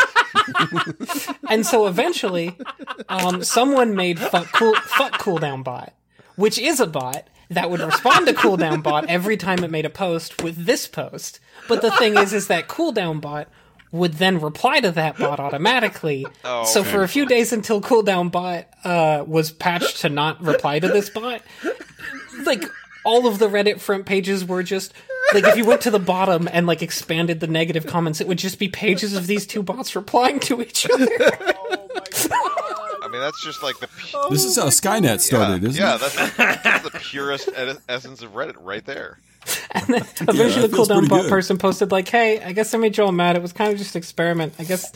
and 1.50 1.66
so 1.66 1.88
eventually, 1.88 2.56
um, 3.10 3.44
someone 3.44 3.96
made 3.96 4.20
fuck 4.20 4.52
cool 4.54 4.76
fuck 4.76 5.14
cooldown 5.14 5.64
bot, 5.64 5.94
which 6.36 6.60
is 6.60 6.80
a 6.80 6.88
bot 6.88 7.28
that 7.50 7.70
would 7.70 7.80
respond 7.80 8.28
to 8.28 8.34
cooldown 8.34 8.82
bot 8.84 9.08
every 9.10 9.38
time 9.38 9.64
it 9.64 9.72
made 9.72 9.86
a 9.86 9.90
post 9.90 10.44
with 10.44 10.66
this 10.66 10.88
post. 10.88 11.40
But 11.68 11.82
the 11.82 11.92
thing 11.92 12.18
is, 12.18 12.34
is 12.34 12.48
that 12.48 12.68
cooldown 12.68 13.22
bot 13.22 13.48
would 13.96 14.14
then 14.14 14.40
reply 14.40 14.80
to 14.80 14.92
that 14.92 15.18
bot 15.18 15.40
automatically. 15.42 16.26
so 16.66 16.84
for 16.84 17.04
a 17.04 17.08
few 17.08 17.26
days 17.26 17.52
until 17.54 17.82
cooldown 17.82 18.32
bot 18.32 18.66
uh, 18.84 19.24
was 19.28 19.52
patched 19.52 20.02
to 20.02 20.10
not 20.10 20.42
reply 20.42 20.80
to 20.80 20.88
this 20.88 21.10
bot, 21.10 21.42
like 22.46 22.64
all 23.04 23.28
of 23.28 23.40
the 23.40 23.48
Reddit 23.48 23.80
front 23.80 24.06
pages 24.06 24.44
were 24.46 24.64
just 24.64 24.94
like 25.34 25.44
if 25.44 25.58
you 25.58 25.66
went 25.66 25.82
to 25.82 25.92
the 25.92 26.00
bottom 26.00 26.48
and 26.52 26.68
like 26.68 26.82
expanded 26.84 27.40
the 27.40 27.48
negative 27.48 27.88
comments, 27.88 28.22
it 28.22 28.28
would 28.28 28.38
just 28.38 28.60
be 28.60 28.68
pages 28.68 29.16
of 29.16 29.26
these 29.28 29.48
two 29.48 29.64
bots 29.64 29.96
replying 29.96 30.40
to 30.42 30.62
each 30.62 30.88
other. 30.94 31.08
I 32.32 33.08
mean, 33.12 33.22
that's 33.22 33.44
just 33.44 33.62
like 33.64 33.80
the 33.80 33.88
pu- 33.88 34.30
This 34.30 34.44
is 34.46 34.56
how 34.56 34.66
Skynet 34.68 35.20
started, 35.22 35.62
yeah, 35.64 35.70
isn't 35.70 35.82
yeah, 35.82 35.96
it? 35.96 36.02
that's, 36.02 36.64
that's 36.64 36.84
the 36.90 37.00
purest 37.00 37.50
ed- 37.56 37.78
essence 37.88 38.22
of 38.22 38.34
Reddit 38.34 38.56
right 38.60 38.86
there. 38.86 39.20
Eventually, 39.76 40.62
that 40.62 40.72
the 40.72 40.76
feels 40.76 40.90
cooldown 40.90 41.08
pretty 41.08 41.24
bot 41.24 41.30
person 41.30 41.58
posted 41.58 41.92
like, 41.92 42.08
"Hey, 42.08 42.42
I 42.42 42.52
guess 42.52 42.74
I 42.74 42.78
made 42.78 42.94
Joel 42.94 43.12
mad. 43.12 43.36
It 43.36 43.42
was 43.42 43.54
kind 43.54 43.72
of 43.72 43.78
just 43.78 43.96
an 43.96 44.00
experiment. 44.00 44.54
I 44.60 44.64
guess." 44.64 44.92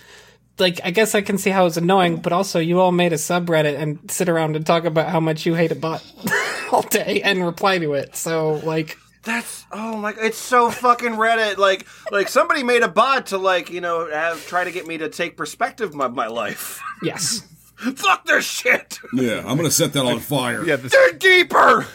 Like 0.58 0.82
I 0.84 0.92
guess 0.92 1.16
I 1.16 1.22
can 1.22 1.38
see 1.38 1.52
how 1.52 1.68
it's 1.68 1.78
annoying, 1.78 2.18
but 2.18 2.34
also 2.34 2.60
you 2.60 2.82
all 2.82 2.92
made 2.92 3.14
a 3.14 3.16
subreddit 3.16 3.80
and 3.80 4.12
sit 4.12 4.28
around 4.28 4.58
and 4.58 4.66
talk 4.66 4.84
about 4.84 5.08
how 5.08 5.22
much 5.22 5.46
you 5.46 5.54
hate 5.54 5.72
a 5.72 5.76
bot 5.76 6.04
all 6.74 6.82
day 6.82 7.22
and 7.24 7.46
reply 7.46 7.78
to 7.78 7.94
it. 7.94 8.18
So 8.18 8.56
like, 8.66 8.98
That's 9.24 9.66
oh 9.72 9.96
my! 9.96 10.14
It's 10.20 10.38
so 10.38 10.70
fucking 10.70 11.14
Reddit. 11.14 11.56
Like, 11.58 11.88
like 12.12 12.28
somebody 12.28 12.64
made 12.64 12.84
a 12.84 12.90
bot 12.90 13.28
to 13.28 13.38
like 13.38 13.70
you 13.70 13.80
know 13.80 14.10
have 14.12 14.46
try 14.48 14.66
to 14.66 14.72
get 14.72 14.86
me 14.86 14.98
to 14.98 15.08
take 15.08 15.38
perspective 15.38 15.98
of 15.98 16.14
my 16.14 16.28
life. 16.28 16.82
yes, 17.02 17.48
Fuck 17.96 18.26
their 18.26 18.42
shit. 18.42 19.00
Yeah, 19.14 19.42
I'm 19.46 19.56
gonna 19.56 19.72
set 19.72 19.94
that 19.94 20.06
on 20.06 20.20
fire. 20.20 20.66
Yeah, 20.66 20.76
this, 20.76 20.92
They're 20.92 21.14
deeper. 21.14 21.86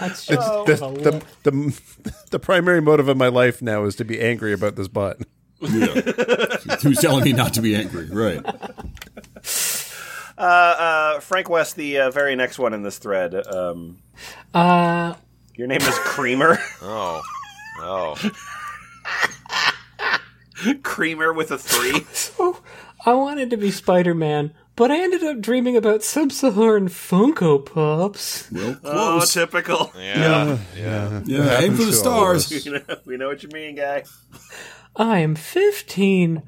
That's 0.00 0.26
the, 0.26 0.36
just 0.66 0.80
the, 0.80 1.22
the, 1.42 1.50
the, 1.50 2.14
the 2.30 2.38
primary 2.38 2.80
motive 2.80 3.08
of 3.08 3.16
my 3.16 3.28
life 3.28 3.62
now 3.62 3.84
is 3.84 3.96
to 3.96 4.04
be 4.04 4.20
angry 4.20 4.52
about 4.52 4.76
this 4.76 4.88
bot. 4.88 5.18
Yeah. 5.60 5.86
Who's 6.82 6.98
telling 6.98 7.24
me 7.24 7.32
not 7.32 7.54
to 7.54 7.62
be 7.62 7.74
angry? 7.76 8.06
Right. 8.06 8.44
Uh, 10.38 11.20
Frank 11.20 11.50
West, 11.50 11.76
the 11.76 11.98
uh, 11.98 12.10
very 12.10 12.34
next 12.34 12.58
one 12.58 12.72
in 12.72 12.82
this 12.82 12.96
thread. 12.96 13.34
Um, 13.46 13.98
uh, 14.54 15.14
your 15.54 15.66
name 15.66 15.82
is 15.82 15.98
Creamer. 15.98 16.58
Oh, 16.82 17.22
oh, 17.78 18.30
Creamer 20.82 21.32
with 21.32 21.50
a 21.50 21.58
three. 21.58 22.04
so 22.12 22.58
I 23.04 23.14
wanted 23.14 23.50
to 23.50 23.56
be 23.56 23.70
Spider 23.70 24.14
Man, 24.14 24.52
but 24.80 24.90
I 24.90 25.02
ended 25.02 25.22
up 25.22 25.42
dreaming 25.42 25.76
about 25.76 26.02
sub-Saharan 26.02 26.88
Funko 26.88 27.62
Pops. 27.62 28.50
Well, 28.50 28.80
Oh, 28.82 29.20
typical. 29.26 29.92
Yeah. 29.94 30.56
Yeah. 30.74 31.20
yeah, 31.26 31.60
aim 31.60 31.76
for 31.76 31.84
the 31.84 31.92
to 31.92 32.08
all 32.08 32.34
of 32.34 32.40
stars. 32.40 32.50
we, 32.64 32.72
know, 32.72 32.96
we 33.04 33.16
know 33.18 33.28
what 33.28 33.42
you 33.42 33.50
mean, 33.50 33.74
guy. 33.74 34.04
I 34.96 35.18
am 35.18 35.34
15. 35.34 36.42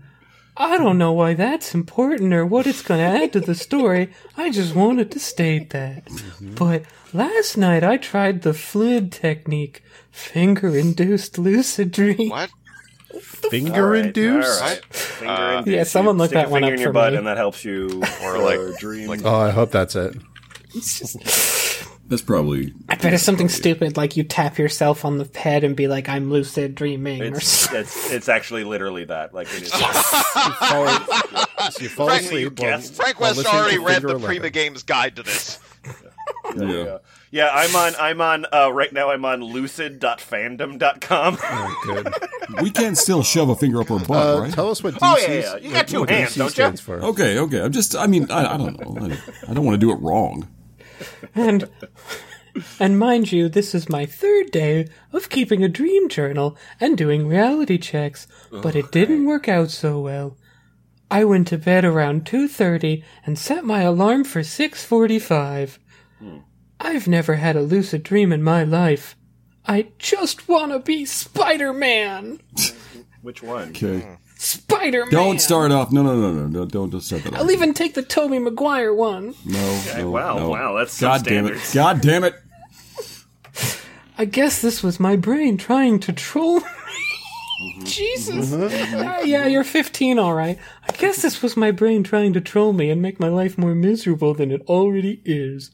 I 0.57 0.79
don't 0.79 0.97
know 0.97 1.13
why 1.13 1.35
that's 1.35 1.75
important 1.75 2.33
or 2.33 2.47
what 2.47 2.67
it's 2.67 2.81
going 2.81 3.01
to 3.01 3.23
add 3.23 3.35
to 3.35 3.41
the 3.41 3.55
story. 3.55 4.15
I 4.35 4.51
just 4.51 4.75
wanted 4.75 5.11
to 5.11 5.21
state 5.21 5.69
that. 5.69 6.07
Mm-hmm. 6.07 6.55
But 6.55 6.85
last 7.13 7.59
night 7.59 7.85
I 7.85 7.99
tried 7.99 8.41
the 8.41 8.55
fluid 8.55 9.13
technique, 9.13 9.83
finger 10.11 10.75
induced 10.75 11.37
lucid 11.37 11.91
dream. 11.93 12.31
What? 12.31 12.51
Finger 13.23 13.85
All 13.85 13.91
right, 13.91 14.07
induced. 14.07 14.63
all 14.63 14.69
right. 14.69 14.85
Finger 14.95 15.33
Uh, 15.33 15.59
induced. 15.59 15.75
Yeah, 15.77 15.85
someone 15.85 16.17
You 16.17 16.23
look 16.23 16.31
that 16.33 16.47
a 16.47 16.51
one 16.51 16.65
up 16.65 16.73
in 16.73 16.79
your 16.81 16.89
for 16.91 16.93
butt, 16.93 17.13
me. 17.13 17.19
and 17.19 17.27
that 17.27 17.37
helps 17.37 17.65
you 17.65 18.03
Or 18.23 18.37
or 18.37 18.39
like- 18.69 18.79
dream. 18.79 19.09
like- 19.09 19.25
Oh, 19.25 19.35
I 19.35 19.51
hope 19.51 19.71
that's 19.71 19.95
it. 19.97 20.15
That's 22.09 22.21
probably. 22.23 22.75
I 22.91 22.97
bet 22.97 23.15
it's 23.15 23.23
something 23.23 23.49
stupid 23.49 23.97
like 23.97 24.17
you 24.19 24.23
tap 24.25 24.59
yourself 24.59 25.05
on 25.07 25.17
the 25.17 25.29
head 25.39 25.65
and 25.65 25.75
be 25.75 25.89
like, 25.89 26.09
I'm 26.11 26.31
lucid 26.31 26.75
dreaming. 26.75 27.23
Or 27.23 27.37
it's, 27.37 27.47
something. 27.49 27.81
it's 27.81 28.11
it's 28.13 28.29
actually 28.29 28.65
literally 28.65 29.05
that. 29.07 29.33
Like 29.33 29.49
it 29.55 29.63
is. 29.63 29.73
You 30.43 30.49
fall, 30.69 31.71
so 31.71 31.83
you 31.83 31.89
fall 31.89 32.07
Frank, 32.09 32.23
asleep. 32.25 32.61
you 32.61 32.67
while- 32.67 32.81
Frank 32.81 33.21
West 33.21 33.47
already 33.47 33.79
read 33.79 34.03
the 34.03 34.09
11. 34.09 34.27
Prima 34.27 34.51
Games 34.51 34.83
guide 34.83 35.17
to 35.17 35.23
this. 35.23 35.59
Yeah. 36.57 36.65
Yeah. 36.85 36.99
Yeah, 37.31 37.49
I'm 37.51 37.75
on. 37.75 37.95
I'm 37.99 38.21
on. 38.21 38.47
Uh, 38.53 38.71
right 38.71 38.93
now, 38.93 39.11
I'm 39.11 39.25
on 39.25 39.43
lucid.fandom.com. 39.43 41.39
Oh, 41.43 41.81
good. 41.85 42.09
We 42.63 42.71
can 42.71 42.95
still 42.95 43.23
shove 43.23 43.49
a 43.49 43.57
finger 43.57 43.81
up 43.81 43.91
our 43.91 43.99
butt, 44.01 44.11
Uh, 44.37 44.41
right? 44.43 44.53
Tell 44.53 44.71
us 44.71 44.83
what 44.83 44.95
DC 44.95 44.99
Oh, 45.01 45.17
yeah, 45.19 45.33
yeah. 45.41 45.57
You 45.57 45.71
got 45.73 45.89
two 45.89 46.01
what 46.01 46.11
hands, 46.11 46.33
DC 46.33 46.37
don't 46.37 46.47
you? 46.49 46.51
stands 46.51 46.81
For. 46.83 47.01
Okay, 47.03 47.39
okay. 47.39 47.63
I'm 47.63 47.73
just. 47.73 47.97
I 47.97 48.07
mean, 48.07 48.31
I, 48.31 48.55
I 48.55 48.57
don't 48.59 48.79
know. 48.79 49.07
I, 49.07 49.51
I 49.51 49.55
don't 49.55 49.65
want 49.65 49.81
to 49.81 49.87
do 49.87 49.91
it 49.93 50.01
wrong. 50.01 50.49
And 51.35 51.69
and 52.79 52.99
mind 52.99 53.33
you, 53.33 53.49
this 53.49 53.75
is 53.75 53.89
my 53.89 54.05
third 54.05 54.51
day 54.51 54.89
of 55.13 55.31
keeping 55.31 55.65
a 55.65 55.69
dream 55.71 56.11
journal 56.11 56.57
and 56.81 56.99
doing 56.99 57.27
reality 57.27 57.79
checks, 57.79 58.27
but 58.51 58.77
it 58.77 58.93
didn't 58.93 59.25
work 59.25 59.49
out 59.49 59.71
so 59.71 59.99
well. 60.01 60.37
I 61.11 61.25
went 61.25 61.49
to 61.49 61.59
bed 61.59 61.85
around 61.87 62.25
2:30 62.27 63.03
and 63.25 63.39
set 63.39 63.65
my 63.65 63.81
alarm 63.81 64.25
for 64.25 64.41
6:45. 64.43 65.79
I've 66.81 67.09
never 67.09 67.37
had 67.37 67.57
a 67.57 67.63
lucid 67.63 68.03
dream 68.03 68.33
in 68.33 68.43
my 68.43 68.65
life. 68.65 69.17
I 69.65 69.89
just 69.99 70.49
want 70.49 70.73
to 70.73 70.81
be 70.81 71.05
Spider-Man. 71.05 72.41
Which 73.23 73.43
one? 73.43 73.69
Okay. 73.71 74.01
Hmm. 74.01 74.15
Spider-Man. 74.37 75.13
Don't 75.13 75.41
start 75.41 75.71
off. 75.71 75.93
No, 75.93 76.03
no, 76.03 76.21
no, 76.21 76.33
no, 76.33 76.47
no. 76.49 76.65
Don't, 76.65 76.91
don't 76.91 77.01
start 77.01 77.23
that. 77.23 77.35
off. 77.35 77.39
I'll 77.39 77.51
even 77.53 77.75
take 77.75 77.95
the 77.95 78.03
Tobey 78.03 78.41
Maguire 78.41 78.93
one. 78.93 79.35
No, 79.47 79.83
no, 79.97 80.11
wow, 80.11 80.37
no. 80.37 80.49
wow, 80.51 80.77
that's 80.77 80.95
some 80.95 81.11
God 81.11 81.25
damn 81.25 81.47
it! 81.47 81.61
God 81.73 82.01
damn 82.01 82.25
it! 82.25 82.35
I 84.19 84.25
guess 84.25 84.61
this 84.61 84.83
was 84.83 84.99
my 84.99 85.15
brain 85.15 85.57
trying 85.57 86.01
to 86.01 86.13
troll 86.13 86.57
me. 86.57 86.67
Mm-hmm. 87.63 87.85
Jesus. 87.85 88.53
Ah, 88.53 89.21
yeah, 89.21 89.47
you're 89.47 89.63
15, 89.63 90.19
all 90.19 90.35
right. 90.35 90.59
I 90.89 90.93
guess 90.93 91.23
this 91.23 91.41
was 91.43 91.57
my 91.57 91.71
brain 91.71 92.03
trying 92.03 92.33
to 92.33 92.41
troll 92.41 92.73
me 92.73 92.91
and 92.91 93.01
make 93.01 93.21
my 93.21 93.29
life 93.29 93.57
more 93.57 93.75
miserable 93.75 94.35
than 94.35 94.51
it 94.51 94.63
already 94.63 95.23
is. 95.25 95.71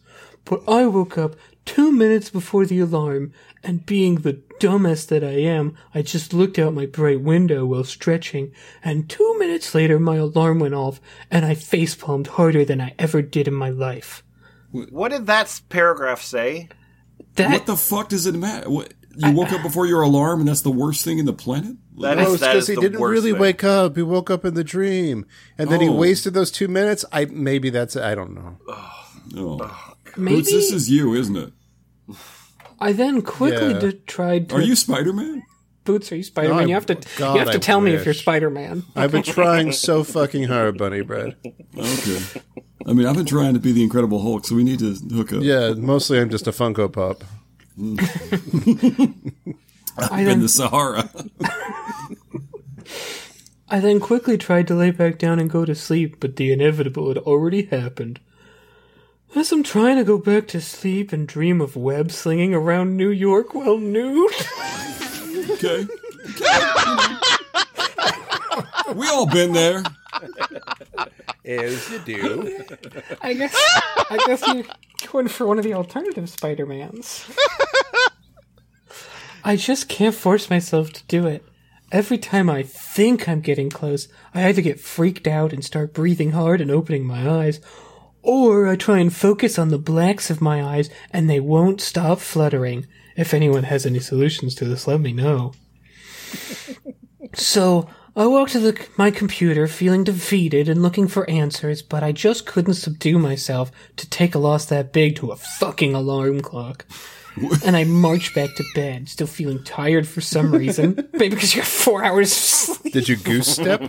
But 0.49 0.63
I 0.69 0.87
woke 0.87 1.19
up 1.19 1.37
two 1.65 1.93
minutes 1.93 2.31
before 2.31 2.65
the 2.65 2.81
alarm, 2.81 3.33
and 3.63 3.85
being 3.85 4.17
the 4.17 4.41
dumbest 4.59 5.09
that 5.11 5.23
I 5.23 5.33
am, 5.43 5.77
I 5.95 6.03
just 6.03 6.33
looked 6.33 6.59
out 6.59 6.73
my 6.75 6.87
bright 6.87 7.21
window 7.21 7.67
while 7.67 7.85
stretching, 7.85 8.53
and 8.83 9.09
two 9.09 9.39
minutes 9.39 9.75
later 9.75 9.99
my 9.99 10.17
alarm 10.17 10.59
went 10.61 10.75
off, 10.75 11.01
and 11.31 11.45
I 11.45 11.55
facepalmed 11.55 12.29
harder 12.29 12.65
than 12.65 12.81
I 12.81 12.95
ever 12.99 13.21
did 13.21 13.47
in 13.47 13.55
my 13.55 13.69
life. 13.71 14.23
What 14.71 15.11
did 15.11 15.27
that 15.27 15.61
paragraph 15.69 16.23
say? 16.23 16.69
That 17.35 17.51
What 17.51 17.67
the 17.67 17.77
fuck 17.77 18.09
does 18.09 18.27
it 18.27 18.35
matter? 18.35 18.71
What, 18.71 18.95
you 19.17 19.33
woke 19.33 19.53
up 19.53 19.63
before 19.63 19.87
your 19.87 20.03
alarm, 20.03 20.41
and 20.41 20.49
that's 20.49 20.63
the 20.63 20.71
worst 20.71 21.05
thing 21.05 21.19
in 21.19 21.27
the 21.27 21.33
planet. 21.33 21.77
That 22.01 22.19
Oh, 22.19 22.23
is 22.23 22.35
it's 22.35 22.43
because 22.43 22.67
he 22.69 22.77
didn't 22.77 23.01
really 23.03 23.33
thing. 23.33 23.41
wake 23.41 23.65
up. 23.65 23.97
He 23.97 24.03
woke 24.03 24.31
up 24.31 24.45
in 24.45 24.55
the 24.55 24.63
dream, 24.65 25.27
and 25.59 25.69
then 25.69 25.81
he 25.81 25.89
Oh. 25.89 25.93
wasted 25.95 26.33
those 26.35 26.51
two 26.53 26.69
minutes. 26.69 27.05
I 27.13 27.25
maybe 27.27 27.71
that's 27.71 27.97
I 27.97 28.15
don't 28.15 28.35
know. 28.35 28.57
Oh, 29.37 29.88
maybe 30.18 30.37
Boots, 30.37 30.50
this 30.52 30.72
is 30.72 30.90
you, 30.90 31.14
isn't 31.14 31.37
it? 31.37 31.52
I 32.81 32.92
then 32.92 33.22
quickly 33.22 33.72
Yeah. 33.72 33.78
did, 33.78 34.07
tried 34.07 34.48
to 34.50 34.57
Are 34.57 34.61
you 34.61 34.76
Spider 34.76 35.12
Man? 35.12 35.42
Boots, 35.85 36.12
are 36.12 36.16
you 36.16 36.22
Spider 36.22 36.50
Man? 36.50 36.59
No, 36.59 36.66
you 36.68 36.74
have 36.74 36.87
to 36.87 36.94
God, 37.16 37.35
you 37.35 37.38
have 37.40 37.50
to 37.50 37.54
I 37.54 37.59
tell 37.59 37.81
me 37.81 37.92
if 37.92 38.04
you're 38.04 38.14
Spider 38.14 38.50
Man. 38.50 38.85
I've 38.94 39.11
been 39.12 39.22
trying 39.22 39.72
so 39.72 40.04
fucking 40.04 40.44
hard, 40.44 40.76
Bunnybread. 40.78 41.37
Okay. 41.76 42.40
I 42.87 42.92
mean, 42.92 43.07
I've 43.07 43.16
been 43.16 43.26
trying 43.26 43.54
to 43.54 43.61
be 43.61 43.72
the 43.72 43.83
Incredible 43.83 44.20
Hulk, 44.22 44.44
so 44.46 44.54
we 44.54 44.64
need 44.64 44.78
to 44.81 44.94
hook 44.94 45.33
up. 45.33 45.42
Yeah, 45.42 45.72
mostly 45.74 46.20
I'm 46.20 46.31
just 46.31 46.46
a 46.46 46.52
Funko 46.52 46.92
Pop. 46.92 47.24
I've 49.98 50.20
in 50.20 50.24
then 50.26 50.40
the 50.42 50.48
Sahara. 50.48 51.09
I 53.68 53.81
then 53.81 54.00
quickly 54.00 54.38
tried 54.38 54.66
to 54.68 54.74
lay 54.74 54.90
back 54.90 55.18
down 55.18 55.38
and 55.38 55.50
go 55.50 55.64
to 55.64 55.74
sleep, 55.74 56.20
but 56.20 56.37
the 56.37 56.52
inevitable 56.52 57.09
had 57.09 57.18
already 57.18 57.64
happened. 57.66 58.20
As 59.37 59.53
I'm 59.53 59.62
trying 59.62 59.97
to 59.97 60.05
go 60.05 60.19
back 60.19 60.49
to 60.49 60.61
sleep 60.61 61.12
and 61.12 61.27
dream 61.29 61.61
of 61.61 61.77
web 61.77 62.11
slinging 62.11 62.55
around 62.55 62.97
New 62.97 63.11
York 63.11 63.55
while 63.55 63.79
nude, 63.79 64.33
Okay. 65.51 65.87
we 68.95 69.07
all 69.09 69.27
been 69.27 69.53
there. 69.53 69.83
As 71.45 71.91
you 71.91 71.99
do. 72.01 72.64
I 73.23 73.35
guess 73.35 73.55
I 74.11 74.19
guess 74.27 74.47
you 74.49 74.64
going 75.11 75.29
for 75.29 75.47
one 75.47 75.59
of 75.59 75.64
the 75.64 75.75
alternative 75.75 76.29
Spider 76.29 76.67
Mans. 76.67 77.25
I 79.45 79.57
just 79.57 79.88
can't 79.88 80.14
force 80.14 80.51
myself 80.51 80.93
to 80.93 81.03
do 81.05 81.27
it. 81.27 81.45
Every 81.91 82.19
time 82.19 82.51
I 82.51 82.62
think 82.64 83.29
I'm 83.29 83.41
getting 83.41 83.71
close, 83.71 84.09
I 84.35 84.47
either 84.49 84.61
get 84.61 84.81
freaked 84.81 85.27
out 85.27 85.53
and 85.55 85.64
start 85.64 85.95
breathing 85.95 86.33
hard 86.33 86.61
and 86.61 86.71
opening 86.71 87.07
my 87.07 87.29
eyes, 87.31 87.61
or 88.22 88.68
I 88.68 88.76
try 88.76 88.98
and 88.98 89.14
focus 89.14 89.59
on 89.59 89.68
the 89.68 89.78
blacks 89.78 90.31
of 90.31 90.40
my 90.40 90.62
eyes 90.62 90.90
and 91.11 91.28
they 91.28 91.40
won't 91.40 91.81
stop 91.81 92.18
fluttering. 92.18 92.87
If 93.16 93.35
anyone 93.35 93.64
has 93.64 93.85
any 93.85 94.00
solutions 94.00 94.54
to 94.57 94.64
this, 94.64 94.87
let 94.87 95.00
me 95.00 95.12
know. 95.12 95.52
So, 97.35 97.88
I 98.18 98.26
walked 98.26 98.52
to 98.52 98.59
the, 98.59 98.87
my 98.96 99.12
computer 99.12 99.68
feeling 99.68 100.02
defeated 100.02 100.68
and 100.68 100.83
looking 100.83 101.07
for 101.07 101.31
answers, 101.31 101.83
but 101.83 102.02
I 102.02 102.11
just 102.11 102.46
couldn't 102.46 102.74
subdue 102.74 103.16
myself 103.16 103.70
to 103.96 104.11
take 104.11 104.35
a 104.35 104.40
loss 104.40 104.64
that 104.66 104.92
big 104.92 105.14
to 105.16 105.31
a 105.31 105.37
fucking 105.37 105.94
alarm 105.94 106.40
clock. 106.40 106.85
and 107.64 107.76
I 107.76 107.85
marched 107.85 108.35
back 108.35 108.54
to 108.57 108.64
bed, 108.74 109.09
still 109.09 109.28
feeling 109.28 109.62
tired 109.62 110.09
for 110.09 110.20
some 110.20 110.50
reason. 110.52 111.09
Maybe 111.12 111.37
because 111.37 111.54
you 111.54 111.61
got 111.61 111.68
four 111.68 112.02
hours 112.02 112.33
of 112.33 112.38
sleep. 112.38 112.92
Did 112.92 113.09
you 113.09 113.16
goose 113.16 113.54
step? 113.54 113.83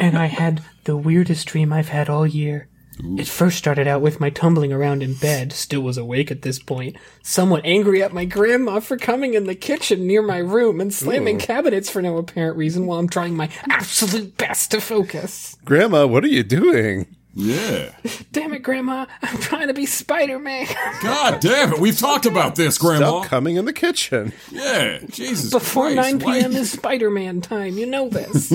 And 0.00 0.16
I 0.16 0.26
had 0.26 0.62
the 0.84 0.96
weirdest 0.96 1.46
dream 1.46 1.72
I've 1.72 1.88
had 1.88 2.08
all 2.08 2.26
year. 2.26 2.68
It 3.02 3.28
first 3.28 3.56
started 3.56 3.86
out 3.86 4.02
with 4.02 4.20
my 4.20 4.28
tumbling 4.28 4.72
around 4.72 5.02
in 5.02 5.14
bed, 5.14 5.52
still 5.52 5.80
was 5.80 5.96
awake 5.96 6.30
at 6.30 6.42
this 6.42 6.58
point, 6.58 6.96
somewhat 7.22 7.62
angry 7.64 8.02
at 8.02 8.12
my 8.12 8.26
grandma 8.26 8.80
for 8.80 8.98
coming 8.98 9.32
in 9.34 9.44
the 9.44 9.54
kitchen 9.54 10.06
near 10.06 10.20
my 10.20 10.38
room 10.38 10.80
and 10.80 10.92
slamming 10.92 11.38
cabinets 11.38 11.88
for 11.88 12.02
no 12.02 12.18
apparent 12.18 12.58
reason 12.58 12.86
while 12.86 12.98
I'm 12.98 13.08
trying 13.08 13.34
my 13.34 13.48
absolute 13.70 14.36
best 14.36 14.70
to 14.72 14.80
focus. 14.80 15.56
Grandma, 15.64 16.06
what 16.06 16.24
are 16.24 16.28
you 16.28 16.42
doing? 16.42 17.16
Yeah. 17.34 17.94
Damn 18.32 18.54
it, 18.54 18.62
Grandma, 18.62 19.06
I'm 19.22 19.38
trying 19.38 19.68
to 19.68 19.74
be 19.74 19.86
Spider 19.86 20.38
Man. 20.38 20.66
God 21.02 21.40
damn 21.40 21.72
it. 21.72 21.80
We've 21.80 21.98
talked 21.98 22.26
about 22.26 22.56
this, 22.56 22.76
Grandma. 22.78 23.20
Stop 23.20 23.26
coming 23.26 23.56
in 23.56 23.64
the 23.64 23.72
kitchen. 23.72 24.32
Yeah. 24.50 24.98
Jesus 25.08 25.50
Before 25.50 25.92
Christ. 25.92 26.18
9 26.18 26.20
p.m. 26.20 26.52
Is 26.56 26.72
Spider 26.72 27.10
Man 27.10 27.40
time, 27.40 27.78
you 27.78 27.86
know 27.86 28.08
this. 28.08 28.52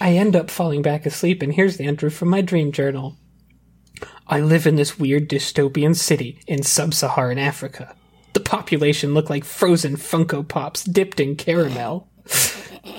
I 0.00 0.12
end 0.12 0.36
up 0.36 0.50
falling 0.50 0.82
back 0.82 1.06
asleep, 1.06 1.42
and 1.42 1.52
here's 1.52 1.76
the 1.76 1.84
entry 1.84 2.10
from 2.10 2.28
my 2.28 2.40
dream 2.40 2.72
journal. 2.72 3.16
I 4.26 4.40
live 4.40 4.66
in 4.66 4.76
this 4.76 4.98
weird 4.98 5.28
dystopian 5.28 5.96
city 5.96 6.40
in 6.46 6.62
sub 6.62 6.94
Saharan 6.94 7.38
Africa. 7.38 7.96
The 8.32 8.40
population 8.40 9.12
look 9.12 9.28
like 9.28 9.44
frozen 9.44 9.96
Funko 9.96 10.46
Pops 10.46 10.84
dipped 10.84 11.18
in 11.18 11.34
caramel. 11.34 12.08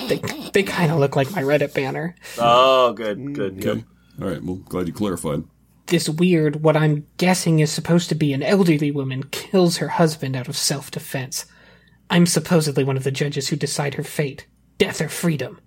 They, 0.08 0.18
they 0.54 0.64
kind 0.64 0.92
of 0.92 1.00
look 1.00 1.16
like 1.16 1.32
my 1.32 1.42
Reddit 1.42 1.74
banner. 1.74 2.16
Oh, 2.38 2.94
good, 2.94 3.34
good, 3.34 3.56
mm, 3.58 3.62
good. 3.62 3.78
Okay. 3.78 3.86
All 4.22 4.28
right. 4.28 4.44
Well, 4.44 4.58
glad 4.58 4.88
you 4.88 4.94
clarified. 4.94 5.44
This 5.88 6.08
weird, 6.08 6.64
what 6.64 6.78
I'm 6.78 7.08
guessing 7.18 7.60
is 7.60 7.72
supposed 7.72 8.10
to 8.10 8.16
be 8.16 8.34
an 8.34 8.44
elderly 8.44 8.92
woman, 8.92 9.24
kills 9.32 9.78
her 9.78 9.88
husband 9.90 10.36
out 10.36 10.48
of 10.48 10.56
self 10.58 10.92
defense. 10.92 11.46
I'm 12.10 12.26
supposedly 12.26 12.84
one 12.84 12.98
of 12.98 13.04
the 13.04 13.12
judges 13.12 13.48
who 13.48 13.56
decide 13.56 13.94
her 13.96 14.04
fate 14.04 14.48
death 14.78 15.00
or 15.00 15.10
freedom. 15.10 15.60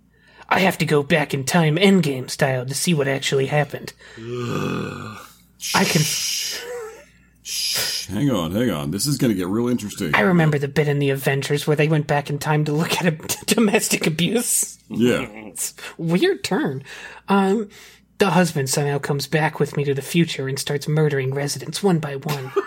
I 0.49 0.59
have 0.61 0.77
to 0.79 0.85
go 0.85 1.03
back 1.03 1.33
in 1.33 1.45
time, 1.45 1.77
endgame 1.77 2.29
style, 2.29 2.67
to 2.67 2.75
see 2.75 2.93
what 2.95 3.09
actually 3.09 3.47
happened. 3.47 3.93
I 4.19 5.85
can. 5.85 6.03
Hang 8.07 8.31
on, 8.31 8.53
hang 8.53 8.71
on. 8.71 8.91
This 8.91 9.07
is 9.07 9.19
going 9.19 9.31
to 9.33 9.37
get 9.37 9.47
real 9.49 9.69
interesting. 9.69 10.15
I 10.15 10.21
remember 10.21 10.59
the 10.59 10.69
bit 10.69 10.89
in 10.89 10.99
the 10.99 11.11
Avengers 11.11 11.67
where 11.67 11.77
they 11.77 11.89
went 11.89 12.07
back 12.07 12.31
in 12.31 12.39
time 12.39 12.65
to 12.67 12.73
look 12.73 12.93
at 13.01 13.07
a, 13.07 13.45
domestic 13.47 14.07
abuse. 14.07 14.79
Yeah. 14.89 15.51
Weird 15.99 16.45
turn. 16.45 16.83
Um, 17.29 17.69
the 18.19 18.31
husband 18.31 18.71
somehow 18.71 18.99
comes 18.99 19.27
back 19.27 19.59
with 19.59 19.77
me 19.77 19.85
to 19.85 19.95
the 19.95 20.03
future 20.03 20.49
and 20.49 20.59
starts 20.59 20.87
murdering 20.89 21.35
residents 21.35 21.83
one 21.83 21.99
by 21.99 22.17
one. 22.17 22.53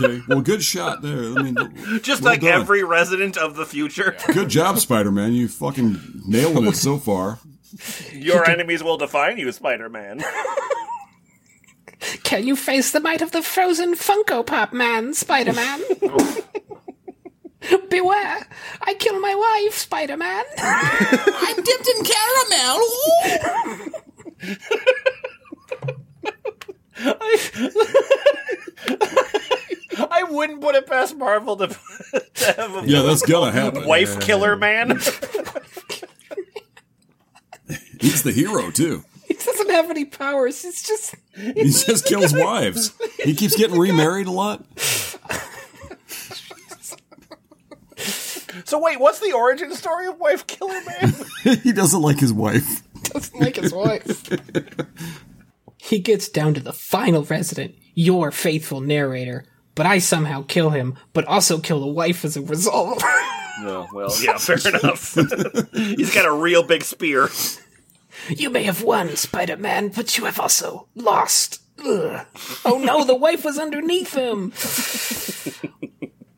Okay. 0.00 0.22
Well, 0.26 0.40
good 0.40 0.62
shot 0.62 1.02
there. 1.02 1.38
I 1.38 1.42
mean, 1.42 1.54
Just 2.02 2.22
well 2.22 2.32
like 2.32 2.40
done. 2.40 2.62
every 2.62 2.82
resident 2.82 3.36
of 3.36 3.56
the 3.56 3.66
future, 3.66 4.16
Good 4.32 4.48
job, 4.48 4.78
Spider 4.78 5.12
Man. 5.12 5.34
You 5.34 5.48
fucking 5.48 6.22
nailing 6.26 6.66
it 6.66 6.76
so 6.76 6.96
far. 6.96 7.38
your 8.10 8.48
enemies 8.48 8.82
will 8.82 8.96
define 8.96 9.36
you, 9.36 9.52
Spider-Man. 9.52 10.24
Can 12.32 12.46
you 12.46 12.56
face 12.56 12.92
the 12.92 13.00
might 13.00 13.20
of 13.20 13.32
the 13.32 13.42
frozen 13.42 13.94
Funko 13.94 14.46
Pop 14.46 14.72
Man, 14.72 15.12
Spider 15.12 15.52
Man? 15.52 15.82
Beware! 17.90 18.46
I 18.80 18.94
kill 18.94 19.20
my 19.20 19.34
wife, 19.34 19.76
Spider 19.76 20.16
Man! 20.16 20.42
I'm 20.56 21.56
dipped 21.56 21.88
in 21.88 22.04
caramel. 22.06 22.80
I 30.10 30.24
wouldn't 30.30 30.62
put 30.62 30.74
it 30.74 30.86
past 30.86 31.14
Marvel 31.14 31.58
to, 31.58 31.66
to 31.66 32.52
have 32.54 32.76
a 32.76 32.82
Yeah, 32.88 33.02
that's 33.02 33.20
gonna 33.20 33.52
happen. 33.52 33.86
wife 33.86 34.20
killer 34.20 34.56
man. 34.56 34.92
He's 38.00 38.22
the 38.22 38.32
hero 38.32 38.70
too. 38.70 39.04
He 39.28 39.34
doesn't 39.34 39.70
have 39.70 39.90
any 39.90 40.06
powers. 40.06 40.62
He's 40.62 40.82
just 40.82 41.14
He 41.34 41.64
just 41.64 42.06
kills 42.06 42.32
wives. 42.36 42.92
He 43.22 43.34
keeps 43.34 43.56
getting 43.56 43.78
remarried 43.78 44.26
a 44.26 44.30
lot. 44.32 44.64
so 48.64 48.78
wait, 48.78 49.00
what's 49.00 49.20
the 49.20 49.32
origin 49.32 49.74
story 49.74 50.06
of 50.06 50.18
wife 50.18 50.46
killer 50.46 50.80
man? 50.86 51.14
he 51.62 51.72
doesn't 51.72 52.02
like 52.02 52.18
his 52.18 52.32
wife. 52.32 52.82
doesn't 53.04 53.40
like 53.40 53.56
his 53.56 53.72
wife. 53.72 54.28
he 55.78 55.98
gets 55.98 56.28
down 56.28 56.54
to 56.54 56.60
the 56.60 56.72
final 56.72 57.24
resident, 57.24 57.74
your 57.94 58.30
faithful 58.30 58.80
narrator, 58.80 59.44
but 59.74 59.86
I 59.86 59.98
somehow 59.98 60.44
kill 60.46 60.70
him, 60.70 60.98
but 61.12 61.24
also 61.26 61.58
kill 61.58 61.80
the 61.80 61.86
wife 61.86 62.24
as 62.24 62.36
a 62.36 62.42
result. 62.42 63.02
No, 63.62 63.86
oh, 63.90 63.94
well, 63.94 64.10
yeah, 64.22 64.36
fair 64.36 64.58
enough. 64.66 65.14
He's 65.72 66.14
got 66.14 66.26
a 66.26 66.32
real 66.32 66.62
big 66.62 66.82
spear. 66.82 67.28
You 68.28 68.50
may 68.50 68.62
have 68.64 68.82
won, 68.82 69.16
Spider 69.16 69.56
Man, 69.56 69.88
but 69.88 70.16
you 70.18 70.24
have 70.24 70.38
also 70.40 70.88
lost. 70.94 71.60
Ugh. 71.84 72.26
Oh 72.64 72.78
no, 72.78 73.04
the 73.04 73.14
wife 73.16 73.44
was 73.44 73.58
underneath 73.58 74.14
him. 74.14 74.52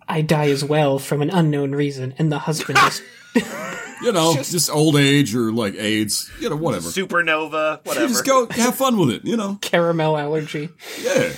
I 0.09 0.21
die 0.23 0.51
as 0.51 0.65
well 0.65 0.99
from 0.99 1.23
an 1.23 1.31
unknown 1.31 1.73
reason, 1.73 2.15
and 2.19 2.31
the 2.31 2.39
husband 2.41 2.79
is. 2.79 3.03
You 4.03 4.13
know, 4.13 4.35
just, 4.35 4.69
old 4.69 4.97
age 4.97 5.35
or 5.35 5.51
like 5.51 5.77
AIDS. 5.77 6.31
You 6.39 6.51
know, 6.51 6.57
whatever. 6.57 6.91
Supernova, 6.91 7.77
You 7.77 7.89
whatever. 7.89 8.09
just 8.09 8.27
go 8.27 8.47
have 8.51 8.75
fun 8.75 8.99
with 8.99 9.09
it. 9.09 9.25
You 9.25 9.35
know. 9.35 9.57
caramel 9.63 10.19
allergy. 10.19 10.69
Yeah. 11.01 11.33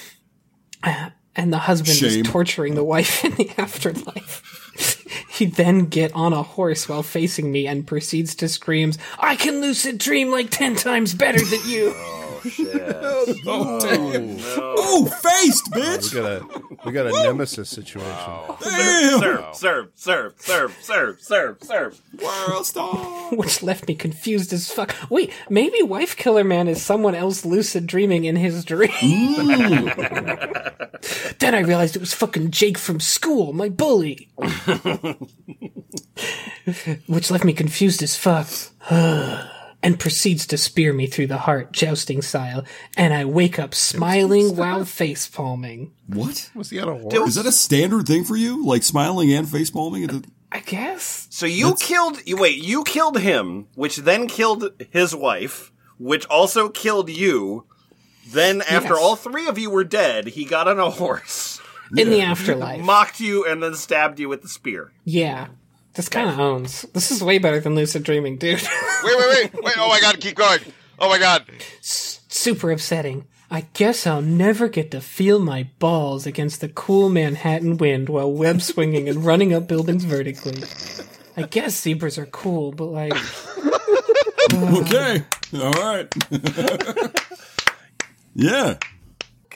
Uh, 0.83 1.11
and 1.37 1.53
the 1.53 1.59
husband 1.59 1.97
Shame. 1.97 2.25
is 2.25 2.29
torturing 2.29 2.75
the 2.75 2.83
wife 2.83 3.25
in 3.25 3.37
the 3.37 3.51
afterlife. 3.57 4.66
He 5.29 5.47
then 5.47 5.87
get 5.87 6.13
on 6.15 6.33
a 6.33 6.43
horse 6.43 6.89
while 6.89 7.03
facing 7.03 7.53
me 7.53 7.67
and 7.67 7.87
proceeds 7.87 8.35
to 8.37 8.49
scream, 8.49 8.93
"I 9.19 9.37
can 9.37 9.61
lucid 9.61 9.99
dream 9.99 10.31
like 10.31 10.51
ten 10.51 10.77
times 10.77 11.15
better 11.15 11.45
than 11.45 11.61
you." 11.67 11.95
Oh, 13.49 13.79
damn. 13.81 14.37
Oh, 14.59 15.07
faced, 15.07 15.69
We 15.75 15.81
bitch. 15.81 16.15
got 16.15 16.25
a 16.25 16.47
we 16.85 16.93
got 16.93 17.07
a 17.07 17.11
nemesis 17.25 17.69
situation. 17.69 18.11
Damn. 18.63 19.21
serve, 19.21 19.55
serve, 19.57 19.89
serve, 19.95 20.35
serve, 20.39 20.77
serve, 20.81 21.21
serve, 21.21 21.59
serve. 21.63 22.01
World 22.23 22.67
star. 22.67 22.95
Which 23.33 23.63
left 23.63 23.89
me 23.89 23.95
confused 23.95 24.53
as 24.53 24.71
fuck. 24.71 24.95
Wait, 25.11 25.33
maybe 25.51 25.83
Wife 25.83 26.17
Killer 26.17 26.45
Man 26.45 26.69
is 26.69 26.83
someone 26.83 27.15
else 27.15 27.45
lucid 27.45 27.87
dreaming 27.87 28.25
in 28.25 28.37
his 28.37 28.65
dream. 28.65 28.91
then 31.39 31.55
I 31.55 31.61
realized 31.61 31.97
it 31.97 32.01
was 32.01 32.15
fucking 32.15 32.51
Jake 32.53 32.79
from 32.79 33.01
school, 33.01 33.53
my 33.53 33.69
bully. 33.69 34.29
Which 37.07 37.31
left 37.31 37.45
me 37.45 37.53
confused 37.53 38.03
as 38.03 38.17
fuck. 38.17 38.49
and 39.87 40.01
proceeds 40.01 40.47
to 40.49 40.59
spear 40.59 40.93
me 40.93 41.07
through 41.07 41.29
the 41.29 41.39
heart, 41.39 41.71
jousting 41.73 42.21
style, 42.21 42.65
and 42.97 43.15
I 43.15 43.25
wake 43.25 43.57
up 43.57 43.73
smiling 43.73 44.57
while 44.57 44.85
face 44.85 45.29
palming. 45.29 45.93
What? 46.09 46.51
Was 46.57 46.71
he 46.71 46.81
on 46.81 46.89
a 46.89 46.95
horse? 46.99 47.29
Is 47.29 47.35
that 47.37 47.47
a 47.47 47.53
standard 47.53 48.05
thing 48.09 48.25
for 48.25 48.35
you? 48.35 48.67
Like 48.67 48.83
smiling 48.83 49.33
and 49.33 49.49
face 49.49 49.71
palming? 49.71 50.09
the- 50.09 50.25
I 50.51 50.59
guess. 50.59 51.29
So 51.31 51.47
you 51.47 51.77
killed. 51.79 52.19
You 52.27 52.37
wait. 52.37 52.57
You 52.63 52.83
killed 52.83 53.19
him, 53.21 53.67
which 53.77 53.99
then 53.99 54.27
killed 54.27 54.73
his 54.91 55.15
wife, 55.15 55.71
which 55.99 56.27
also 56.27 56.69
killed 56.69 57.09
you. 57.09 57.65
Then, 58.29 58.63
after 58.63 58.95
Yes. 58.95 58.99
all 59.01 59.15
three 59.15 59.47
of 59.47 59.57
you 59.57 59.71
were 59.71 59.85
dead, 59.85 60.29
he 60.29 60.45
got 60.45 60.67
on 60.67 60.81
a 60.81 60.91
horse, 60.91 61.61
In 61.97 62.11
the 62.11 62.23
afterlife. 62.23 62.83
mocked 62.83 63.21
you, 63.21 63.45
and 63.47 63.63
then 63.63 63.75
stabbed 63.77 64.19
you 64.19 64.29
with 64.29 64.43
the 64.43 64.49
spear. 64.49 64.93
yeah. 65.05 65.47
This 65.97 66.09
kind 66.11 66.29
of 66.29 66.39
owns. 66.39 66.83
This 66.93 67.11
is 67.11 67.25
way 67.25 67.39
better 67.39 67.59
than 67.59 67.75
lucid 67.75 68.03
dreaming, 68.03 68.37
dude. 68.37 68.63
Wait, 69.05 69.17
wait, 69.19 69.29
wait, 69.29 69.63
wait! 69.63 69.75
Oh 69.79 69.89
my 69.89 70.01
god, 70.01 70.21
keep 70.21 70.35
going! 70.35 70.59
Oh 70.99 71.09
my 71.09 71.19
god! 71.19 71.47
super 71.81 72.71
upsetting. 72.71 73.27
I 73.51 73.67
guess 73.73 74.07
I'll 74.07 74.23
never 74.23 74.69
get 74.69 74.91
to 74.91 75.01
feel 75.01 75.39
my 75.39 75.69
balls 75.79 76.27
against 76.27 76.61
the 76.61 76.69
cool 76.69 77.09
Manhattan 77.09 77.77
wind 77.77 78.09
while 78.09 78.33
web 78.33 78.61
swinging 78.63 79.09
and 79.09 79.25
running 79.25 79.55
up 79.55 79.69
buildings 79.69 80.05
vertically. 80.05 80.63
I 81.37 81.43
guess 81.43 81.81
zebras 81.81 82.19
are 82.19 82.27
cool, 82.27 82.73
but 82.73 82.87
like, 82.87 83.13
uh. 84.53 84.81
Okay. 84.81 85.25
All 85.55 85.73
right. 85.73 86.13
yeah. 88.35 88.79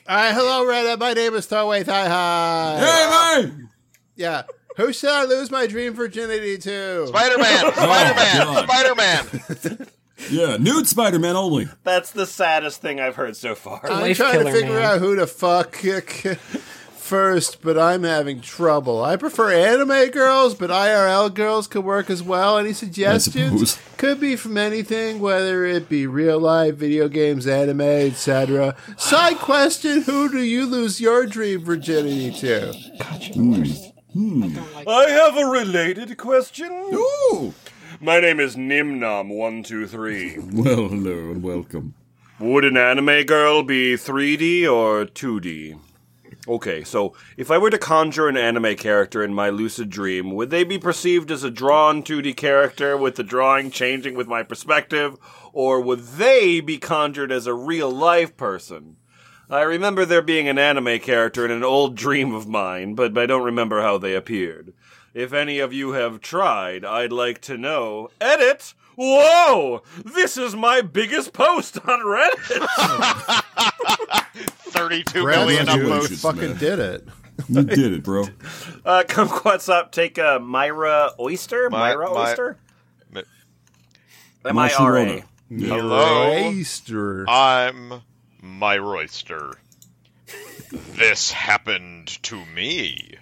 Hi, 0.07 0.33
hello, 0.33 0.65
Reddit. 0.65 0.99
My 0.99 1.13
name 1.13 1.35
is 1.35 1.47
Toei 1.47 1.85
Thai 1.85 2.09
Hi. 2.09 2.77
Hey, 2.79 3.43
man. 3.43 3.71
Yeah. 4.17 4.43
Who 4.81 4.95
should 4.95 5.11
I 5.11 5.25
lose 5.25 5.51
my 5.51 5.67
dream 5.67 5.93
virginity 5.93 6.57
to? 6.59 7.07
Spider-Man! 7.09 7.65
Oh, 7.67 7.71
Spider-Man! 7.73 8.37
God. 8.37 8.69
Spider-Man! 8.69 9.87
Yeah, 10.31 10.59
nude 10.59 10.87
Spider 10.87 11.19
Man 11.19 11.35
only. 11.35 11.69
That's 11.83 12.11
the 12.11 12.27
saddest 12.27 12.83
thing 12.83 13.01
I've 13.01 13.17
heard 13.17 13.37
so 13.37 13.55
far. 13.55 13.81
I'm 13.91 14.03
Life 14.03 14.19
trying 14.19 14.45
to 14.45 14.53
figure 14.53 14.75
man. 14.75 14.83
out 14.83 14.99
who 14.99 15.17
to 15.17 15.27
fuck 15.27 15.75
first, 16.93 17.63
but 17.63 17.79
I'm 17.79 18.03
having 18.03 18.43
trouble. 18.43 19.03
I 19.03 19.17
prefer 19.17 19.51
anime 19.51 20.11
girls, 20.11 20.55
but 20.55 20.69
IRL 20.69 21.33
girls 21.33 21.67
could 21.67 21.85
work 21.85 22.11
as 22.11 22.23
well. 22.23 22.59
Any 22.59 22.75
suggestions? 22.75 23.79
Could 23.97 24.21
be 24.21 24.37
from 24.37 24.59
anything, 24.59 25.21
whether 25.21 25.65
it 25.65 25.89
be 25.89 26.07
real 26.07 26.39
life, 26.39 26.75
video 26.75 27.09
games, 27.09 27.47
anime, 27.47 27.81
etc. 27.81 28.77
Side 28.99 29.39
question: 29.39 30.03
Who 30.03 30.31
do 30.31 30.43
you 30.43 30.67
lose 30.67 31.01
your 31.01 31.25
dream 31.25 31.65
virginity 31.65 32.31
to? 32.41 32.73
Hmm. 33.33 33.90
Hmm. 34.13 34.59
I 34.89 35.09
have 35.09 35.37
a 35.37 35.45
related 35.47 36.17
question. 36.17 36.69
Ooh. 36.93 37.55
My 38.01 38.19
name 38.19 38.41
is 38.41 38.57
Nimnom123. 38.57 40.53
Well, 40.65 40.89
hello 40.89 41.31
and 41.31 41.43
welcome. 41.43 41.95
Would 42.41 42.65
an 42.65 42.77
anime 42.77 43.25
girl 43.25 43.63
be 43.63 43.95
3D 43.95 44.65
or 44.69 45.05
2D? 45.05 45.79
Okay, 46.49 46.83
so 46.83 47.15
if 47.37 47.51
I 47.53 47.59
were 47.59 47.71
to 47.71 47.79
conjure 47.79 48.27
an 48.29 48.37
anime 48.37 48.75
character 48.75 49.23
in 49.23 49.33
my 49.35 49.51
lucid 49.51 49.91
dream, 49.91 50.33
would 50.35 50.51
they 50.51 50.65
be 50.65 50.79
perceived 50.79 51.31
as 51.31 51.45
a 51.45 51.51
drawn 51.51 52.03
2D 52.03 52.37
character 52.37 52.97
with 52.97 53.15
the 53.17 53.23
drawing 53.23 53.71
changing 53.71 54.17
with 54.17 54.27
my 54.27 54.43
perspective, 54.43 55.17
or 55.53 55.81
would 55.81 56.01
they 56.01 56.61
be 56.61 56.79
conjured 56.79 57.31
as 57.31 57.47
a 57.47 57.55
real 57.55 57.91
life 57.91 58.37
person? 58.37 58.97
I 59.51 59.63
remember 59.63 60.05
there 60.05 60.23
being 60.23 60.47
an 60.49 60.59
anime 60.59 61.01
character 61.01 61.45
in 61.45 61.51
an 61.51 61.65
old 61.65 61.97
dream 61.97 62.33
of 62.33 62.47
mine, 62.47 62.95
but 62.95 63.19
I 63.19 63.27
don't 63.27 63.43
remember 63.45 63.83
how 63.83 63.99
they 63.99 64.15
appeared. 64.15 64.73
If 65.13 65.33
any 65.33 65.59
of 65.59 65.73
you 65.73 65.93
have 65.93 66.21
tried, 66.21 66.85
I'd 66.85 67.11
like 67.13 67.41
to 67.43 67.59
know. 67.59 68.11
Edit! 68.21 68.75
Whoa! 68.97 69.83
This 70.05 70.37
is 70.37 70.55
my 70.55 70.83
biggest 70.83 71.33
post 71.33 71.79
on 71.89 72.01
Reddit! 72.01 73.41
32 74.71 75.23
Brad, 75.23 75.39
million 75.49 75.67
you 75.67 76.07
fucking 76.17 76.41
man. 76.51 76.57
did 76.59 76.79
it. 76.79 77.09
You 77.49 77.65
did 77.65 77.93
it, 77.93 78.03
bro. 78.05 78.27
Uh, 78.85 79.03
Kumquatxop, 79.09 79.91
take 79.91 80.19
uh, 80.19 80.39
Myra 80.39 81.11
Oyster? 81.19 81.71
My- 81.71 81.95
Myra 81.95 82.11
my- 82.15 82.29
Oyster? 82.31 82.57
Mi- 83.13 83.23
M-I-R-A. 84.45 85.25
Hello? 85.51 86.33
Oyster. 86.47 87.29
I'm 87.29 88.03
my 88.43 88.79
royster. 88.79 89.59
This 90.71 91.31
happened 91.31 92.09
to 92.25 92.45
me. 92.47 93.17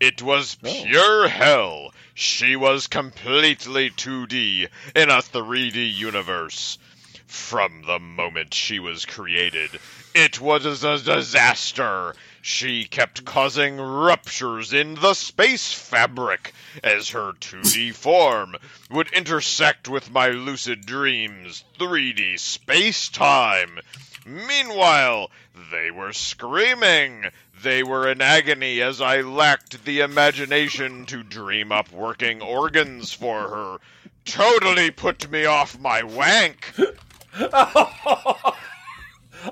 It 0.00 0.22
was 0.22 0.56
oh. 0.64 0.84
pure 0.84 1.28
hell. 1.28 1.92
She 2.14 2.56
was 2.56 2.86
completely 2.86 3.90
2D 3.90 4.68
in 4.94 5.10
a 5.10 5.22
3D 5.22 5.94
universe. 5.94 6.78
From 7.26 7.82
the 7.82 7.98
moment 7.98 8.54
she 8.54 8.78
was 8.78 9.04
created, 9.04 9.78
it 10.14 10.40
was 10.40 10.64
a 10.82 10.98
disaster. 10.98 12.14
She 12.40 12.86
kept 12.86 13.24
causing 13.24 13.76
ruptures 13.76 14.72
in 14.72 14.94
the 14.94 15.14
space 15.14 15.72
fabric 15.72 16.54
as 16.82 17.10
her 17.10 17.32
2D 17.34 17.94
form 17.94 18.56
would 18.90 19.12
intersect 19.12 19.88
with 19.88 20.10
my 20.10 20.28
lucid 20.28 20.86
dreams' 20.86 21.64
3D 21.78 22.38
space 22.38 23.08
time. 23.08 23.80
Meanwhile, 24.26 25.30
they 25.70 25.90
were 25.90 26.12
screaming. 26.12 27.26
They 27.62 27.82
were 27.82 28.08
in 28.08 28.20
agony 28.20 28.80
as 28.80 29.00
I 29.00 29.20
lacked 29.20 29.84
the 29.84 30.00
imagination 30.00 31.06
to 31.06 31.22
dream 31.22 31.72
up 31.72 31.90
working 31.92 32.40
organs 32.42 33.12
for 33.12 33.48
her. 33.48 33.78
Totally 34.24 34.90
put 34.90 35.30
me 35.30 35.44
off 35.44 35.78
my 35.78 36.02
wank. 36.02 36.72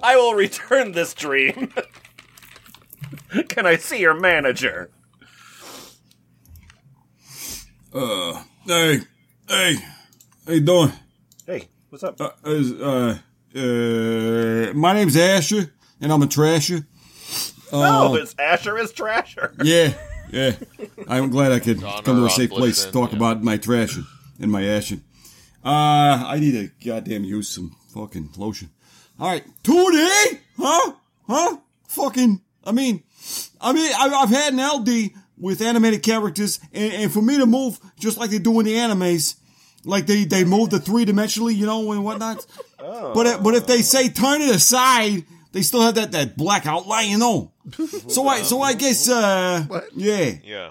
I 0.03 0.17
will 0.17 0.35
return 0.35 0.93
this 0.93 1.15
dream. 1.15 1.73
Can 3.49 3.67
I 3.67 3.77
see 3.77 4.01
your 4.01 4.15
manager? 4.15 4.91
Uh, 7.93 8.43
hey, 8.67 9.01
hey, 9.49 9.77
how 10.47 10.53
you 10.53 10.61
doing? 10.61 10.93
Hey, 11.47 11.69
what's 11.89 12.05
up? 12.05 12.21
Uh, 12.21 12.31
is, 12.45 12.73
uh, 12.73 13.19
uh, 13.55 14.73
my 14.75 14.93
name's 14.93 15.17
Asher, 15.17 15.73
and 16.01 16.13
I'm 16.13 16.23
a 16.23 16.27
trasher. 16.27 16.87
oh, 17.73 18.15
it's 18.15 18.35
Asher 18.39 18.79
is 18.79 18.93
Trasher. 18.93 19.55
Yeah, 19.65 19.95
yeah. 20.31 20.53
I'm 21.09 21.31
glad 21.31 21.53
I 21.53 21.61
could 21.61 21.81
Genre 21.81 22.03
come 22.03 22.17
to 22.17 22.27
a 22.27 22.31
safe 22.31 22.51
place 22.51 22.85
to 22.85 22.93
talk 22.93 23.11
yeah. 23.11 23.17
about 23.17 23.43
my 23.43 23.59
trashing 23.59 24.07
and 24.41 24.51
my 24.51 24.63
ashing. 24.63 25.03
Uh, 25.65 26.25
I 26.27 26.39
need 26.39 26.53
to 26.53 26.71
goddamn 26.85 27.25
use 27.25 27.49
some 27.49 27.75
fucking 27.95 28.31
lotion. 28.37 28.71
All 29.19 29.31
right, 29.31 29.45
2D, 29.63 30.39
huh? 30.59 30.93
Huh? 31.27 31.57
Fucking. 31.89 32.41
I 32.65 32.73
mean, 32.73 33.03
I 33.61 33.73
mean, 33.73 33.91
I, 33.97 34.09
I've 34.09 34.29
had 34.29 34.53
an 34.53 34.61
LD 34.61 35.11
with 35.39 35.61
animated 35.61 36.03
characters, 36.03 36.61
and, 36.73 36.93
and 36.93 37.13
for 37.13 37.23
me 37.23 37.39
to 37.39 37.47
move 37.47 37.79
just 37.99 38.19
like 38.19 38.31
they 38.31 38.39
do 38.39 38.59
in 38.61 38.67
the 38.67 38.75
animes, 38.75 39.37
like 39.87 40.07
they 40.07 40.25
they 40.25 40.45
move 40.45 40.69
the 40.71 40.79
three 40.79 41.07
dimensionally, 41.07 41.55
you 41.57 41.65
know, 41.67 41.91
and 41.93 42.05
whatnot. 42.05 42.45
Oh. 42.79 43.15
But 43.15 43.27
if- 43.27 43.43
but 43.43 43.55
if 43.55 43.67
they 43.67 43.81
say 43.83 44.09
turn 44.11 44.43
it 44.43 44.55
aside, 44.55 45.25
they 45.53 45.63
still 45.63 45.81
have 45.81 45.95
that 45.95 46.13
that 46.13 46.37
black 46.37 46.67
outline, 46.67 47.09
you 47.09 47.19
know. 47.19 47.53
So 48.09 48.29
I 48.29 48.43
so 48.43 48.61
I 48.61 48.75
guess 48.75 49.09
uh 49.09 49.65
yeah. 49.95 50.33
Yeah. 50.45 50.71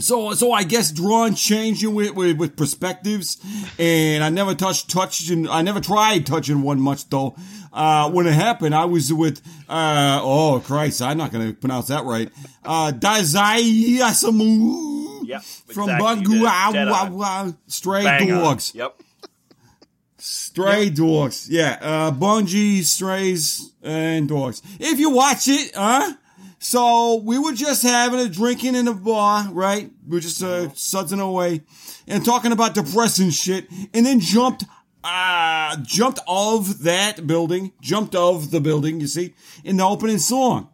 So, 0.00 0.32
so 0.34 0.50
I 0.50 0.64
guess 0.64 0.90
drawing 0.90 1.36
changing 1.36 1.94
with, 1.94 2.16
with, 2.16 2.36
with 2.36 2.56
perspectives, 2.56 3.36
and 3.78 4.24
I 4.24 4.28
never 4.28 4.52
touched 4.56 4.90
touching. 4.90 5.48
I 5.48 5.62
never 5.62 5.80
tried 5.80 6.26
touching 6.26 6.62
one 6.62 6.80
much 6.80 7.08
though. 7.08 7.36
Uh, 7.72 8.10
when 8.10 8.26
it 8.26 8.34
happened, 8.34 8.74
I 8.74 8.86
was 8.86 9.12
with 9.12 9.40
uh, 9.68 10.18
oh 10.20 10.60
Christ, 10.64 11.00
I'm 11.00 11.16
not 11.18 11.30
gonna 11.30 11.52
pronounce 11.52 11.86
that 11.88 12.04
right. 12.04 12.28
Uh, 12.64 12.90
Dazai 12.92 13.98
Osamu 14.00 15.03
Yep, 15.26 15.42
from 15.72 15.90
exactly, 15.90 16.22
you 16.22 16.40
did. 16.40 16.72
Dead 16.72 16.88
on. 16.88 17.18
Bungo 17.18 17.58
Stray 17.66 18.04
Bang 18.04 18.32
on. 18.32 18.38
Dogs. 18.42 18.74
Yep. 18.74 19.00
Stray 20.18 20.88
dogs. 20.88 21.50
Yeah, 21.50 21.78
uh, 21.82 22.10
Bungie, 22.10 22.82
strays, 22.82 23.72
and 23.82 24.26
dogs. 24.26 24.62
If 24.80 24.98
you 24.98 25.10
watch 25.10 25.48
it, 25.48 25.72
huh? 25.74 26.14
So 26.58 27.16
we 27.16 27.38
were 27.38 27.52
just 27.52 27.82
having 27.82 28.20
a 28.20 28.28
drinking 28.30 28.74
in 28.74 28.86
the 28.86 28.94
bar, 28.94 29.46
right? 29.52 29.90
We 30.06 30.16
were 30.16 30.20
just 30.20 30.42
uh, 30.42 30.70
sudsing 30.70 31.20
away 31.20 31.60
and 32.06 32.24
talking 32.24 32.52
about 32.52 32.74
depressing 32.74 33.30
shit, 33.30 33.68
and 33.92 34.06
then 34.06 34.18
jumped, 34.18 34.64
uh, 35.04 35.76
jumped 35.82 36.20
of 36.26 36.84
that 36.84 37.26
building, 37.26 37.72
jumped 37.82 38.14
of 38.14 38.50
the 38.50 38.60
building, 38.60 39.02
you 39.02 39.06
see, 39.06 39.34
in 39.62 39.76
the 39.76 39.84
opening 39.84 40.18
song. 40.18 40.70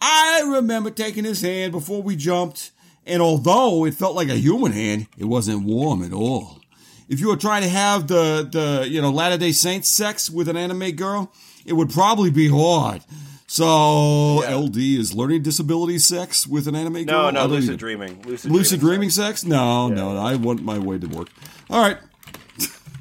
I 0.00 0.42
remember 0.46 0.90
taking 0.90 1.24
his 1.24 1.42
hand 1.42 1.72
before 1.72 2.02
we 2.02 2.16
jumped, 2.16 2.70
and 3.06 3.20
although 3.22 3.84
it 3.84 3.94
felt 3.94 4.14
like 4.16 4.28
a 4.28 4.36
human 4.36 4.72
hand, 4.72 5.06
it 5.18 5.24
wasn't 5.24 5.64
warm 5.64 6.02
at 6.02 6.12
all. 6.12 6.60
If 7.08 7.20
you 7.20 7.28
were 7.28 7.36
trying 7.36 7.62
to 7.62 7.68
have 7.68 8.06
the, 8.08 8.48
the, 8.50 8.88
you 8.88 9.02
know, 9.02 9.10
Latter 9.10 9.36
day 9.38 9.52
Saints 9.52 9.88
sex 9.88 10.30
with 10.30 10.48
an 10.48 10.56
anime 10.56 10.92
girl, 10.92 11.32
it 11.66 11.74
would 11.74 11.90
probably 11.90 12.30
be 12.30 12.48
hard. 12.48 13.02
So, 13.46 14.38
LD 14.48 14.78
is 14.78 15.12
learning 15.14 15.42
disability 15.42 15.98
sex 15.98 16.46
with 16.46 16.66
an 16.68 16.74
anime 16.74 17.04
girl? 17.04 17.30
No, 17.30 17.30
no, 17.30 17.46
lucid 17.46 17.64
even- 17.64 17.76
dreaming. 17.76 18.22
Lucid, 18.24 18.50
Lucid 18.50 18.80
dreaming. 18.80 18.94
dreaming 18.96 19.10
sex? 19.10 19.44
No, 19.44 19.88
no, 19.88 20.16
I 20.16 20.36
want 20.36 20.62
my 20.62 20.78
way 20.78 20.98
to 20.98 21.06
work. 21.06 21.28
All 21.68 21.82
right. 21.82 21.98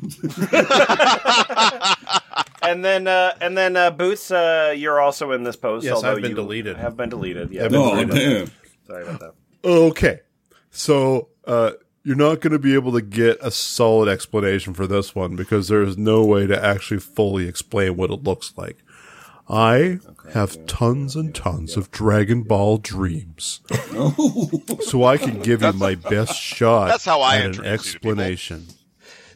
And 2.63 2.85
then, 2.85 3.07
uh, 3.07 3.33
and 3.41 3.57
then, 3.57 3.75
uh, 3.75 3.89
Boots, 3.89 4.29
uh, 4.29 4.71
you're 4.77 5.01
also 5.01 5.31
in 5.31 5.43
this 5.43 5.55
post. 5.55 5.83
Yes, 5.83 6.03
I've 6.03 6.17
been 6.21 6.29
you 6.29 6.35
deleted. 6.35 6.77
Have 6.77 6.95
been 6.95 7.09
deleted. 7.09 7.51
Yeah. 7.51 7.65
I've 7.65 7.71
been 7.71 7.81
Oh, 7.81 7.95
deleted. 7.95 8.47
damn. 8.47 8.51
Sorry 8.85 9.03
about 9.03 9.19
that. 9.19 9.33
Okay. 9.63 10.21
So, 10.69 11.29
uh, 11.45 11.71
you're 12.03 12.15
not 12.15 12.41
going 12.41 12.53
to 12.53 12.59
be 12.59 12.73
able 12.73 12.91
to 12.93 13.01
get 13.01 13.37
a 13.41 13.51
solid 13.51 14.09
explanation 14.09 14.73
for 14.73 14.87
this 14.87 15.13
one 15.13 15.35
because 15.35 15.67
there 15.67 15.83
is 15.83 15.97
no 15.97 16.25
way 16.25 16.47
to 16.47 16.65
actually 16.65 16.99
fully 16.99 17.47
explain 17.47 17.95
what 17.95 18.09
it 18.09 18.23
looks 18.23 18.53
like. 18.57 18.77
I 19.47 19.99
have 20.33 20.65
tons 20.65 21.15
and 21.15 21.35
tons 21.35 21.75
of 21.75 21.91
Dragon 21.91 22.43
Ball 22.43 22.77
dreams. 22.77 23.59
so 24.81 25.03
I 25.03 25.17
can 25.17 25.41
give 25.41 25.61
you 25.61 25.73
my 25.73 25.95
best 25.95 26.39
shot 26.39 26.87
that's 26.87 27.05
how 27.05 27.21
I 27.21 27.37
at 27.37 27.41
an 27.41 27.47
introduce 27.47 27.93
you 27.93 27.99
to 27.99 27.99
people. 27.99 28.21
explanation. 28.21 28.67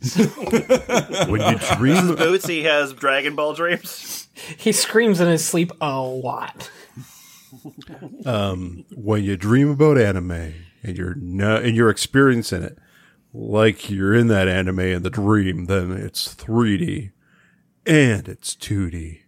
when 1.30 1.42
you 1.42 1.60
dream 1.76 2.16
Boots, 2.16 2.48
he 2.48 2.64
has 2.64 2.94
Dragon 2.94 3.36
Ball 3.36 3.54
dreams. 3.54 4.28
He 4.58 4.72
screams 4.72 5.20
in 5.20 5.28
his 5.28 5.46
sleep 5.46 5.72
a 5.82 6.00
lot. 6.00 6.70
Um, 8.26 8.86
when 8.96 9.24
you 9.24 9.38
dream 9.38 9.70
about 9.70 9.98
anime 9.98 10.54
and 10.84 10.98
you're 10.98 11.16
no, 11.16 11.58
and 11.58 11.76
you're 11.76 11.90
experiencing 11.90 12.64
it 12.64 12.78
like 13.34 13.90
you're 13.90 14.14
in 14.14 14.28
that 14.28 14.48
anime 14.48 14.80
in 14.80 15.04
the 15.04 15.10
dream, 15.10 15.66
then 15.66 15.92
it's 15.92 16.34
3D 16.34 17.12
and 17.86 18.28
it's 18.28 18.56
2D. 18.56 19.20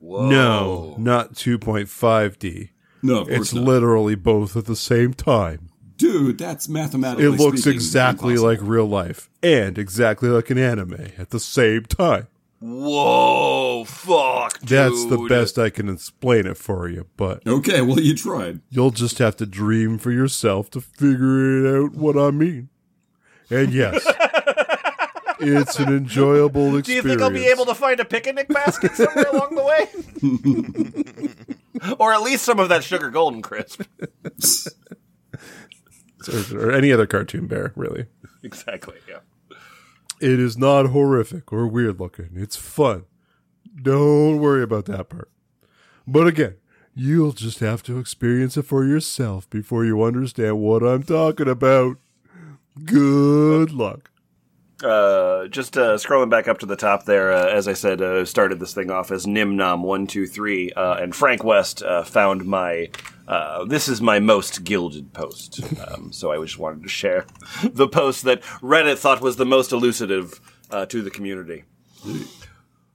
No, 0.00 0.94
not 0.98 1.34
2.5D. 1.34 2.70
No, 3.02 3.20
of 3.22 3.30
It's 3.30 3.52
not. 3.54 3.64
literally 3.64 4.14
both 4.14 4.56
at 4.56 4.64
the 4.66 4.76
same 4.76 5.14
time. 5.14 5.68
Dude, 5.96 6.38
that's 6.38 6.68
mathematically 6.68 7.26
It 7.26 7.30
looks 7.38 7.66
exactly 7.66 8.32
impossible. 8.34 8.48
like 8.48 8.60
real 8.62 8.86
life 8.86 9.28
and 9.42 9.76
exactly 9.78 10.30
like 10.30 10.48
an 10.50 10.56
anime 10.58 11.08
at 11.18 11.28
the 11.30 11.40
same 11.40 11.84
time. 11.84 12.28
Whoa, 12.60 13.84
fuck. 13.84 14.58
That's 14.60 15.06
the 15.06 15.26
best 15.28 15.58
I 15.58 15.70
can 15.70 15.88
explain 15.88 16.46
it 16.46 16.58
for 16.58 16.88
you, 16.88 17.06
but 17.16 17.46
Okay, 17.46 17.80
well, 17.80 17.98
you 17.98 18.14
tried. 18.14 18.60
You'll 18.68 18.90
just 18.90 19.16
have 19.18 19.34
to 19.36 19.46
dream 19.46 19.96
for 19.96 20.10
yourself 20.10 20.68
to 20.70 20.80
figure 20.82 21.58
it 21.58 21.84
out 21.84 21.94
what 21.94 22.18
I 22.18 22.30
mean. 22.30 22.68
And 23.48 23.72
yes, 23.72 24.04
it's 25.40 25.78
an 25.78 25.88
enjoyable 25.88 26.76
experience. 26.76 26.86
Do 26.86 26.92
you 26.92 27.02
think 27.02 27.22
I'll 27.22 27.30
be 27.30 27.46
able 27.46 27.64
to 27.64 27.74
find 27.74 27.98
a 27.98 28.04
picnic 28.04 28.48
basket 28.48 28.94
somewhere 28.94 29.26
along 29.32 29.54
the 29.54 29.64
way? 31.82 31.94
or 31.98 32.12
at 32.12 32.20
least 32.20 32.44
some 32.44 32.60
of 32.60 32.68
that 32.68 32.84
sugar 32.84 33.10
golden 33.10 33.40
crisp. 33.40 33.82
or, 36.28 36.58
or 36.58 36.72
any 36.72 36.92
other 36.92 37.06
cartoon 37.06 37.46
bear, 37.46 37.72
really? 37.74 38.06
Exactly, 38.42 38.96
yeah. 39.08 39.20
It 40.20 40.38
is 40.38 40.58
not 40.58 40.86
horrific 40.86 41.50
or 41.50 41.66
weird 41.66 41.98
looking. 41.98 42.30
It's 42.34 42.56
fun. 42.56 43.06
Don't 43.82 44.38
worry 44.38 44.62
about 44.62 44.84
that 44.84 45.08
part. 45.08 45.30
But 46.06 46.26
again, 46.26 46.56
you'll 46.94 47.32
just 47.32 47.60
have 47.60 47.82
to 47.84 47.98
experience 47.98 48.58
it 48.58 48.66
for 48.66 48.84
yourself 48.84 49.48
before 49.48 49.84
you 49.84 50.02
understand 50.02 50.58
what 50.58 50.82
I'm 50.82 51.02
talking 51.02 51.48
about. 51.48 51.96
Good 52.84 53.72
luck. 53.72 54.10
Uh, 54.82 55.46
just 55.48 55.76
uh, 55.76 55.96
scrolling 55.96 56.30
back 56.30 56.48
up 56.48 56.58
to 56.58 56.66
the 56.66 56.76
top 56.76 57.04
there, 57.04 57.32
uh, 57.32 57.46
as 57.48 57.68
I 57.68 57.74
said, 57.74 58.00
uh, 58.00 58.24
started 58.24 58.60
this 58.60 58.72
thing 58.72 58.90
off 58.90 59.10
as 59.10 59.26
Nimnom123, 59.26 60.72
uh, 60.76 60.96
and 61.00 61.14
Frank 61.14 61.44
West 61.44 61.82
found 62.04 62.44
my. 62.44 62.88
This 63.66 63.88
is 63.88 64.00
my 64.00 64.18
most 64.18 64.64
gilded 64.64 65.12
post. 65.12 65.60
Um, 65.86 66.12
so 66.12 66.32
I 66.32 66.42
just 66.42 66.58
wanted 66.58 66.82
to 66.82 66.88
share 66.88 67.26
the 67.62 67.88
post 67.88 68.24
that 68.24 68.42
Reddit 68.62 68.98
thought 68.98 69.20
was 69.20 69.36
the 69.36 69.46
most 69.46 69.70
elucidative 69.70 70.40
to 70.88 71.02
the 71.02 71.10
community. 71.10 71.64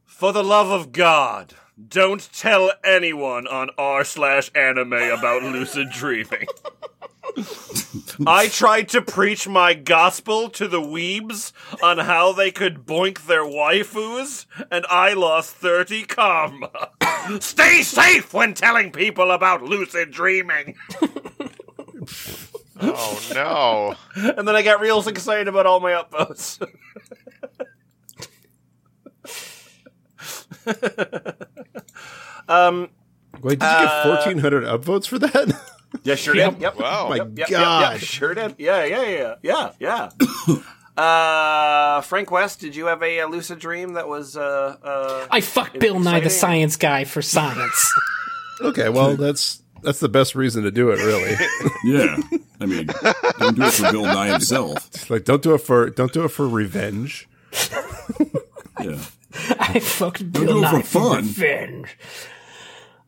For 0.05 0.33
the 0.33 0.43
love 0.43 0.71
of 0.71 0.91
God, 0.91 1.53
don't 1.89 2.29
tell 2.33 2.71
anyone 2.83 3.47
on 3.47 3.69
r 3.77 4.03
slash 4.03 4.49
anime 4.55 4.93
about 4.93 5.43
lucid 5.43 5.89
dreaming. 5.91 6.47
I 8.25 8.47
tried 8.47 8.89
to 8.89 9.01
preach 9.01 9.47
my 9.47 9.73
gospel 9.73 10.49
to 10.51 10.67
the 10.67 10.81
weebs 10.81 11.51
on 11.83 11.97
how 11.99 12.31
they 12.31 12.51
could 12.51 12.85
boink 12.85 13.25
their 13.25 13.43
waifus, 13.43 14.45
and 14.71 14.85
I 14.89 15.13
lost 15.13 15.55
30 15.55 16.03
karma. 16.05 16.89
Stay 17.39 17.81
safe 17.81 18.33
when 18.33 18.53
telling 18.53 18.91
people 18.91 19.31
about 19.31 19.63
lucid 19.63 20.11
dreaming. 20.11 20.75
Oh 22.77 23.19
no. 23.33 23.95
And 24.37 24.45
then 24.45 24.53
I 24.53 24.61
got 24.61 24.81
real 24.81 24.99
excited 25.07 25.47
about 25.47 25.65
all 25.65 25.79
my 25.79 25.91
upvotes. 25.93 26.61
Um, 32.47 32.89
Wait, 33.41 33.59
did 33.59 33.65
you 33.65 33.77
get 33.79 34.05
uh, 34.05 34.17
1,400 34.23 34.63
upvotes 34.63 35.07
for 35.07 35.19
that? 35.19 35.71
Yeah, 36.03 36.15
sure 36.15 36.35
Yep. 36.35 36.53
did. 36.53 36.61
Yep. 36.61 36.75
Wow. 36.79 37.09
My 37.09 37.15
Yep, 37.17 37.29
yep, 37.37 37.49
God. 37.49 37.91
Yep, 37.93 38.01
sure 38.01 38.33
did. 38.33 38.55
Yeah, 38.57 38.83
yeah, 38.85 39.35
yeah, 39.43 39.71
yeah, 39.79 40.09
yeah. 40.97 40.97
uh, 41.01 42.01
Frank 42.01 42.31
West, 42.31 42.59
did 42.59 42.75
you 42.75 42.85
have 42.87 43.01
a, 43.03 43.21
uh 43.21 43.27
lucid 43.27 43.59
dream 43.59 43.93
that 43.93 44.07
was 44.07 44.37
uh, 44.37 44.75
uh, 44.83 45.27
I 45.31 45.41
fucked 45.41 45.79
Bill 45.79 45.99
Nye 45.99 46.19
the. 46.21 46.29
Science 46.29 46.75
Guy 46.77 47.03
for 47.03 47.21
science. 47.21 47.93
okay, 48.61 48.89
well, 48.89 49.15
that's 49.15 49.61
that's 49.83 49.99
the 49.99 50.09
best 50.09 50.35
reason 50.35 50.63
to 50.63 50.71
do 50.71 50.89
it, 50.89 50.97
really. 50.99 51.35
Yeah. 51.83 52.17
I 52.59 52.65
mean, 52.65 52.87
don't 53.37 53.55
do 53.55 53.63
it 53.63 53.73
for 53.73 53.91
Bill 53.91 54.03
Nye 54.05 54.27
himself. 54.31 55.09
like, 55.09 55.23
don't 55.25 55.43
do 55.43 55.53
it 55.53 55.59
for 55.59 55.89
don't 55.91 56.11
do 56.11 56.23
it 56.23 56.29
for 56.29 56.47
revenge. 56.47 57.27
Yeah. 58.81 58.97
I 59.59 59.79
fucked 59.79 60.31
do 60.31 60.45
Bill 60.45 60.63
it 60.63 60.69
for 60.69 60.75
Nye 60.77 60.81
for 60.81 60.99
fun. 60.99 61.17
revenge. 61.27 61.97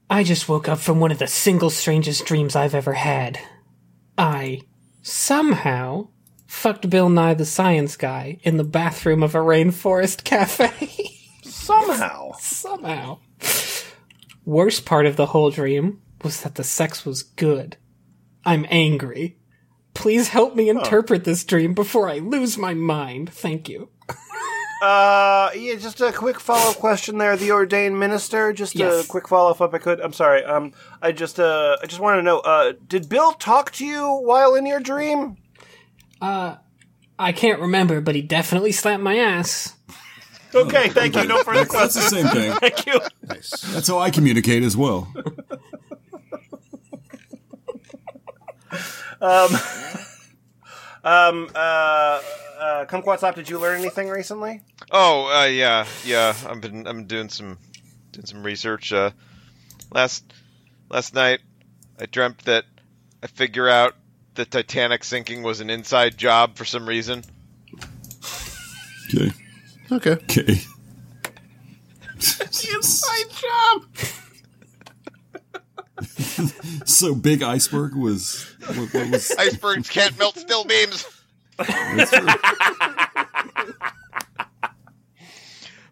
I 0.09 0.23
just 0.23 0.47
woke 0.47 0.69
up 0.69 0.79
from 0.79 0.99
one 0.99 1.11
of 1.11 1.19
the 1.19 1.27
single 1.27 1.69
strangest 1.69 2.25
dreams 2.25 2.55
I've 2.55 2.75
ever 2.75 2.93
had. 2.93 3.39
I 4.17 4.61
somehow 5.01 6.07
fucked 6.45 6.89
Bill 6.89 7.09
Nye 7.09 7.33
the 7.33 7.45
Science 7.45 7.97
Guy 7.97 8.39
in 8.43 8.57
the 8.57 8.63
bathroom 8.63 9.21
of 9.21 9.35
a 9.35 9.39
rainforest 9.39 10.23
cafe. 10.23 11.13
somehow? 11.43 12.31
somehow. 12.39 13.19
Worst 14.45 14.85
part 14.85 15.05
of 15.05 15.17
the 15.17 15.27
whole 15.27 15.51
dream 15.51 16.01
was 16.23 16.41
that 16.41 16.55
the 16.55 16.63
sex 16.63 17.05
was 17.05 17.23
good. 17.23 17.75
I'm 18.45 18.65
angry. 18.69 19.37
Please 19.93 20.29
help 20.29 20.55
me 20.55 20.69
interpret 20.69 21.25
this 21.25 21.43
dream 21.43 21.73
before 21.73 22.09
I 22.09 22.19
lose 22.19 22.57
my 22.57 22.73
mind. 22.73 23.33
Thank 23.33 23.67
you. 23.67 23.89
Uh, 24.81 25.49
yeah, 25.55 25.75
just 25.75 25.99
a 26.01 26.11
quick 26.11 26.39
follow 26.39 26.71
up 26.71 26.77
question 26.77 27.17
there. 27.17 27.35
The 27.35 27.51
ordained 27.51 27.99
minister. 27.99 28.53
Just 28.53 28.75
Yes. 28.75 29.05
a 29.05 29.07
quick 29.07 29.27
follow 29.27 29.49
up, 29.51 29.61
if 29.61 29.73
I 29.73 29.77
could. 29.79 29.99
I'm 29.99 30.13
sorry. 30.13 30.43
Um, 30.43 30.73
I 31.01 31.11
just 31.11 31.39
uh, 31.39 31.77
I 31.81 31.87
just 31.87 31.99
want 31.99 32.19
to 32.19 32.21
know. 32.21 32.39
Uh, 32.39 32.73
did 32.87 33.09
Bill 33.09 33.33
talk 33.33 33.71
to 33.73 33.85
you 33.85 34.05
while 34.23 34.53
in 34.55 34.65
your 34.67 34.79
dream? 34.79 35.37
Uh, 36.21 36.57
I 37.17 37.31
can't 37.31 37.59
remember, 37.59 38.01
but 38.01 38.13
he 38.15 38.21
definitely 38.21 38.71
slapped 38.71 39.01
my 39.01 39.17
ass. 39.17 39.73
Okay, 40.53 40.89
thank 40.89 41.15
you. 41.15 41.25
No 41.25 41.43
further 41.43 41.65
questions. 41.65 42.11
That's 42.11 42.11
the 42.11 42.21
same 42.21 42.27
thing. 42.27 42.51
Thank 42.59 42.85
you. 42.85 42.99
Nice. 43.23 43.49
That's 43.73 43.87
how 43.89 43.99
I 43.99 44.09
communicate 44.11 44.63
as 44.63 44.77
well. 44.77 45.11
Um, 49.21 49.49
uh, 51.07 52.21
uh, 52.59 52.85
Kumquatxop, 52.85 53.35
did 53.35 53.49
you 53.49 53.59
learn 53.59 53.79
anything 53.79 54.09
recently? 54.09 54.61
Oh, 54.91 55.27
uh, 55.33 55.45
yeah, 55.45 55.85
yeah. 56.05 56.33
I've 56.47 56.61
been 56.61 56.87
I'm 56.87 57.05
doing 57.05 57.29
some 57.29 57.57
doing 58.11 58.25
some 58.25 58.43
research. 58.43 58.91
Uh, 58.91 59.11
last 59.91 60.23
last 60.89 61.13
night, 61.13 61.39
I 61.99 62.05
dreamt 62.07 62.45
that 62.45 62.65
I 63.23 63.27
figure 63.27 63.69
out 63.69 63.95
the 64.35 64.45
Titanic 64.45 65.03
sinking 65.03 65.43
was 65.43 65.61
an 65.61 65.69
inside 65.69 66.17
job 66.17 66.57
for 66.57 66.65
some 66.65 66.87
reason. 66.87 67.23
Okay. 69.09 69.31
Okay. 69.91 70.11
Okay. 70.11 70.61
Inside 72.73 73.29
job. 73.29 73.85
So 76.85 77.15
Big 77.15 77.43
Iceberg 77.43 77.95
was 77.95 78.45
what, 78.65 78.93
what 78.93 79.11
was 79.11 79.31
Icebergs 79.31 79.89
can't 79.89 80.17
melt 80.17 80.37
still 80.37 80.63
beams. 80.63 81.05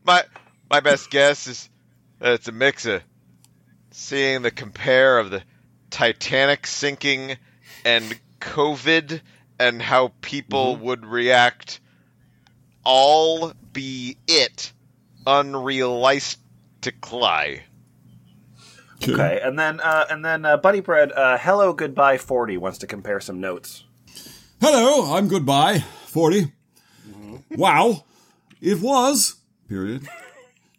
My 0.05 0.23
my 0.69 0.79
best 0.79 1.09
guess 1.09 1.47
is 1.47 1.67
that 2.19 2.33
it's 2.33 2.47
a 2.47 2.51
mix 2.51 2.85
of 2.85 3.01
seeing 3.91 4.43
the 4.43 4.51
compare 4.51 5.17
of 5.17 5.31
the 5.31 5.41
Titanic 5.89 6.67
sinking 6.67 7.37
and 7.83 8.15
COVID 8.39 9.21
and 9.59 9.81
how 9.81 10.13
people 10.21 10.75
mm-hmm. 10.75 10.83
would 10.83 11.03
react 11.05 11.79
all 12.83 13.51
be 13.73 14.17
it 14.27 14.71
unrealistically. 15.25 17.61
Okay, 19.03 19.39
and 19.43 19.57
then 19.59 19.79
uh, 19.81 20.05
and 20.09 20.23
then 20.23 20.45
uh, 20.45 20.57
Bunnybread, 20.57 21.11
uh, 21.15 21.37
hello 21.37 21.73
goodbye 21.73 22.17
forty 22.17 22.57
wants 22.57 22.77
to 22.79 22.87
compare 22.87 23.19
some 23.19 23.39
notes. 23.39 23.83
Hello, 24.61 25.13
I'm 25.15 25.27
goodbye. 25.27 25.79
40. 25.79 26.51
Wow. 27.51 28.05
It 28.61 28.79
was, 28.79 29.35
period. 29.67 30.07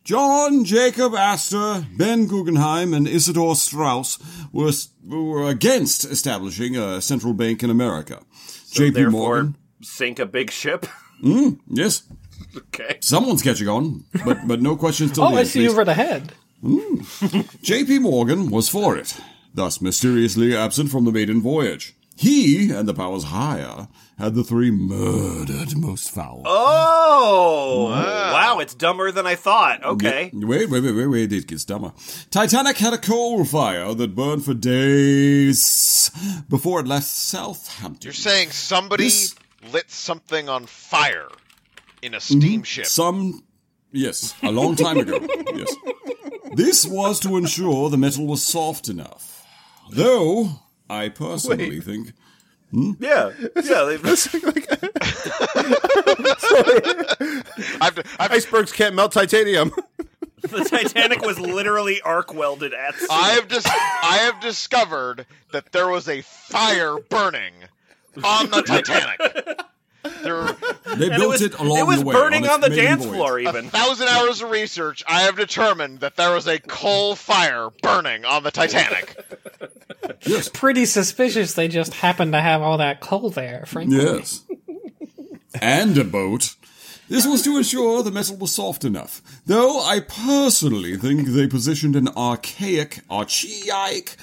John 0.02 0.64
Jacob 0.64 1.14
Astor, 1.14 1.86
Ben 1.96 2.26
Guggenheim, 2.26 2.94
and 2.94 3.06
Isidor 3.06 3.54
Straus 3.54 4.18
were, 4.50 4.72
were 5.04 5.48
against 5.48 6.04
establishing 6.06 6.76
a 6.76 7.02
central 7.02 7.34
bank 7.34 7.62
in 7.62 7.70
America. 7.70 8.22
J.P. 8.72 9.06
Morgan. 9.06 9.56
sink 9.82 10.18
a 10.18 10.26
big 10.26 10.50
ship. 10.50 10.86
Mm, 11.22 11.60
yes, 11.68 12.02
okay. 12.56 12.98
someone's 13.00 13.42
catching 13.42 13.68
on, 13.68 14.04
but 14.24 14.46
but 14.46 14.62
no 14.62 14.76
questions 14.76 15.12
till 15.12 15.24
Oh, 15.24 15.30
the 15.30 15.36
I 15.36 15.40
end, 15.40 15.48
see 15.48 15.62
you 15.62 15.70
the 15.84 15.94
read 15.94 16.32
ahead. 16.66 17.48
J.P. 17.62 18.00
Morgan 18.00 18.50
was 18.50 18.68
for 18.68 18.96
it, 18.96 19.16
thus 19.54 19.80
mysteriously 19.80 20.56
absent 20.56 20.90
from 20.90 21.04
the 21.04 21.12
maiden 21.12 21.40
voyage. 21.40 21.94
He 22.18 22.70
and 22.70 22.88
the 22.88 22.94
powers 22.94 23.24
higher 23.24 23.88
had 24.18 24.34
the 24.34 24.42
three 24.42 24.70
murdered 24.70 25.76
most 25.76 26.10
foul. 26.10 26.42
Oh, 26.46 27.90
wow. 27.90 28.58
It's 28.60 28.74
dumber 28.74 29.10
than 29.12 29.26
I 29.26 29.34
thought. 29.34 29.84
Okay. 29.84 30.30
Wait, 30.32 30.70
wait, 30.70 30.82
wait, 30.82 30.92
wait, 30.94 31.06
wait, 31.06 31.32
it 31.34 31.46
gets 31.46 31.66
dumber. 31.66 31.92
Titanic 32.30 32.78
had 32.78 32.94
a 32.94 32.98
coal 32.98 33.44
fire 33.44 33.92
that 33.92 34.14
burned 34.14 34.46
for 34.46 34.54
days 34.54 36.10
before 36.48 36.80
it 36.80 36.86
left 36.86 37.06
Southampton. 37.06 38.06
You're 38.06 38.12
saying 38.14 38.50
somebody 38.50 39.04
This- 39.04 39.34
lit 39.70 39.90
something 39.90 40.48
on 40.48 40.64
fire 40.64 41.28
in 42.00 42.14
a 42.14 42.20
steamship. 42.20 42.84
Mm-hmm. 42.84 42.88
Some, 42.88 43.44
yes, 43.92 44.34
a 44.42 44.50
long 44.52 44.74
time 44.76 44.96
ago, 44.98 45.18
yes. 45.54 45.74
This 46.56 46.86
was 46.86 47.20
to 47.20 47.36
ensure 47.36 47.90
the 47.90 47.98
metal 47.98 48.26
was 48.26 48.42
soft 48.42 48.88
enough. 48.88 49.46
Though, 49.90 50.62
I 50.88 51.10
personally 51.10 51.82
think 51.82 52.14
Yeah. 52.72 53.32
Yeah. 53.38 53.84
They, 53.84 53.96
I've, 57.82 57.98
I've, 58.18 58.32
Icebergs 58.32 58.72
can't 58.72 58.94
melt 58.94 59.12
titanium. 59.12 59.70
the 60.40 60.64
Titanic 60.64 61.20
was 61.20 61.38
literally 61.38 62.00
arc 62.00 62.32
welded 62.32 62.72
at 62.72 62.94
sea. 62.94 63.06
I 63.10 63.32
have 63.32 63.48
dis- 63.48 63.66
I 63.66 64.20
have 64.22 64.40
discovered 64.40 65.26
that 65.52 65.72
there 65.72 65.88
was 65.88 66.08
a 66.08 66.22
fire 66.22 66.96
burning 67.10 67.52
on 68.24 68.48
the 68.48 68.62
Titanic. 68.62 69.60
There 70.22 70.34
were 70.34 70.56
they 70.96 71.06
And 71.10 71.16
built 71.16 71.28
was, 71.28 71.42
it, 71.42 71.58
along 71.58 71.78
it 71.78 71.86
was 71.86 72.00
the 72.00 72.06
way. 72.06 72.14
burning 72.14 72.44
its 72.44 72.52
on, 72.54 72.60
the 72.60 72.70
dance 72.70 73.04
voyage. 73.04 73.16
floor, 73.16 73.38
a 73.38 73.42
even. 73.42 73.68
thousand 73.70 74.08
hours 74.08 74.42
of 74.42 74.50
research. 74.50 75.02
I 75.08 75.22
have 75.22 75.36
determined 75.36 76.00
that 76.00 76.16
there 76.16 76.32
was 76.34 76.46
a 76.46 76.58
coal 76.58 77.14
fire 77.16 77.70
burning 77.82 78.24
on 78.24 78.42
the 78.42 78.50
Titanic. 78.50 79.16
It's 80.22 80.48
pretty 80.48 80.84
suspicious 80.86 81.54
they 81.54 81.68
just 81.68 81.94
happened 81.94 82.32
to 82.32 82.40
have 82.40 82.62
all 82.62 82.78
that 82.78 83.00
coal 83.00 83.30
there, 83.30 83.64
frankly. 83.66 83.96
Yes. 83.98 84.42
and 85.60 85.96
a 85.98 86.04
boat. 86.04 86.54
This 87.08 87.24
was 87.26 87.42
to 87.42 87.56
ensure 87.56 88.02
the 88.02 88.10
metal 88.10 88.36
was 88.36 88.52
soft 88.52 88.84
enough. 88.84 89.22
Though 89.46 89.80
I 89.80 90.00
personally 90.00 90.96
think 90.96 91.28
they 91.28 91.46
positioned 91.46 91.94
an 91.94 92.08
archaic, 92.16 93.00
archaic, 93.08 94.16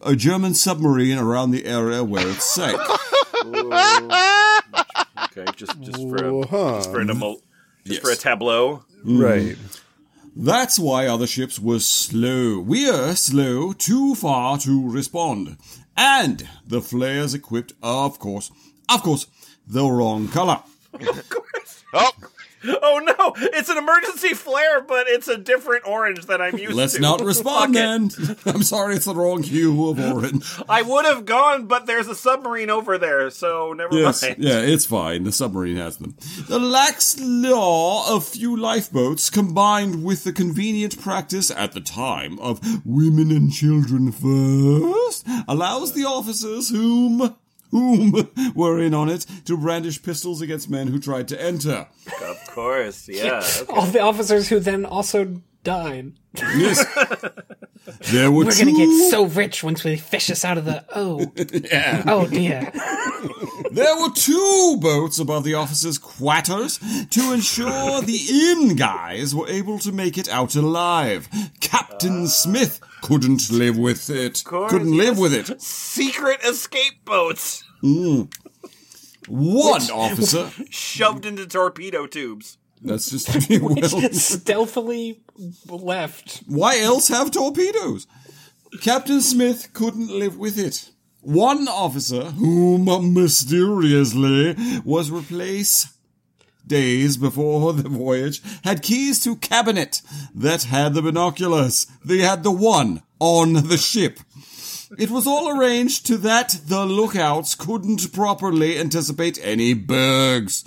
a 0.00 0.16
German 0.16 0.54
submarine 0.54 1.16
around 1.18 1.52
the 1.52 1.64
area 1.64 2.02
where 2.02 2.26
it 2.26 2.40
sank. 2.42 2.80
Okay, 5.36 5.50
just 5.56 5.80
just 5.80 5.98
for 6.08 6.24
a, 6.24 6.38
Uh-huh. 6.40 6.76
just 6.76 6.90
for 6.90 7.00
an 7.00 7.10
emo- 7.10 7.34
just 7.34 7.42
Yes. 7.84 7.98
for 8.00 8.10
a 8.10 8.16
tableau. 8.16 8.84
Right. 9.04 9.56
That's 10.36 10.78
why 10.78 11.06
other 11.06 11.26
ships 11.26 11.58
were 11.58 11.78
slow. 11.80 12.58
We're 12.58 13.14
slow, 13.14 13.72
too 13.72 14.14
far 14.14 14.58
to 14.58 14.88
respond. 14.90 15.56
And 15.96 16.48
the 16.66 16.80
flares 16.80 17.34
equipped, 17.34 17.72
of 17.82 18.18
course, 18.18 18.50
of 18.88 19.02
course, 19.02 19.26
the 19.66 19.84
wrong 19.88 20.28
color. 20.28 20.60
of 20.92 21.00
course. 21.28 21.84
Oh, 21.92 22.10
Oh 22.66 22.98
no! 22.98 23.34
It's 23.52 23.68
an 23.68 23.76
emergency 23.78 24.34
flare, 24.34 24.80
but 24.80 25.06
it's 25.08 25.28
a 25.28 25.36
different 25.36 25.86
orange 25.86 26.26
than 26.26 26.40
I'm 26.40 26.56
used 26.58 26.74
Let's 26.74 26.94
to. 26.94 27.00
not 27.00 27.20
respond 27.24 27.74
then. 27.74 28.10
I'm 28.46 28.62
sorry, 28.62 28.96
it's 28.96 29.04
the 29.06 29.14
wrong 29.14 29.42
hue 29.42 29.88
of 29.88 29.98
orange. 30.00 30.44
I 30.68 30.82
would 30.82 31.04
have 31.04 31.24
gone, 31.24 31.66
but 31.66 31.86
there's 31.86 32.08
a 32.08 32.14
submarine 32.14 32.70
over 32.70 32.98
there, 32.98 33.30
so 33.30 33.72
never 33.72 33.94
Yes, 33.96 34.22
mind. 34.22 34.36
yeah, 34.38 34.60
it's 34.60 34.86
fine. 34.86 35.24
The 35.24 35.32
submarine 35.32 35.76
has 35.76 35.98
them. 35.98 36.16
The 36.48 36.58
lax 36.58 37.18
law 37.20 38.14
of 38.14 38.26
few 38.26 38.56
lifeboats, 38.56 39.30
combined 39.30 40.04
with 40.04 40.24
the 40.24 40.32
convenient 40.32 41.00
practice 41.00 41.50
at 41.50 41.72
the 41.72 41.80
time 41.80 42.38
of 42.40 42.60
women 42.86 43.30
and 43.30 43.52
children 43.52 44.10
first, 44.12 45.26
allows 45.48 45.92
the 45.92 46.04
officers 46.04 46.70
whom 46.70 47.34
whom 47.70 48.28
were 48.54 48.80
in 48.80 48.94
on 48.94 49.08
it 49.08 49.26
to 49.46 49.56
brandish 49.56 50.02
pistols 50.02 50.40
against 50.40 50.70
men 50.70 50.88
who 50.88 50.98
tried 50.98 51.28
to 51.28 51.40
enter. 51.42 51.86
Of 52.22 52.46
course, 52.48 53.08
yeah. 53.08 53.42
okay. 53.62 53.72
All 53.72 53.86
the 53.86 54.00
officers 54.00 54.48
who 54.48 54.60
then 54.60 54.84
also 54.84 55.40
died. 55.62 56.12
Yes. 56.36 56.84
There 58.10 58.30
were 58.30 58.46
We're 58.46 58.52
two. 58.52 58.64
gonna 58.64 58.78
get 58.78 59.10
so 59.10 59.24
rich 59.26 59.62
once 59.62 59.84
we 59.84 59.96
fish 59.96 60.30
us 60.30 60.42
out 60.42 60.56
of 60.56 60.64
the. 60.64 60.86
Oh, 60.94 61.30
Yeah. 61.70 62.02
oh 62.06 62.26
dear. 62.26 62.72
There 63.74 63.96
were 64.00 64.10
two 64.10 64.78
boats 64.80 65.18
above 65.18 65.42
the 65.42 65.54
officers' 65.54 65.98
quarters 65.98 66.78
to 67.10 67.32
ensure 67.32 68.00
the 68.02 68.20
inn 68.30 68.76
guys 68.76 69.34
were 69.34 69.48
able 69.48 69.80
to 69.80 69.90
make 69.90 70.16
it 70.16 70.28
out 70.28 70.54
alive. 70.54 71.28
Captain 71.58 72.22
uh, 72.24 72.26
Smith 72.28 72.80
couldn't 73.02 73.50
live 73.50 73.76
with 73.76 74.08
it. 74.10 74.44
course, 74.44 74.70
Couldn't 74.70 74.96
live 74.96 75.18
yes. 75.18 75.20
with 75.20 75.34
it. 75.34 75.60
Secret 75.60 76.40
escape 76.44 77.04
boats 77.04 77.64
hmm. 77.80 78.22
One 79.26 79.90
officer. 79.90 80.50
shoved 80.70 81.26
into 81.26 81.44
torpedo 81.46 82.06
tubes. 82.06 82.58
That's 82.80 83.10
just 83.10 83.50
well, 83.60 84.12
Stealthily 84.12 85.20
left. 85.68 86.44
why 86.46 86.78
else 86.78 87.08
have 87.08 87.32
torpedoes? 87.32 88.06
Captain 88.82 89.20
Smith 89.20 89.72
couldn't 89.72 90.08
live 90.10 90.36
with 90.38 90.58
it. 90.58 90.90
One 91.24 91.68
officer, 91.68 92.24
whom 92.32 93.14
mysteriously 93.14 94.54
was 94.84 95.10
replaced 95.10 95.88
days 96.66 97.16
before 97.16 97.72
the 97.72 97.88
voyage, 97.88 98.42
had 98.62 98.82
keys 98.82 99.22
to 99.24 99.36
cabinet 99.36 100.02
that 100.34 100.64
had 100.64 100.92
the 100.92 101.00
binoculars. 101.00 101.86
They 102.04 102.18
had 102.18 102.42
the 102.42 102.50
one 102.50 103.02
on 103.20 103.54
the 103.54 103.78
ship. 103.78 104.20
It 104.98 105.10
was 105.10 105.26
all 105.26 105.48
arranged 105.58 106.06
to 106.06 106.18
that 106.18 106.60
the 106.66 106.84
lookouts 106.84 107.54
couldn't 107.54 108.12
properly 108.12 108.78
anticipate 108.78 109.38
any 109.42 109.72
bergs. 109.72 110.62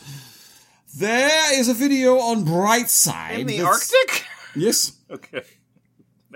There 0.98 1.60
is 1.60 1.70
a 1.70 1.76
video 1.76 2.18
on 2.18 2.46
Brightside. 2.46 3.40
In 3.40 3.48
the 3.48 3.62
Arctic? 3.62 4.26
Yes. 4.56 4.94
Okay. 5.10 5.44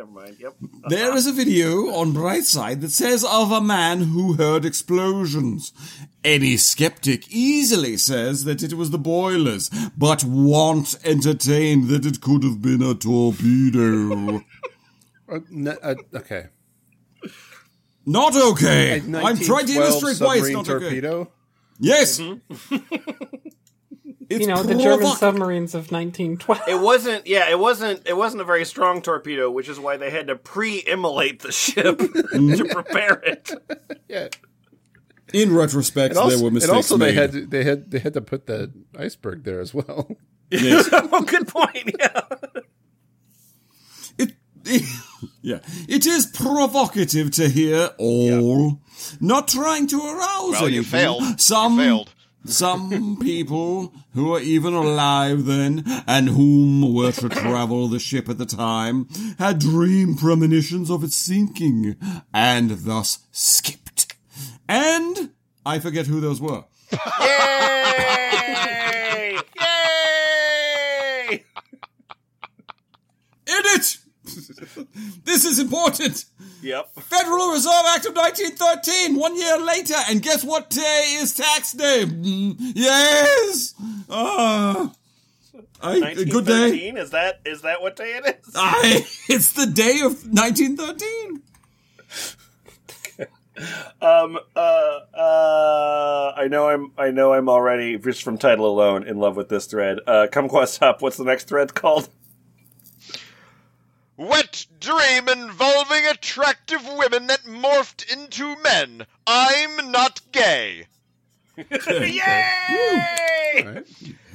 Never 0.01 0.11
mind. 0.13 0.37
Yep. 0.39 0.55
There 0.89 1.15
is 1.15 1.27
a 1.27 1.31
video 1.31 1.93
on 1.93 2.11
Brightside 2.11 2.81
that 2.81 2.91
says 2.91 3.23
of 3.23 3.51
a 3.51 3.61
man 3.61 4.01
who 4.01 4.33
heard 4.33 4.65
explosions. 4.65 5.71
Any 6.23 6.57
skeptic 6.57 7.29
easily 7.29 7.97
says 7.97 8.45
that 8.45 8.63
it 8.63 8.73
was 8.73 8.89
the 8.89 8.97
boilers, 8.97 9.69
but 9.95 10.23
won't 10.23 10.95
entertain 11.05 11.87
that 11.89 12.07
it 12.07 12.19
could 12.19 12.43
have 12.43 12.63
been 12.63 12.81
a 12.81 12.95
torpedo. 12.95 14.43
Uh, 15.31 15.39
n- 15.49 15.77
uh, 15.81 15.95
okay. 16.13 16.47
not 18.05 18.35
okay. 18.35 19.01
I'm 19.01 19.37
trying 19.37 19.65
to 19.67 19.73
illustrate 19.73 20.19
why 20.19 20.35
it's 20.35 20.47
submarine 20.47 20.53
not 20.53 20.67
okay. 20.67 20.83
torpedo. 20.83 21.31
Yes. 21.79 22.19
Mm-hmm. 22.19 23.37
it's 24.31 24.41
You 24.41 24.47
know, 24.47 24.63
the 24.63 24.75
German 24.75 25.07
provoc- 25.07 25.17
submarines 25.17 25.75
of 25.75 25.91
1912. 25.91 26.61
It 26.67 26.79
wasn't. 26.79 27.27
Yeah, 27.27 27.49
it 27.49 27.59
wasn't. 27.59 28.07
It 28.07 28.15
wasn't 28.17 28.41
a 28.41 28.45
very 28.45 28.65
strong 28.65 29.01
torpedo, 29.01 29.49
which 29.51 29.67
is 29.69 29.79
why 29.79 29.97
they 29.97 30.09
had 30.09 30.27
to 30.27 30.35
pre-immolate 30.35 31.41
the 31.41 31.51
ship 31.51 31.97
to 32.31 32.65
prepare 32.71 33.21
it. 33.25 33.51
Yeah. 34.07 34.27
In 35.33 35.53
retrospect, 35.55 36.11
And 36.15 36.17
also, 36.19 36.35
there 36.35 36.43
were 36.43 36.47
and 36.49 36.55
mistakes 36.55 36.73
also 36.73 36.97
they 36.97 37.13
had 37.13 37.31
to, 37.31 37.45
they 37.45 37.63
had 37.63 37.89
they 37.91 37.99
had 37.99 38.13
to 38.15 38.21
put 38.21 38.47
the 38.47 38.71
iceberg 38.97 39.43
there 39.45 39.59
as 39.61 39.73
well. 39.73 40.09
Yes. 40.51 40.89
oh, 40.91 41.21
good 41.21 41.47
point. 41.47 41.95
Yeah. 41.97 42.21
It, 44.17 44.33
yeah, 45.41 45.59
it 45.87 46.05
is 46.05 46.25
provocative 46.27 47.31
to 47.31 47.47
hear 47.49 47.91
all. 47.97 48.81
Not 49.19 49.47
trying 49.47 49.87
to 49.87 49.97
arouse 49.97 50.51
Well, 50.59 50.69
you 50.69 50.83
failed. 50.83 51.39
Some 51.39 51.79
You 51.79 51.85
failed. 51.85 52.10
Some 52.45 53.17
people 53.21 53.93
who 54.13 54.33
are 54.33 54.39
even 54.39 54.73
alive 54.73 55.45
then, 55.45 55.83
and 56.07 56.29
whom 56.29 56.93
were 56.93 57.11
to 57.11 57.29
travel 57.29 57.87
the 57.87 57.99
ship 57.99 58.29
at 58.29 58.37
the 58.37 58.45
time, 58.45 59.07
had 59.37 59.59
dream 59.59 60.15
premonitions 60.15 60.89
of 60.89 61.03
its 61.03 61.15
sinking, 61.15 61.95
and 62.33 62.71
thus 62.71 63.19
skipped. 63.31 64.15
And 64.67 65.31
I 65.65 65.79
forget 65.79 66.07
who 66.07 66.19
those 66.19 66.41
were. 66.41 66.63
Yay! 67.19 69.37
Yay! 69.59 71.43
In 73.47 73.47
it. 73.47 73.97
this 75.25 75.45
is 75.45 75.59
important. 75.59 76.25
Yep. 76.61 76.93
Federal 76.99 77.51
Reserve 77.51 77.83
Act 77.87 78.05
of 78.05 78.15
1913, 78.15 79.15
one 79.17 79.35
year 79.35 79.57
later, 79.59 79.95
and 80.09 80.21
guess 80.21 80.43
what 80.43 80.69
day 80.69 81.17
is 81.19 81.33
tax 81.33 81.71
day? 81.73 82.05
Mm, 82.05 82.55
Yes! 82.75 83.73
Ah. 84.09 84.91
I, 85.83 85.99
good 86.13 86.45
day. 86.45 86.69
1913? 86.93 86.97
Is 86.97 87.09
that 87.11 87.39
is 87.45 87.61
that 87.63 87.81
what 87.81 87.95
day 87.95 88.11
it 88.23 88.39
is? 88.45 88.51
I, 88.55 89.03
it's 89.27 89.53
the 89.53 89.65
day 89.65 90.01
of 90.01 90.25
1913. 90.27 91.41
Um. 94.01 94.39
Uh. 94.55 94.59
Uh. 95.13 96.33
I 96.35 96.47
know. 96.49 96.67
I'm. 96.69 96.91
I 96.97 97.11
know. 97.11 97.33
I'm 97.33 97.47
already 97.47 97.95
just 97.99 98.23
from 98.23 98.39
title 98.39 98.65
alone 98.65 99.03
in 99.03 99.17
love 99.19 99.35
with 99.35 99.49
this 99.49 99.67
thread. 99.67 99.99
Uh. 100.07 100.25
Kumquatxop. 100.31 101.01
What's 101.01 101.17
the 101.17 101.25
next 101.25 101.47
thread 101.47 101.75
called? 101.75 102.09
Wet 104.81 105.25
dream 105.25 105.29
involving 105.29 106.05
attractive 106.07 106.81
women 106.97 107.27
that 107.27 107.43
morphed 107.43 108.11
into 108.11 108.55
men. 108.61 109.05
I'm 109.27 109.91
not 109.91 110.21
gay. 110.31 110.87
Yay! 111.57 112.21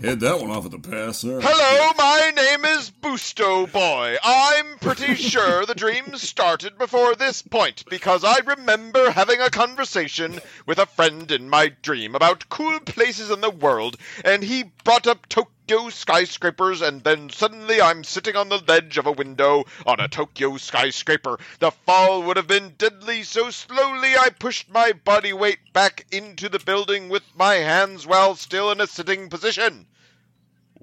Head 0.03 0.21
that 0.21 0.41
one 0.41 0.51
off 0.51 0.67
at 0.67 0.71
the 0.71 0.79
pass, 0.79 1.19
sir. 1.19 1.41
Hello, 1.43 1.93
my 1.97 2.31
name 2.37 2.65
is 2.65 2.91
Busto 2.91 3.71
Boy. 3.71 4.17
I'm 4.23 4.79
pretty 4.79 5.15
sure 5.17 5.65
the 5.65 5.75
dream 5.75 6.17
started 6.17 6.79
before 6.79 7.15
this 7.15 7.43
point 7.43 7.85
because 7.89 8.23
I 8.23 8.39
remember 8.47 9.11
having 9.11 9.41
a 9.41 9.51
conversation 9.51 10.41
with 10.67 10.79
a 10.79 10.87
friend 10.87 11.31
in 11.33 11.49
my 11.49 11.73
dream 11.83 12.15
about 12.15 12.49
cool 12.51 12.79
places 12.81 13.31
in 13.31 13.41
the 13.41 13.51
world, 13.51 13.97
and 14.25 14.45
he 14.45 14.65
brought 14.85 15.07
up 15.07 15.29
Tokyo 15.29 15.56
skyscrapers, 15.91 16.81
and 16.81 17.03
then 17.03 17.29
suddenly 17.29 17.81
I'm 17.81 18.05
sitting 18.05 18.37
on 18.37 18.49
the 18.49 18.63
ledge 18.69 18.99
of 18.99 19.07
a 19.07 19.13
window 19.13 19.65
on 19.85 19.99
a 19.99 20.07
Tokyo 20.07 20.59
skyscraper. 20.59 21.39
The 21.59 21.73
fall 21.73 22.23
would 22.23 22.37
have 22.37 22.47
been 22.47 22.75
deadly, 22.79 23.25
so 23.25 23.51
slowly 23.51 24.17
I 24.17 24.31
pushed 24.31 24.71
my 24.71 24.93
body 24.93 25.33
weight 25.33 25.73
back 25.73 26.07
into 26.13 26.49
the 26.49 26.61
building 26.61 27.09
with 27.09 27.25
my 27.35 27.55
hands 27.57 28.07
while 28.07 28.37
still 28.37 28.71
in 28.71 28.81
a 28.81 28.87
sitting 28.87 29.29
position. 29.29 29.87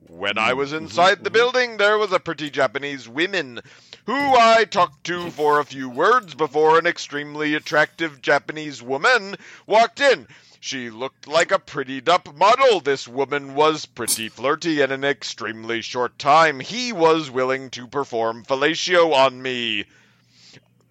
When 0.09 0.37
I 0.37 0.53
was 0.53 0.73
inside 0.73 1.23
the 1.23 1.31
building, 1.31 1.77
there 1.77 1.97
was 1.97 2.11
a 2.11 2.19
pretty 2.19 2.49
Japanese 2.49 3.07
woman 3.07 3.61
who 4.05 4.13
I 4.13 4.65
talked 4.65 5.05
to 5.05 5.31
for 5.31 5.59
a 5.59 5.65
few 5.65 5.89
words 5.89 6.35
before 6.35 6.77
an 6.77 6.85
extremely 6.85 7.55
attractive 7.55 8.21
Japanese 8.21 8.83
woman 8.83 9.37
walked 9.65 10.01
in. 10.01 10.27
She 10.65 10.89
looked 10.89 11.27
like 11.27 11.51
a 11.51 11.59
prettied 11.59 12.07
up 12.07 12.33
model. 12.37 12.79
This 12.79 13.05
woman 13.05 13.53
was 13.53 13.85
pretty 13.85 14.29
flirty, 14.29 14.79
and 14.79 14.93
in 14.93 15.03
an 15.03 15.09
extremely 15.09 15.81
short 15.81 16.17
time, 16.17 16.61
he 16.61 16.93
was 16.93 17.29
willing 17.29 17.69
to 17.71 17.85
perform 17.85 18.45
fellatio 18.45 19.11
on 19.13 19.41
me. 19.41 19.83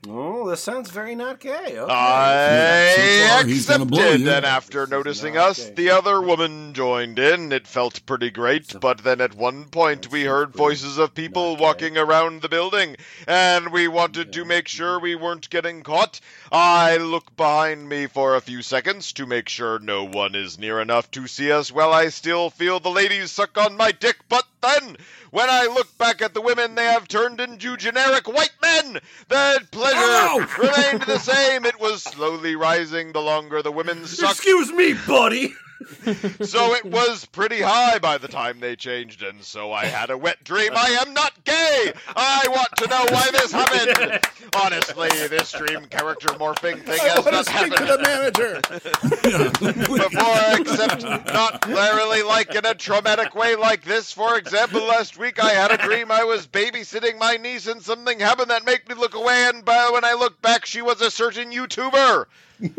Oh, 0.09 0.49
this 0.51 0.61
sounds 0.61 0.91
very 0.91 1.15
not 1.15 1.39
gay. 1.39 1.79
Okay. 1.79 1.93
I 1.93 2.97
Yeah, 2.97 2.97
so 2.97 3.29
far 3.29 3.45
he's 3.45 3.67
gonna 3.67 3.85
blow 3.85 4.01
accepted, 4.01 4.21
you. 4.23 4.31
and 4.33 4.45
after 4.45 4.87
noticing 4.89 5.37
us, 5.37 5.65
gay. 5.69 5.75
the 5.75 5.91
other 5.91 6.21
woman 6.21 6.75
joined 6.75 7.21
in. 7.21 7.53
It 7.53 7.69
felt 7.69 8.05
pretty 8.05 8.31
great, 8.31 8.81
but 8.81 9.05
then 9.05 9.21
at 9.21 9.35
one 9.35 9.67
point 9.67 10.11
we 10.11 10.25
heard 10.25 10.55
voices 10.55 10.99
of 10.99 11.15
people 11.15 11.57
walking 11.57 11.97
around 11.97 12.43
the 12.43 12.49
building, 12.49 12.97
and 13.29 13.71
we 13.71 13.87
wanted 13.87 14.33
to 14.33 14.45
make 14.45 14.67
sure 14.67 14.99
we 14.99 15.15
weren't 15.15 15.49
getting 15.51 15.85
caught. 15.85 16.19
I 16.51 16.97
look 16.97 17.37
behind 17.37 17.89
me 17.89 18.09
for 18.09 18.35
a 18.35 18.41
few 18.41 18.63
seconds 18.63 19.13
to 19.13 19.25
make 19.27 19.49
sure 19.49 19.79
no 19.79 20.03
one 20.03 20.35
is 20.35 20.59
near 20.59 20.81
enough 20.81 21.13
to 21.13 21.29
see 21.29 21.53
us 21.53 21.71
while 21.71 21.93
I 21.93 22.09
still 22.09 22.51
feel 22.51 22.81
the 22.81 22.91
ladies 22.91 23.31
suck 23.31 23.57
on 23.57 23.77
my 23.77 23.93
dick, 23.93 24.17
but 24.29 24.47
then, 24.63 24.97
when 25.31 25.49
I 25.49 25.67
look 25.67 25.97
back 25.99 26.23
at 26.23 26.35
the 26.35 26.41
women, 26.41 26.75
they 26.75 26.85
have 26.85 27.07
turned 27.09 27.41
into 27.41 27.77
generic 27.77 28.27
white 28.29 28.53
men! 28.61 29.01
The 29.29 29.61
pleasure 29.71 29.92
Ow! 29.95 30.47
remained 30.59 31.03
the 31.03 31.19
same. 31.19 31.65
It 31.65 31.79
was 31.81 32.03
slowly 32.03 32.57
rising 32.57 33.13
the 33.13 33.21
longer 33.21 33.63
the 33.63 33.73
women 33.73 34.07
sucked. 34.07 34.33
Excuse 34.33 34.73
me, 34.73 34.95
buddy. 35.07 35.55
So 36.43 36.75
it 36.75 36.85
was 36.85 37.25
pretty 37.27 37.61
high 37.61 37.99
by 37.99 38.19
the 38.19 38.29
time 38.29 38.61
they 38.61 38.77
changed, 38.77 39.23
and 39.23 39.43
so 39.43 39.73
I 39.73 39.87
had 39.87 40.11
a 40.11 40.19
wet 40.19 40.43
dream. 40.45 40.73
I 40.75 40.91
am 41.07 41.15
not 41.15 41.45
gay! 41.45 41.93
I 42.15 42.47
want 42.49 42.69
to 42.77 42.89
know 42.89 43.07
why 43.11 43.31
this 43.31 43.53
happened! 43.53 44.21
Honestly, 44.57 45.09
this 45.29 45.53
dream 45.53 45.87
character 45.87 46.29
morphing 46.29 46.83
thing 46.83 47.01
I 47.01 47.09
has 47.09 47.25
not 47.25 47.47
speak 47.47 47.75
to 47.75 47.85
the 47.85 47.99
manager. 48.03 48.61
before, 50.03 50.61
except 50.61 51.03
not 51.33 51.61
clearly 51.63 52.23
like 52.23 52.55
in 52.55 52.67
a 52.67 52.75
traumatic 52.75 53.35
way 53.35 53.57
like 53.57 53.85
this. 53.85 54.13
For 54.13 54.37
example, 54.37 54.83
last 54.83 55.19
week 55.19 55.43
I 55.43 55.51
had 55.51 55.71
a 55.71 55.79
dream 55.79 56.11
I 56.11 56.25
was 56.25 56.47
babysitting 56.47 57.19
my 57.19 57.37
niece 57.37 57.67
and 57.67 57.83
something 57.83 58.21
happened 58.21 58.51
that 58.51 58.65
made 58.65 58.89
me 58.89 58.95
look 58.95 59.15
away, 59.15 59.49
and 59.49 59.65
by, 59.65 59.91
when 59.93 60.05
I 60.05 60.15
looked 60.15 60.43
back, 60.43 60.67
she 60.67 60.83
was 60.83 61.01
a 61.01 61.11
certain 61.11 61.51
YouTuber. 61.51 62.27
I- 62.63 62.71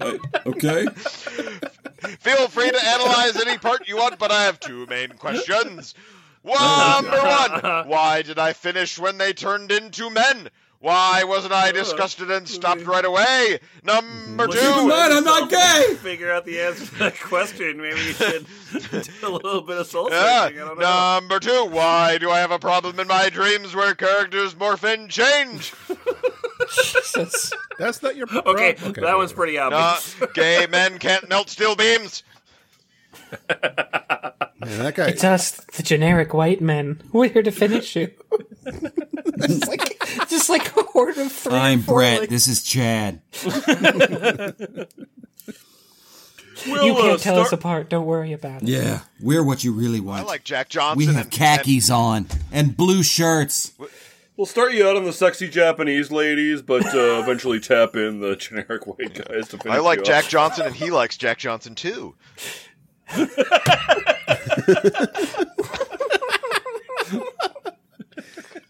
uh, 0.00 0.18
okay. 0.46 0.86
Feel 2.20 2.48
free 2.48 2.70
to 2.70 2.84
analyze 2.86 3.36
any 3.36 3.58
part 3.58 3.88
you 3.88 3.96
want, 3.96 4.18
but 4.18 4.30
I 4.30 4.44
have 4.44 4.60
two 4.60 4.86
main 4.86 5.10
questions. 5.10 5.94
Uh, 6.48 7.00
number 7.02 7.18
one, 7.18 7.88
why 7.88 8.22
did 8.22 8.38
I 8.38 8.52
finish 8.52 8.98
when 8.98 9.18
they 9.18 9.32
turned 9.32 9.72
into 9.72 10.08
men? 10.10 10.48
Why 10.80 11.24
wasn't 11.24 11.52
I 11.52 11.72
disgusted 11.72 12.30
and 12.30 12.48
stopped 12.48 12.86
right 12.86 13.04
away? 13.04 13.58
Number 13.82 14.46
Well, 14.46 14.56
Keep 14.56 14.62
in 14.62 14.74
two, 14.74 14.88
mind, 14.88 15.12
I'm 15.12 15.24
not 15.24 15.50
gay. 15.50 15.94
Figure 15.96 16.30
out 16.30 16.44
the 16.44 16.60
answer 16.60 16.86
to 16.86 16.94
that 17.00 17.20
question. 17.20 17.78
Maybe 17.82 17.98
you 18.00 18.12
should 18.12 18.46
do 18.70 19.02
a 19.24 19.28
little 19.28 19.62
bit 19.62 19.78
of 19.78 19.88
soul 19.88 20.08
searching. 20.08 20.60
I 20.60 21.18
number 21.18 21.40
two, 21.40 21.64
why 21.66 22.18
do 22.18 22.30
I 22.30 22.38
have 22.38 22.52
a 22.52 22.60
problem 22.60 23.00
in 23.00 23.08
my 23.08 23.28
dreams 23.28 23.74
where 23.74 23.92
characters 23.96 24.54
morph 24.54 24.84
and 24.84 25.10
change? 25.10 25.74
Jesus. 26.74 27.52
That's 27.78 28.02
not 28.02 28.16
your 28.16 28.26
problem. 28.26 28.56
Okay, 28.56 28.74
problem. 28.74 29.04
that 29.04 29.16
one's 29.16 29.32
pretty 29.32 29.58
Uh, 29.58 29.70
obvious. 29.70 30.16
gay 30.34 30.66
men 30.70 30.98
can't 30.98 31.28
melt 31.28 31.48
steel 31.50 31.74
beams. 31.76 32.22
Man, 34.60 34.78
that 34.80 34.94
guy. 34.96 35.08
It's 35.08 35.22
us, 35.24 35.52
the 35.52 35.82
generic 35.82 36.34
white 36.34 36.60
men. 36.60 37.00
We're 37.12 37.28
here 37.28 37.42
to 37.42 37.50
finish 37.52 37.94
you. 37.96 38.10
it's 38.66 39.66
like, 39.68 40.02
just 40.28 40.48
like 40.50 40.76
a 40.76 40.82
horde 40.82 41.16
of 41.18 41.30
three. 41.30 41.52
or 41.54 41.56
I'm 41.56 41.82
four, 41.82 41.98
Brett. 41.98 42.20
like- 42.22 42.28
This 42.30 42.48
is 42.48 42.62
Chad. 42.62 43.20
you 46.66 46.94
can't 46.94 47.20
tell 47.20 47.38
us 47.38 47.52
apart. 47.52 47.88
Don't 47.88 48.06
worry 48.06 48.32
about 48.32 48.62
it. 48.62 48.68
Yeah, 48.68 49.00
we're 49.20 49.44
what 49.44 49.62
you 49.62 49.72
really 49.72 50.00
want. 50.00 50.22
I 50.22 50.24
like 50.24 50.44
Jack 50.44 50.68
Johnson. 50.68 50.98
we 50.98 51.06
have 51.06 51.24
and- 51.26 51.30
khakis 51.30 51.90
on 51.90 52.26
and 52.52 52.76
blue 52.76 53.02
shirts. 53.02 53.72
We'll 54.38 54.46
start 54.46 54.72
you 54.72 54.86
out 54.86 54.94
on 54.96 55.02
the 55.02 55.12
sexy 55.12 55.48
Japanese 55.48 56.12
ladies, 56.12 56.62
but 56.62 56.86
uh, 56.94 57.18
eventually 57.24 57.58
tap 57.58 57.96
in 57.96 58.20
the 58.20 58.36
generic 58.36 58.86
white 58.86 59.12
guys 59.12 59.48
to 59.48 59.58
finish 59.58 59.76
I 59.76 59.80
like 59.80 59.98
you 59.98 60.04
Jack 60.04 60.26
off. 60.26 60.30
Johnson, 60.30 60.66
and 60.66 60.76
he 60.76 60.92
likes 60.92 61.16
Jack 61.16 61.38
Johnson 61.38 61.74
too. 61.74 62.14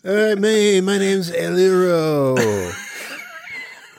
All 0.07 0.15
right, 0.15 0.39
me, 0.39 0.81
my 0.81 0.97
name's 0.97 1.31
Eliro. 1.33 2.39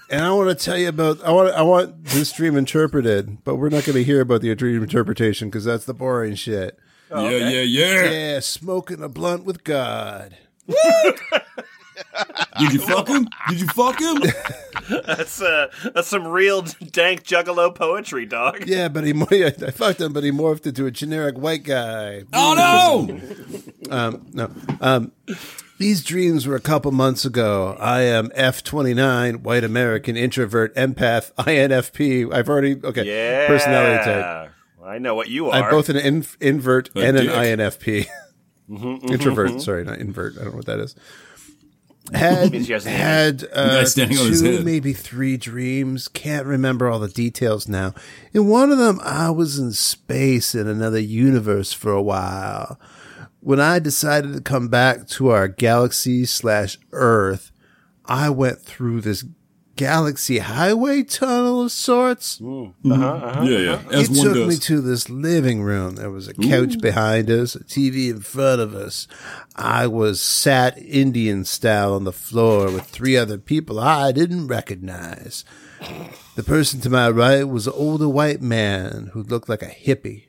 and 0.09 0.23
I 0.23 0.31
want 0.31 0.49
to 0.49 0.65
tell 0.65 0.75
you 0.75 0.89
about 0.89 1.23
I 1.23 1.31
want 1.31 1.53
I 1.53 1.61
want 1.61 2.03
this 2.05 2.31
dream 2.31 2.57
interpreted, 2.57 3.43
but 3.43 3.57
we're 3.57 3.69
not 3.69 3.83
going 3.85 3.95
to 3.95 4.03
hear 4.03 4.21
about 4.21 4.41
the 4.41 4.55
dream 4.55 4.81
interpretation 4.81 5.49
because 5.49 5.65
that's 5.65 5.85
the 5.85 5.93
boring 5.93 6.33
shit. 6.33 6.79
Yeah, 7.11 7.29
yeah, 7.29 7.61
yeah. 7.61 8.09
Yeah, 8.09 8.39
smoking 8.39 9.03
a 9.03 9.09
blunt 9.09 9.43
with 9.43 9.63
God. 9.63 10.35
Did 12.59 12.73
you 12.73 12.79
fuck 12.79 13.07
him? 13.07 13.27
Did 13.49 13.61
you 13.61 13.67
fuck 13.67 13.99
him? 13.99 14.21
That's 15.05 15.41
uh, 15.41 15.67
that's 15.93 16.07
some 16.07 16.27
real 16.27 16.61
dank 16.61 17.23
juggalo 17.23 17.73
poetry, 17.73 18.25
dog. 18.25 18.67
Yeah, 18.67 18.87
but 18.87 19.03
he 19.03 19.13
yeah, 19.31 19.51
I 19.65 19.71
fucked 19.71 20.01
him, 20.01 20.13
but 20.13 20.23
he 20.23 20.31
morphed 20.31 20.65
into 20.65 20.85
a 20.85 20.91
generic 20.91 21.37
white 21.37 21.63
guy. 21.63 22.23
Oh 22.33 22.53
no! 22.55 23.19
Um, 23.89 24.27
no. 24.33 24.51
Um, 24.81 25.11
these 25.79 26.03
dreams 26.03 26.45
were 26.45 26.55
a 26.55 26.59
couple 26.59 26.91
months 26.91 27.25
ago. 27.25 27.75
I 27.79 28.01
am 28.01 28.29
F29, 28.29 29.41
white 29.41 29.63
American, 29.63 30.15
introvert, 30.15 30.75
empath, 30.75 31.33
INFP. 31.33 32.31
I've 32.31 32.49
already, 32.49 32.79
okay, 32.83 33.05
Yeah, 33.05 33.47
personality 33.47 34.03
type. 34.03 34.51
I 34.85 34.99
know 34.99 35.15
what 35.15 35.29
you 35.29 35.49
are. 35.49 35.63
I'm 35.63 35.71
both 35.71 35.89
an 35.89 35.95
in, 35.95 36.25
invert 36.39 36.89
and 36.95 37.17
an 37.17 37.27
dick. 38.69 38.79
INFP. 38.79 39.11
Introvert, 39.11 39.61
sorry, 39.61 39.83
not 39.83 39.97
invert. 39.99 40.35
I 40.37 40.43
don't 40.43 40.51
know 40.51 40.57
what 40.57 40.65
that 40.67 40.79
is. 40.79 40.95
Had 42.13 42.51
Means 42.51 42.67
he 42.67 42.73
has 42.73 42.85
an 42.87 42.93
had 42.93 43.47
uh, 43.53 43.81
guy 43.81 43.83
standing 43.83 44.17
on 44.17 44.27
his 44.27 44.41
two, 44.41 44.63
maybe 44.63 44.93
three 44.93 45.37
dreams. 45.37 46.07
Can't 46.07 46.45
remember 46.45 46.87
all 46.87 46.97
the 46.99 47.07
details 47.07 47.67
now. 47.67 47.93
In 48.33 48.47
one 48.47 48.71
of 48.71 48.77
them, 48.79 48.99
I 49.03 49.29
was 49.29 49.59
in 49.59 49.73
space 49.73 50.55
in 50.55 50.67
another 50.67 50.99
universe 50.99 51.71
for 51.71 51.91
a 51.91 52.01
while. 52.01 52.79
When 53.41 53.59
I 53.59 53.79
decided 53.79 54.33
to 54.33 54.41
come 54.41 54.69
back 54.69 55.07
to 55.09 55.29
our 55.29 55.47
galaxy 55.47 56.25
slash 56.25 56.79
Earth, 56.91 57.51
I 58.05 58.29
went 58.31 58.59
through 58.59 59.01
this 59.01 59.23
galaxy 59.79 60.39
highway 60.39 61.03
tunnel 61.03 61.61
of 61.63 61.71
sorts. 61.71 62.37
Mm-hmm. 62.39 62.91
Uh-huh, 62.91 63.05
uh-huh, 63.05 63.43
yeah, 63.45 63.57
yeah. 63.59 63.71
Uh-huh. 63.71 63.89
As 63.93 64.07
He 64.09 64.17
one 64.17 64.25
took 64.25 64.33
does. 64.35 64.47
me 64.49 64.55
to 64.57 64.81
this 64.81 65.09
living 65.09 65.63
room. 65.63 65.95
There 65.95 66.11
was 66.11 66.27
a 66.27 66.33
couch 66.33 66.79
behind 66.81 67.31
us, 67.31 67.55
a 67.55 67.63
TV 67.63 68.09
in 68.09 68.19
front 68.19 68.59
of 68.59 68.75
us. 68.75 69.07
I 69.55 69.87
was 69.87 70.19
sat 70.19 70.77
Indian 70.77 71.45
style 71.45 71.93
on 71.93 72.03
the 72.03 72.11
floor 72.11 72.69
with 72.69 72.83
three 72.87 73.15
other 73.15 73.37
people 73.37 73.79
I 73.79 74.11
didn't 74.11 74.47
recognize. 74.47 75.45
The 76.35 76.43
person 76.43 76.81
to 76.81 76.89
my 76.89 77.09
right 77.09 77.45
was 77.45 77.65
an 77.65 77.73
older 77.73 78.09
white 78.09 78.41
man 78.41 79.11
who 79.13 79.23
looked 79.23 79.47
like 79.47 79.63
a 79.63 79.67
hippie. 79.67 80.25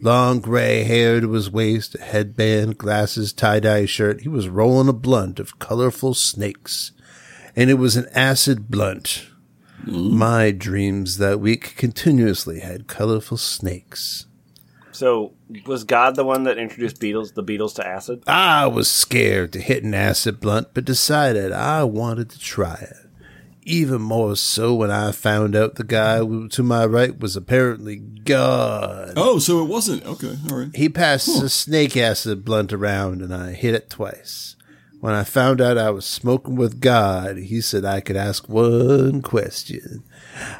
Long 0.00 0.38
gray 0.38 0.84
hair 0.84 1.20
to 1.20 1.32
his 1.32 1.50
waist, 1.50 1.96
a 1.96 2.00
headband, 2.02 2.78
glasses, 2.78 3.32
tie-dye 3.32 3.86
shirt. 3.86 4.20
He 4.20 4.28
was 4.28 4.48
rolling 4.48 4.86
a 4.88 4.92
blunt 4.92 5.40
of 5.40 5.58
colorful 5.58 6.14
snakes. 6.14 6.92
And 7.58 7.70
it 7.70 7.74
was 7.74 7.96
an 7.96 8.06
acid 8.14 8.68
blunt. 8.68 9.26
My 9.84 10.52
dreams 10.52 11.18
that 11.18 11.40
week 11.40 11.74
continuously 11.76 12.60
had 12.60 12.86
colorful 12.86 13.36
snakes. 13.36 14.26
so, 14.92 15.32
was 15.66 15.82
God 15.82 16.14
the 16.14 16.24
one 16.24 16.44
that 16.44 16.56
introduced 16.56 17.00
Beatles, 17.00 17.34
the 17.34 17.42
Beatles, 17.42 17.74
to 17.74 17.84
acid? 17.86 18.22
I 18.28 18.68
was 18.68 18.88
scared 18.88 19.52
to 19.54 19.60
hit 19.60 19.82
an 19.82 19.92
acid 19.92 20.38
blunt, 20.38 20.68
but 20.72 20.84
decided 20.84 21.50
I 21.50 21.82
wanted 21.82 22.30
to 22.30 22.38
try 22.38 22.74
it. 22.74 23.10
Even 23.62 24.02
more 24.02 24.36
so 24.36 24.72
when 24.72 24.92
I 24.92 25.10
found 25.10 25.56
out 25.56 25.74
the 25.74 25.82
guy 25.84 26.18
to 26.18 26.62
my 26.62 26.86
right 26.86 27.18
was 27.18 27.34
apparently 27.34 27.96
God. 27.96 29.14
Oh, 29.16 29.40
so 29.40 29.60
it 29.64 29.68
wasn't. 29.68 30.06
Okay, 30.06 30.36
all 30.48 30.58
right. 30.58 30.76
He 30.76 30.88
passed 30.88 31.42
a 31.42 31.48
snake 31.48 31.96
acid 31.96 32.44
blunt 32.44 32.72
around 32.72 33.20
and 33.20 33.34
I 33.34 33.50
hit 33.50 33.74
it 33.74 33.90
twice. 33.90 34.54
When 35.00 35.14
I 35.14 35.22
found 35.22 35.60
out 35.60 35.78
I 35.78 35.90
was 35.90 36.04
smoking 36.04 36.56
with 36.56 36.80
God, 36.80 37.36
he 37.36 37.60
said 37.60 37.84
I 37.84 38.00
could 38.00 38.16
ask 38.16 38.48
one 38.48 39.22
question. 39.22 40.02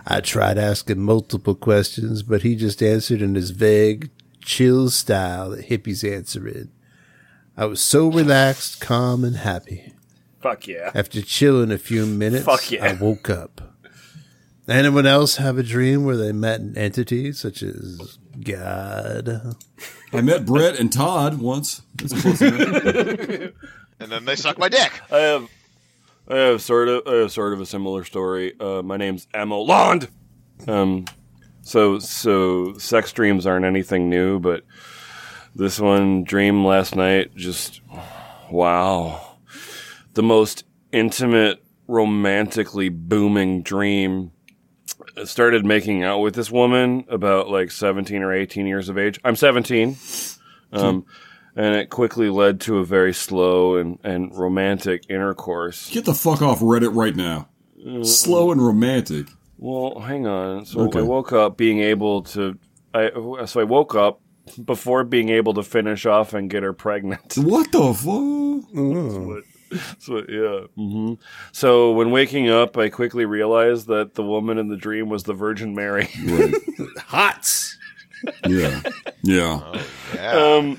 I 0.07 0.21
tried 0.21 0.59
asking 0.59 1.01
multiple 1.01 1.57
questions, 1.57 2.23
but 2.23 2.43
he 2.43 2.55
just 2.55 2.81
answered 2.81 3.21
in 3.21 3.35
his 3.35 3.51
vague, 3.51 4.11
chill 4.41 4.91
style 4.91 5.51
that 5.51 5.69
hippies 5.69 6.09
answer 6.09 6.47
in. 6.47 6.71
I 7.57 7.67
was 7.67 7.81
so 7.81 8.07
relaxed, 8.07 8.81
calm, 8.81 9.25
and 9.25 9.37
happy. 9.37 9.93
Fuck 10.41 10.69
yeah. 10.69 10.93
After 10.95 11.21
chilling 11.21 11.73
a 11.73 11.79
few 11.79 12.07
minutes, 12.07 12.45
Fuck 12.45 12.71
yeah. 12.71 12.85
I 12.85 12.93
woke 12.93 13.29
up. 13.29 13.75
Anyone 14.69 15.07
else 15.07 15.37
have 15.37 15.59
a 15.59 15.63
dream 15.65 16.05
where 16.05 16.17
they 16.17 16.31
met 16.31 16.61
an 16.61 16.79
entity 16.79 17.33
such 17.33 17.63
as 17.63 18.19
God? 18.45 19.57
I 20.13 20.21
met 20.21 20.47
Brett 20.47 20.79
and 20.79 20.93
Todd 20.93 21.41
once. 21.41 21.83
And 24.01 24.11
then 24.11 24.25
they 24.25 24.37
suck 24.37 24.59
my 24.59 24.69
dick. 24.69 25.01
I 25.11 25.19
have, 25.19 25.51
I 26.29 26.37
have 26.37 26.63
sort 26.63 26.89
of, 26.89 27.03
I 27.07 27.15
have 27.17 27.33
sort 27.33 27.53
of 27.53 27.61
a 27.61 27.67
similar 27.67 28.05
story. 28.05 28.55
Uh, 28.59 28.83
my 28.83 28.97
name's 28.97 29.27
Emma 29.35 29.57
Lond. 29.57 30.09
Um, 30.67 31.05
so, 31.63 31.99
so 31.99 32.75
sex 32.79 33.13
dreams 33.13 33.47
aren't 33.47 33.65
anything 33.65 34.09
new, 34.09 34.39
but 34.39 34.65
this 35.55 35.81
one 35.81 36.25
dream 36.25 36.65
last 36.65 36.97
night, 36.97 37.35
just 37.35 37.81
wow, 38.51 39.37
the 40.15 40.23
most 40.23 40.65
intimate, 40.93 41.63
romantically 41.87 42.89
booming 42.89 43.63
dream. 43.63 44.33
I 45.17 45.25
started 45.25 45.65
making 45.65 46.05
out 46.05 46.21
with 46.21 46.35
this 46.35 46.51
woman 46.51 47.05
about 47.09 47.49
like 47.49 47.71
17 47.71 48.23
or 48.23 48.33
18 48.33 48.67
years 48.67 48.89
of 48.89 48.99
age. 48.99 49.19
I'm 49.25 49.37
17. 49.37 49.97
Um, 50.73 51.07
and 51.59 51.75
it 51.75 51.91
quickly 51.91 52.31
led 52.31 52.61
to 52.63 52.79
a 52.79 52.85
very 52.85 53.13
slow 53.13 53.77
and, 53.77 53.99
and 54.03 54.35
romantic 54.35 55.05
intercourse. 55.11 55.91
Get 55.91 56.05
the 56.07 56.15
fuck 56.15 56.41
off 56.41 56.61
Reddit 56.61 56.95
right 56.95 57.15
now. 57.15 57.49
Slow 58.03 58.51
and 58.53 58.65
romantic. 58.65 59.27
Well, 59.59 59.99
hang 60.01 60.27
on. 60.27 60.65
So 60.67 60.81
Okay. 60.83 61.01
I 61.01 61.03
woke 61.03 61.33
up 61.33 61.57
being 61.57 61.81
able 61.81 62.23
to. 62.23 62.59
I 62.95 63.11
so 63.47 63.61
I 63.61 63.65
woke 63.65 63.95
up 63.95 64.21
before 64.65 65.05
being 65.05 65.29
able 65.29 65.53
to 65.55 65.63
finish 65.63 66.07
off 66.07 66.33
and 66.33 66.49
get 66.49 66.63
her 66.63 66.73
pregnant. 66.73 67.35
What 67.37 67.71
the 67.73 67.93
fuck? 67.93 68.75
What- 68.75 69.45
so 69.99 70.23
yeah. 70.29 70.67
hmm 70.77 71.15
So 71.53 71.93
when 71.93 72.11
waking 72.11 72.49
up, 72.49 72.79
I 72.79 72.89
quickly 72.89 73.27
realized 73.27 73.89
that 73.89 74.15
the 74.15 74.23
woman 74.23 74.57
in 74.59 74.69
the 74.69 74.77
dream 74.79 75.11
was 75.11 75.25
the 75.25 75.35
Virgin 75.35 75.75
Mary. 75.75 76.09
Right. 76.25 76.55
Hot! 77.09 77.75
Yeah. 78.47 78.81
Yeah. 79.23 79.83
Yeah. 80.15 80.33
um, 80.33 80.79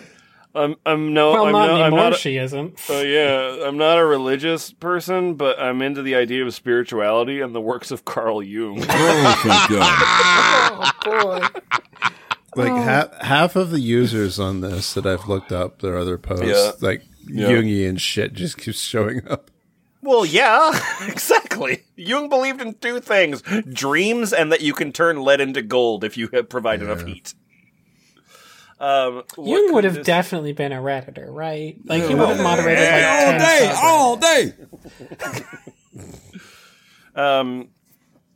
I'm 0.55 0.75
I'm 0.85 1.13
no 1.13 1.31
Well, 1.33 1.45
I'm 1.45 1.51
not 1.51 1.67
not 1.67 1.75
I'm 1.81 1.87
anymore. 1.93 2.09
not. 2.11 2.19
she 2.19 2.37
isn't. 2.37 2.79
Oh 2.89 3.01
yeah, 3.01 3.67
I'm 3.67 3.77
not 3.77 3.97
a 3.99 4.05
religious 4.05 4.71
person, 4.73 5.35
but 5.35 5.59
I'm 5.59 5.81
into 5.81 6.01
the 6.01 6.15
idea 6.15 6.43
of 6.45 6.53
spirituality 6.55 7.39
and 7.39 7.53
the 7.53 7.61
works 7.61 7.91
of 7.91 8.05
Carl 8.05 8.41
Jung. 8.41 8.83
Oh, 8.89 9.41
thank 9.43 9.69
God. 9.69 10.93
oh 11.05 11.51
boy. 11.51 11.59
Like 12.55 12.71
oh. 12.71 12.81
half 12.81 13.13
half 13.21 13.55
of 13.55 13.69
the 13.69 13.79
users 13.79 14.39
on 14.39 14.61
this 14.61 14.93
that 14.95 15.05
I've 15.05 15.27
looked 15.27 15.51
up, 15.51 15.81
their 15.81 15.97
other 15.97 16.17
posts, 16.17 16.45
Yeah. 16.47 16.71
like 16.81 17.03
Yeah. 17.27 17.49
Jungian 17.49 17.99
shit, 17.99 18.33
just 18.33 18.57
keeps 18.57 18.79
showing 18.81 19.27
up. 19.27 19.51
Well, 20.01 20.25
yeah, 20.25 20.71
exactly. 21.07 21.83
Jung 21.95 22.27
believed 22.29 22.61
in 22.61 22.73
two 22.75 22.99
things: 23.01 23.43
dreams 23.71 24.33
and 24.33 24.51
that 24.51 24.61
you 24.61 24.73
can 24.73 24.91
turn 24.93 25.21
lead 25.21 25.41
into 25.41 25.61
gold 25.61 26.03
if 26.03 26.17
you 26.17 26.29
have- 26.33 26.49
provide 26.49 26.81
enough 26.81 27.03
heat. 27.05 27.35
Um, 28.79 29.23
what 29.35 29.47
Jung 29.49 29.73
would 29.73 29.83
have 29.83 29.95
this- 29.95 30.05
definitely 30.05 30.53
been 30.53 30.71
a 30.71 30.77
redditor, 30.81 31.27
right? 31.29 31.75
Like 31.85 32.03
he 32.03 32.09
Yeah, 32.11 32.15
would 32.15 32.29
have 32.29 32.41
moderated 32.41 32.87
like 32.89 33.03
all 33.03 33.37
day, 33.37 33.59
subreddits. 33.67 33.83
all 33.83 34.15
day. 34.17 34.53
Um, 37.15 37.69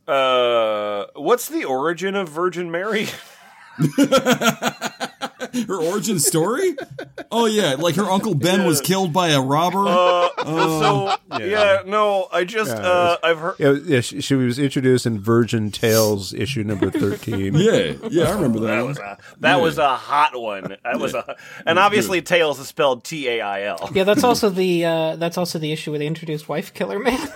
uh, 0.06 1.06
what's 1.16 1.48
the 1.48 1.64
origin 1.64 2.14
of 2.14 2.28
Virgin 2.28 2.70
Mary? 2.70 3.08
Her 5.68 5.80
origin 5.80 6.18
story? 6.18 6.76
Oh 7.30 7.46
yeah, 7.46 7.74
like 7.74 7.94
her 7.96 8.04
uncle 8.04 8.34
Ben 8.34 8.64
was 8.64 8.80
killed 8.80 9.12
by 9.12 9.28
a 9.28 9.40
robber. 9.40 9.84
so 10.44 11.16
yeah. 11.38 11.82
no, 11.86 12.28
I 12.32 12.44
just 12.44 12.70
Yeah, 12.70 12.82
uh, 12.82 13.16
I've 13.22 13.38
heard. 13.38 13.54
Yeah, 13.58 13.72
yeah 13.84 14.00
she, 14.00 14.20
she 14.20 14.34
was 14.34 14.58
introduced 14.58 15.06
in 15.06 15.20
Virgin 15.20 15.70
Tales 15.70 16.34
issue 16.34 16.64
number 16.64 16.90
13. 16.98 17.54
yeah, 17.54 17.94
yeah, 18.10 18.24
I 18.24 18.32
remember 18.32 18.60
that. 18.60 18.66
That 18.66 18.78
one. 18.80 18.88
was 18.88 18.98
a 18.98 19.18
that 19.40 19.60
was 19.60 19.78
a 19.78 19.96
hot 19.96 20.40
one. 20.40 20.76
That 20.82 20.98
was 20.98 21.14
a 21.14 21.36
and 21.66 21.78
obviously 21.78 22.20
Tails 22.22 22.58
is 22.58 22.68
spelled 22.68 23.04
T 23.04 23.28
A 23.28 23.40
I 23.40 23.62
L. 23.64 23.90
Yeah, 23.94 24.04
that's 24.04 24.24
also 24.24 24.50
the 24.50 24.84
uh, 24.84 25.16
that's 25.16 25.38
also 25.38 25.58
the 25.58 25.72
issue 25.72 25.92
with 25.92 26.00
the 26.00 26.06
introduced 26.06 26.48
wife 26.48 26.74
killer 26.74 26.98
man. 26.98 27.18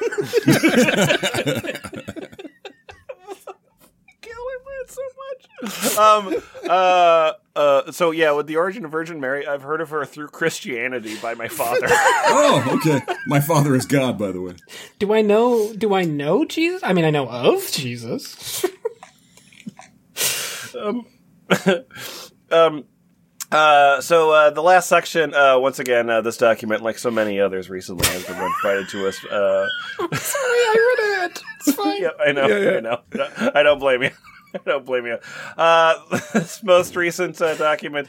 Killer 4.20 4.58
Man 4.66 4.86
so 4.86 5.02
much. 5.16 5.98
Um. 5.98 6.42
Uh. 6.68 7.32
Uh. 7.58 7.90
So 7.92 8.10
yeah, 8.12 8.30
with 8.32 8.46
the 8.46 8.56
origin 8.56 8.84
of 8.84 8.90
Virgin 8.92 9.18
Mary, 9.20 9.46
I've 9.46 9.62
heard 9.62 9.80
of 9.80 9.90
her 9.90 10.04
through 10.04 10.28
Christianity 10.28 11.16
by 11.20 11.34
my 11.34 11.48
father. 11.48 11.88
Oh, 12.30 12.78
okay. 12.84 13.00
My 13.26 13.40
father 13.40 13.74
is 13.74 13.86
God, 13.86 14.18
by 14.18 14.30
the 14.32 14.40
way. 14.40 14.54
do 14.98 15.12
I 15.12 15.22
know? 15.22 15.72
Do 15.72 15.94
I 15.94 16.04
know 16.04 16.44
Jesus? 16.44 16.82
I 16.84 16.92
mean, 16.92 17.04
I 17.04 17.10
know 17.10 17.26
of 17.28 17.68
Jesus. 17.72 18.64
um, 20.80 21.06
um, 22.50 22.84
Uh, 23.50 23.98
so 24.02 24.30
uh, 24.30 24.50
the 24.50 24.62
last 24.62 24.88
section, 24.90 25.32
uh, 25.34 25.58
once 25.58 25.78
again, 25.78 26.10
uh, 26.10 26.20
this 26.20 26.36
document, 26.36 26.82
like 26.82 26.98
so 26.98 27.10
many 27.10 27.40
others 27.40 27.70
recently, 27.70 28.06
has 28.08 28.24
been 28.26 28.36
provided 28.36 28.86
to 28.90 29.08
us. 29.08 29.24
Uh, 29.24 29.66
Sorry, 30.12 30.42
I 30.44 30.96
read 30.98 31.30
it. 31.30 31.42
It's 31.66 31.72
fine. 31.74 32.02
yeah, 32.02 32.10
I 32.20 32.32
know, 32.32 32.44
I 32.76 32.80
know. 32.80 33.00
I 33.54 33.62
don't 33.62 33.78
blame 33.78 34.02
you. 34.02 34.10
I 34.54 34.58
don't 34.64 34.84
blame 34.84 35.06
you. 35.06 35.18
Uh, 35.56 35.94
this 36.32 36.62
most 36.62 36.96
recent 36.96 37.40
uh, 37.40 37.54
document 37.54 38.08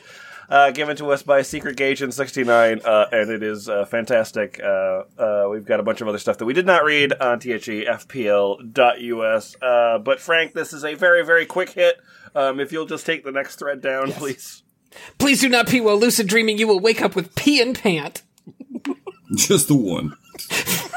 uh, 0.50 0.72
given 0.72 0.96
to 0.98 1.12
us 1.12 1.24
by 1.24 1.42
Secret 1.42 1.78
Gaygent 1.78 2.14
'69, 2.14 2.82
uh, 2.84 3.06
and 3.12 3.30
it 3.30 3.44
is 3.44 3.70
uh, 3.70 3.86
fantastic. 3.86 4.60
Uh, 4.64 5.04
uh, 5.18 5.48
we've 5.50 5.66
got 5.66 5.80
a 5.80 5.84
bunch 5.84 6.02
of 6.02 6.08
other 6.08 6.18
stuff 6.18 6.38
that 6.40 6.46
we 6.46 6.54
did 6.54 6.66
not 6.66 6.84
read 6.84 7.14
on 7.14 7.40
E 7.40 7.52
thefpl.us. 7.52 9.56
Uh, 9.62 10.00
but 10.00 10.20
Frank, 10.20 10.54
this 10.54 10.74
is 10.74 10.84
a 10.84 10.96
very, 10.96 11.24
very 11.24 11.46
quick 11.46 11.70
hit. 11.70 11.98
Um, 12.36 12.60
if 12.60 12.72
you'll 12.72 12.86
just 12.86 13.06
take 13.06 13.24
the 13.24 13.32
next 13.32 13.58
thread 13.58 13.82
down, 13.82 14.12
please. 14.12 14.64
Please 15.20 15.42
do 15.42 15.50
not 15.50 15.68
pee 15.68 15.82
while 15.82 16.00
lucid 16.00 16.28
dreaming. 16.28 16.58
You 16.58 16.68
will 16.68 16.80
wake 16.80 17.02
up 17.02 17.16
with 17.16 17.36
pee 17.36 17.62
and 17.62 17.78
pant. 17.78 18.24
Just 19.36 19.68
the 19.68 19.76
one. 19.76 20.16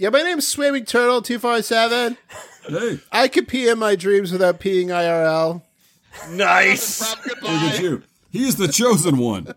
Yeah, 0.00 0.08
my 0.08 0.22
name's 0.22 0.48
Swimming 0.48 0.86
Turtle 0.86 1.20
247. 1.20 2.16
Hey, 2.70 3.00
I 3.12 3.28
could 3.28 3.48
pee 3.48 3.68
in 3.68 3.78
my 3.78 3.96
dreams 3.96 4.32
without 4.32 4.60
peeing 4.60 4.86
IRL. 4.86 5.62
Nice. 6.30 7.00
Rob, 7.00 7.26
look 7.42 7.50
at 7.50 7.80
you. 7.80 8.02
He 8.30 8.46
is 8.46 8.56
the 8.56 8.68
chosen 8.68 9.18
one. 9.18 9.52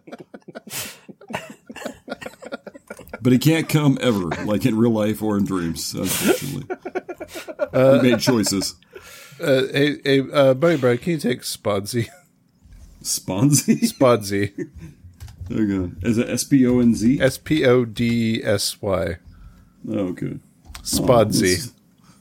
But 3.22 3.32
he 3.32 3.40
can't 3.40 3.70
come 3.70 3.98
ever, 4.02 4.30
like 4.44 4.66
in 4.66 4.78
real 4.78 4.92
life 4.92 5.22
or 5.22 5.38
in 5.38 5.46
dreams, 5.46 5.94
unfortunately. 5.94 6.76
he 7.74 8.10
made 8.10 8.20
choices. 8.20 8.76
Uh, 9.40 9.64
hey, 9.72 9.98
hey 10.04 10.20
uh, 10.20 10.54
Bunnybread, 10.54 11.02
can 11.02 11.14
you 11.14 11.18
take 11.18 11.42
Spodsy? 11.42 12.10
Sponzy? 13.02 13.80
Spodsy. 13.92 14.70
go. 15.48 15.92
Is 16.08 16.18
it 16.18 16.30
S 16.30 16.44
P 16.44 16.68
O 16.68 16.80
N 16.80 16.96
Z? 16.96 17.22
S 17.22 17.38
P 17.38 17.66
O 17.66 17.86
D 17.86 18.44
S 18.44 18.82
Y. 18.82 19.18
Oh, 19.90 19.98
okay. 20.10 20.40
Spodsy. 20.82 21.72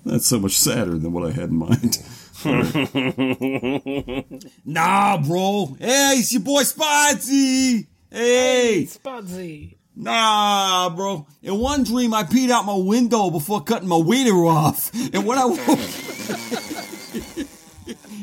That's, 0.04 0.26
so 0.26 0.38
much 0.38 0.52
sadder 0.52 0.98
than 0.98 1.12
what 1.12 1.26
I 1.26 1.32
had 1.32 1.50
in 1.50 1.56
mind. 1.56 1.98
nah, 4.64 5.18
bro. 5.18 5.76
Hey, 5.78 6.14
it's 6.18 6.32
your 6.32 6.42
boy 6.42 6.62
Spotsy. 6.62 7.86
Hey. 8.10 8.86
Spodsy. 8.88 9.76
Nah, 9.94 10.88
bro. 10.90 11.26
In 11.42 11.58
one 11.58 11.84
dream, 11.84 12.14
I 12.14 12.24
peed 12.24 12.50
out 12.50 12.64
my 12.64 12.76
window 12.76 13.30
before 13.30 13.62
cutting 13.62 13.88
my 13.88 13.96
wiener 13.96 14.46
off. 14.46 14.90
And 14.94 15.26
when 15.26 15.38
I 15.38 15.44
woke... 15.44 15.58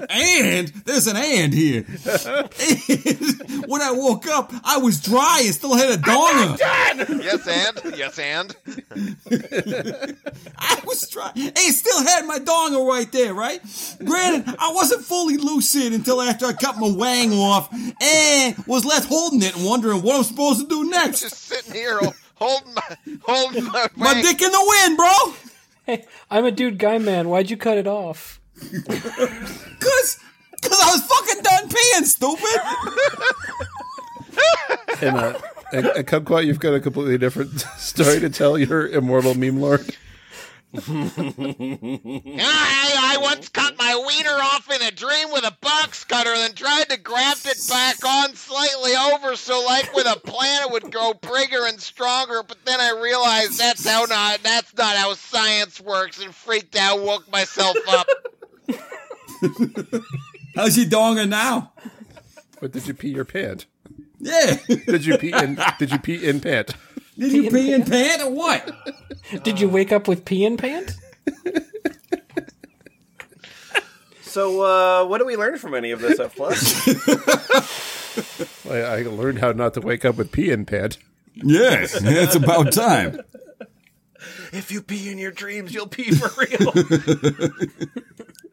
and 0.10 0.68
there's 0.86 1.08
an 1.08 1.16
and 1.16 1.54
here. 1.54 1.86
And 1.88 3.66
when 3.68 3.82
I 3.82 3.92
woke 3.92 4.28
up, 4.28 4.52
I 4.64 4.78
was 4.78 5.00
dry 5.02 5.42
and 5.46 5.54
still 5.54 5.76
had 5.76 5.92
a 5.92 5.98
donger. 5.98 6.58
Yes, 7.24 7.48
and 7.48 7.98
yes, 7.98 8.20
and 8.20 8.56
I 10.58 10.82
was 10.86 11.08
dry 11.10 11.32
and 11.36 11.58
still 11.76 12.04
had 12.04 12.26
my 12.26 12.40
donger 12.40 12.86
right 12.88 13.12
there, 13.12 13.34
right? 13.34 13.62
Granted, 14.04 14.56
I 14.60 14.72
wasn't 14.74 15.04
fully 15.04 15.38
lucid 15.38 15.94
until 15.94 16.22
after 16.22 16.46
I 16.46 16.54
cut 16.54 16.78
my 16.78 16.92
wang 16.92 17.32
off 17.34 17.72
and 18.02 18.58
was 18.66 18.86
left 18.86 19.08
holding 19.08 19.42
it 19.42 19.56
and 19.56 19.66
wondering 19.66 20.02
what 20.02 20.16
I'm 20.16 20.24
supposed 20.24 20.62
to 20.62 20.68
do 20.68 20.90
next. 20.90 21.22
just 21.22 21.38
sitting 21.38 21.74
here 21.74 22.00
holding 22.36 22.74
my 22.74 22.98
holding 23.24 23.66
my, 23.66 23.88
My 23.96 24.22
dick 24.22 24.42
in 24.42 24.52
the 24.52 24.76
wind, 24.84 24.98
bro. 24.98 25.34
Hey, 25.86 26.06
I'm 26.30 26.46
a 26.46 26.52
dude 26.52 26.78
guy 26.78 26.98
man. 26.98 27.30
Why'd 27.30 27.50
you 27.50 27.58
cut 27.58 27.78
it 27.78 27.88
off? 27.88 28.39
Cause, 29.80 30.20
cause 30.62 30.80
I 30.82 30.92
was 30.92 31.04
fucking 31.04 31.42
done 31.44 31.70
peeing, 31.70 32.06
stupid. 32.06 32.62
And, 35.02 35.18
uh, 35.18 35.40
and, 35.72 35.86
and 35.88 36.08
Kumquat, 36.08 36.46
you've 36.46 36.60
got 36.60 36.74
a 36.74 36.80
completely 36.80 37.18
different 37.18 37.60
story 37.78 38.20
to 38.20 38.30
tell 38.30 38.58
your 38.58 38.88
immortal 38.88 39.34
meme 39.36 39.60
lord. 39.60 39.86
I, 40.72 40.82
I 42.42 43.18
once 43.22 43.50
cut 43.50 43.76
my 43.80 43.96
wiener 43.96 44.30
off 44.30 44.70
in 44.70 44.82
a 44.84 44.92
dream 44.92 45.32
with 45.32 45.44
a 45.44 45.58
box 45.62 46.04
cutter, 46.04 46.36
then 46.36 46.54
tried 46.54 46.90
to 46.90 46.98
graft 46.98 47.48
it 47.48 47.58
back 47.68 48.06
on 48.06 48.36
slightly 48.36 48.92
over 48.96 49.36
so, 49.36 49.64
like 49.66 49.92
with 49.96 50.06
a 50.06 50.20
plant, 50.20 50.66
it 50.66 50.72
would 50.72 50.92
grow 50.92 51.14
bigger 51.14 51.66
and 51.66 51.80
stronger. 51.82 52.44
But 52.44 52.64
then 52.66 52.80
I 52.80 53.00
realized 53.02 53.58
that's 53.58 53.88
how 53.88 54.06
not 54.06 54.44
that's 54.44 54.76
not 54.78 54.96
how 54.96 55.16
science 55.16 55.82
works, 55.82 56.24
and 56.24 56.36
freaked 56.36 56.76
out, 56.76 57.02
woke 57.02 57.32
myself 57.32 57.76
up. 57.88 58.08
How's 60.56 60.78
your 60.78 60.88
donger 60.88 61.28
now? 61.28 61.74
But 62.60 62.72
did 62.72 62.88
you 62.88 62.94
pee 62.94 63.10
your 63.10 63.26
pant? 63.26 63.66
Yeah. 64.20 64.58
Did 64.68 65.06
you 65.06 65.18
pee 65.18 65.34
in? 65.34 65.60
did 65.78 65.92
you 65.92 66.00
pee 66.00 66.28
in 66.28 66.42
pant? 66.42 66.76
Did 67.18 67.32
you 67.32 67.50
pee 67.50 67.74
in 67.74 67.84
pant 67.86 68.22
or 68.22 68.32
what? 68.32 68.72
Did 69.44 69.60
you 69.60 69.70
wake 69.70 69.92
up 69.92 70.08
with 70.08 70.26
pee 70.26 70.46
in 70.46 70.58
pant? 70.58 70.96
So, 74.30 74.62
uh, 74.62 75.06
what 75.06 75.18
do 75.18 75.26
we 75.26 75.36
learn 75.36 75.58
from 75.58 75.74
any 75.74 75.90
of 75.90 76.02
this 76.02 76.20
F 76.20 76.36
plus? 76.36 76.88
I, 78.70 79.00
I 79.00 79.02
learned 79.02 79.40
how 79.40 79.54
not 79.54 79.74
to 79.74 79.82
wake 79.82 80.06
up 80.06 80.18
with 80.18 80.32
pee 80.32 80.52
in 80.52 80.66
pant. 80.66 81.00
Yes, 81.34 82.00
it's 82.00 82.36
about 82.36 82.72
time. 82.72 83.22
if 84.54 84.72
you 84.72 84.84
pee 84.84 85.12
in 85.12 85.18
your 85.18 85.32
dreams, 85.32 85.74
you'll 85.74 85.88
pee 85.88 86.12
for 86.12 86.30
real. 86.40 86.74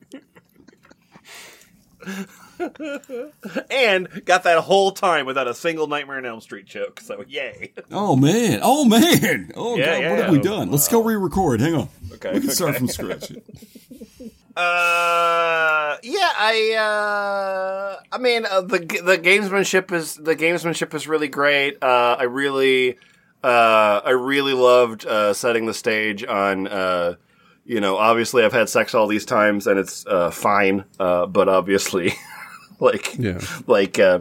and 3.71 4.09
got 4.25 4.45
that 4.45 4.59
whole 4.61 4.93
time 4.93 5.27
without 5.27 5.49
a 5.49 5.55
single 5.55 5.87
Nightmare 5.87 6.19
on 6.19 6.27
Elm 6.27 6.41
Street 6.41 6.67
joke. 6.67 7.01
So, 7.01 7.25
yay. 7.27 7.73
Oh 7.91 8.17
man. 8.17 8.61
Oh 8.63 8.85
man. 8.85 9.53
Oh 9.55 9.77
Yeah, 9.77 9.87
god, 9.87 10.01
yeah, 10.03 10.11
what 10.11 10.19
have 10.21 10.31
we 10.31 10.39
done? 10.41 10.71
Let's 10.71 10.89
go 10.89 11.03
re-record. 11.03 11.61
Hang 11.61 11.75
on. 11.75 11.89
Okay, 12.15 12.33
We 12.35 12.41
can 12.41 12.51
start 12.51 12.77
from 12.77 12.89
scratch. 12.89 13.33
Uh, 14.57 15.99
yeah, 16.03 16.33
I, 16.35 16.73
uh, 16.79 18.01
I 18.11 18.17
mean, 18.19 18.47
uh, 18.47 18.63
the 18.63 18.79
the 18.79 19.19
gamesmanship 19.19 19.93
is 19.93 20.15
the 20.15 20.35
gamesmanship 20.35 20.95
is 20.95 21.07
really 21.07 21.29
great. 21.29 21.77
Uh, 21.83 22.17
I 22.19 22.23
really, 22.23 22.97
uh, 23.45 24.01
I 24.03 24.13
really 24.13 24.55
loved 24.55 25.05
uh, 25.05 25.35
setting 25.35 25.67
the 25.67 25.75
stage 25.75 26.25
on. 26.25 26.69
Uh, 26.69 27.17
you 27.67 27.81
know, 27.81 27.97
obviously, 27.97 28.45
I've 28.45 28.53
had 28.53 28.69
sex 28.69 28.95
all 28.95 29.07
these 29.09 29.25
times, 29.25 29.67
and 29.67 29.79
it's 29.79 30.07
uh, 30.07 30.31
fine. 30.31 30.85
Uh, 30.99 31.27
but 31.27 31.49
obviously, 31.49 32.15
like, 32.81 33.17
Yeah. 33.19 33.41
like. 33.67 33.99
Uh, 33.99 34.21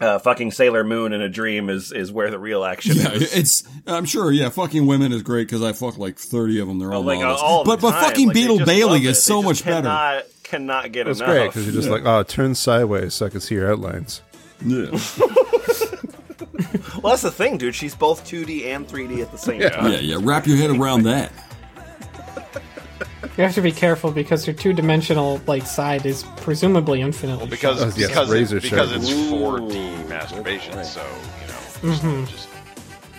uh, 0.00 0.18
fucking 0.18 0.50
Sailor 0.50 0.82
Moon 0.82 1.12
in 1.12 1.20
a 1.20 1.28
dream 1.28 1.70
is, 1.70 1.92
is 1.92 2.10
where 2.10 2.28
the 2.28 2.38
real 2.38 2.64
action 2.64 2.96
Yeah, 2.96 3.12
is. 3.12 3.36
it's. 3.36 3.62
I'm 3.86 4.04
sure. 4.04 4.32
Yeah, 4.32 4.48
fucking 4.48 4.84
women 4.84 5.12
is 5.12 5.22
great 5.22 5.46
because 5.46 5.62
I 5.62 5.72
fuck 5.74 5.96
like 5.96 6.18
30 6.18 6.58
of 6.58 6.66
them. 6.66 6.80
They're 6.80 6.92
all 6.92 7.04
Like 7.04 7.20
all 7.20 7.62
the 7.62 7.68
but 7.70 7.80
but 7.80 7.92
time. 7.92 8.02
fucking 8.02 8.26
Like, 8.28 8.34
Beetle 8.34 8.56
just 8.58 8.66
Bailey 8.66 8.92
love 8.94 9.04
it. 9.04 9.10
is 9.10 9.22
so 9.22 9.42
much 9.44 9.58
just 9.58 9.64
better. 9.66 9.82
Cannot, 9.82 10.24
cannot 10.42 10.92
get 10.92 11.06
It's 11.06 11.20
enough. 11.20 11.30
great 11.30 11.46
because 11.48 11.66
you're 11.66 11.74
just 11.74 11.88
like, 11.88 12.04
oh, 12.04 12.24
turn 12.24 12.56
sideways 12.56 13.14
so 13.14 13.26
I 13.26 13.28
can 13.28 13.38
see 13.40 13.54
your 13.54 13.70
outlines. 13.70 14.22
Yeah. 14.66 14.86
Well, 17.02 17.10
that's 17.12 17.22
the 17.22 17.30
thing, 17.32 17.58
dude. 17.58 17.74
She's 17.74 17.94
both 17.94 18.24
2D 18.24 18.66
and 18.66 18.86
3D 18.86 19.22
at 19.22 19.32
the 19.32 19.38
same 19.38 19.60
time. 19.60 19.92
yeah, 19.92 19.98
yeah. 19.98 20.18
Wrap 20.20 20.46
your 20.46 20.56
head 20.56 20.70
around 20.70 21.04
that. 21.04 21.32
You 23.36 23.44
have 23.44 23.54
to 23.54 23.62
be 23.62 23.72
careful 23.72 24.10
because 24.10 24.46
your 24.46 24.54
two-dimensional 24.54 25.40
like 25.46 25.66
side 25.66 26.04
is 26.04 26.22
presumably 26.36 27.00
infinitely 27.00 27.46
because 27.48 27.80
Oh, 27.82 27.86
yes, 27.96 28.08
because 28.08 28.30
razor 28.30 28.58
it, 28.58 28.62
because 28.62 28.92
it's 28.92 29.08
4D 29.10 30.06
masturbation, 30.08 30.84
so 30.84 31.00
you 31.40 31.46
know, 31.48 31.94
Mm-hmm. 31.94 32.24
just, 32.26 32.32
just 32.32 32.48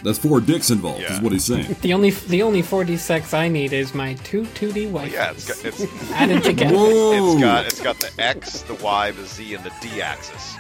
That's 0.03 0.19
four 0.19 0.39
dicks 0.39 0.69
involved, 0.69 1.01
Yeah. 1.01 1.13
is 1.15 1.21
what 1.21 1.33
he's 1.33 1.45
saying. 1.45 1.75
The 1.81 1.93
only 1.93 2.11
the 2.11 2.43
only 2.43 2.61
4D 2.61 2.97
sex 2.99 3.33
I 3.33 3.47
need 3.47 3.73
is 3.73 3.95
my 3.95 4.13
two 4.15 4.43
2D 4.43 4.91
wife. 4.91 5.11
yeah, 5.11 5.31
it's 5.31 5.47
got 5.47 5.65
it's, 5.65 6.11
added 6.11 6.43
together. 6.49 6.75
Whoa! 6.75 7.31
it's 7.33 7.41
got 7.41 7.65
it's 7.65 7.81
got 7.81 7.99
the 7.99 8.11
X, 8.21 8.61
the 8.61 8.75
Y, 8.75 9.11
the 9.11 9.25
Z, 9.25 9.55
and 9.55 9.63
the 9.63 9.71
D 9.81 10.01
axis. 10.01 10.55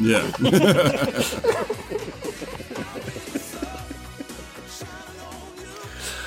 Yeah. 0.00 0.30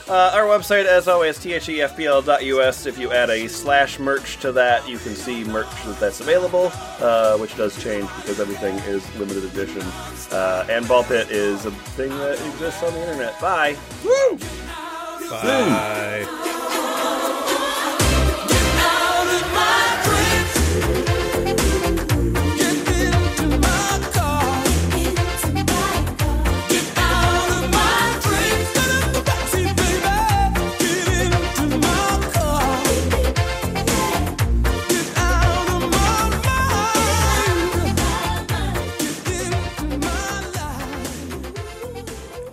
Uh, 0.10 0.32
our 0.34 0.45
website, 0.45 0.86
as 0.86 1.07
always, 1.07 1.38
thefpl.us. 1.38 2.86
If 2.88 2.97
you 2.97 3.12
add 3.12 3.30
a 3.30 3.47
slash 3.47 3.99
merch 3.99 4.38
to 4.38 4.51
that, 4.53 4.89
you 4.89 4.97
can 4.97 5.14
see 5.14 5.43
merch 5.43 5.70
that 5.86 5.99
that's 5.99 6.20
available, 6.20 6.72
uh, 6.99 7.38
which 7.38 7.55
does 7.55 7.80
change 7.84 8.10
because 8.16 8.39
everything 8.39 8.76
is 8.80 9.05
limited 9.18 9.43
edition. 9.43 9.84
Uh, 10.32 10.66
and 10.68 10.88
Ball 10.88 11.03
Pit 11.03 11.30
is 11.30 11.68
a 11.68 11.72
thing 11.72 12.10
that 12.10 12.43
exists 12.47 12.82
on 12.82 12.91
the 12.93 13.01
internet. 13.01 13.39
Bye. 13.39 13.78
Woo! 14.03 14.38
Bye. 15.30 16.76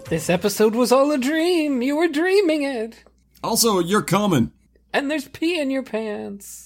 This 0.08 0.30
episode 0.30 0.76
was 0.76 0.92
all 0.92 1.10
a 1.10 1.18
dream. 1.18 1.82
You 1.82 1.96
were 1.96 2.06
dreaming 2.06 2.62
it. 2.62 3.02
also, 3.42 3.80
you're 3.80 4.02
coming. 4.02 4.52
And 4.92 5.10
there's 5.10 5.26
pee 5.28 5.58
in 5.60 5.70
your 5.70 5.82
pants. 5.82 6.65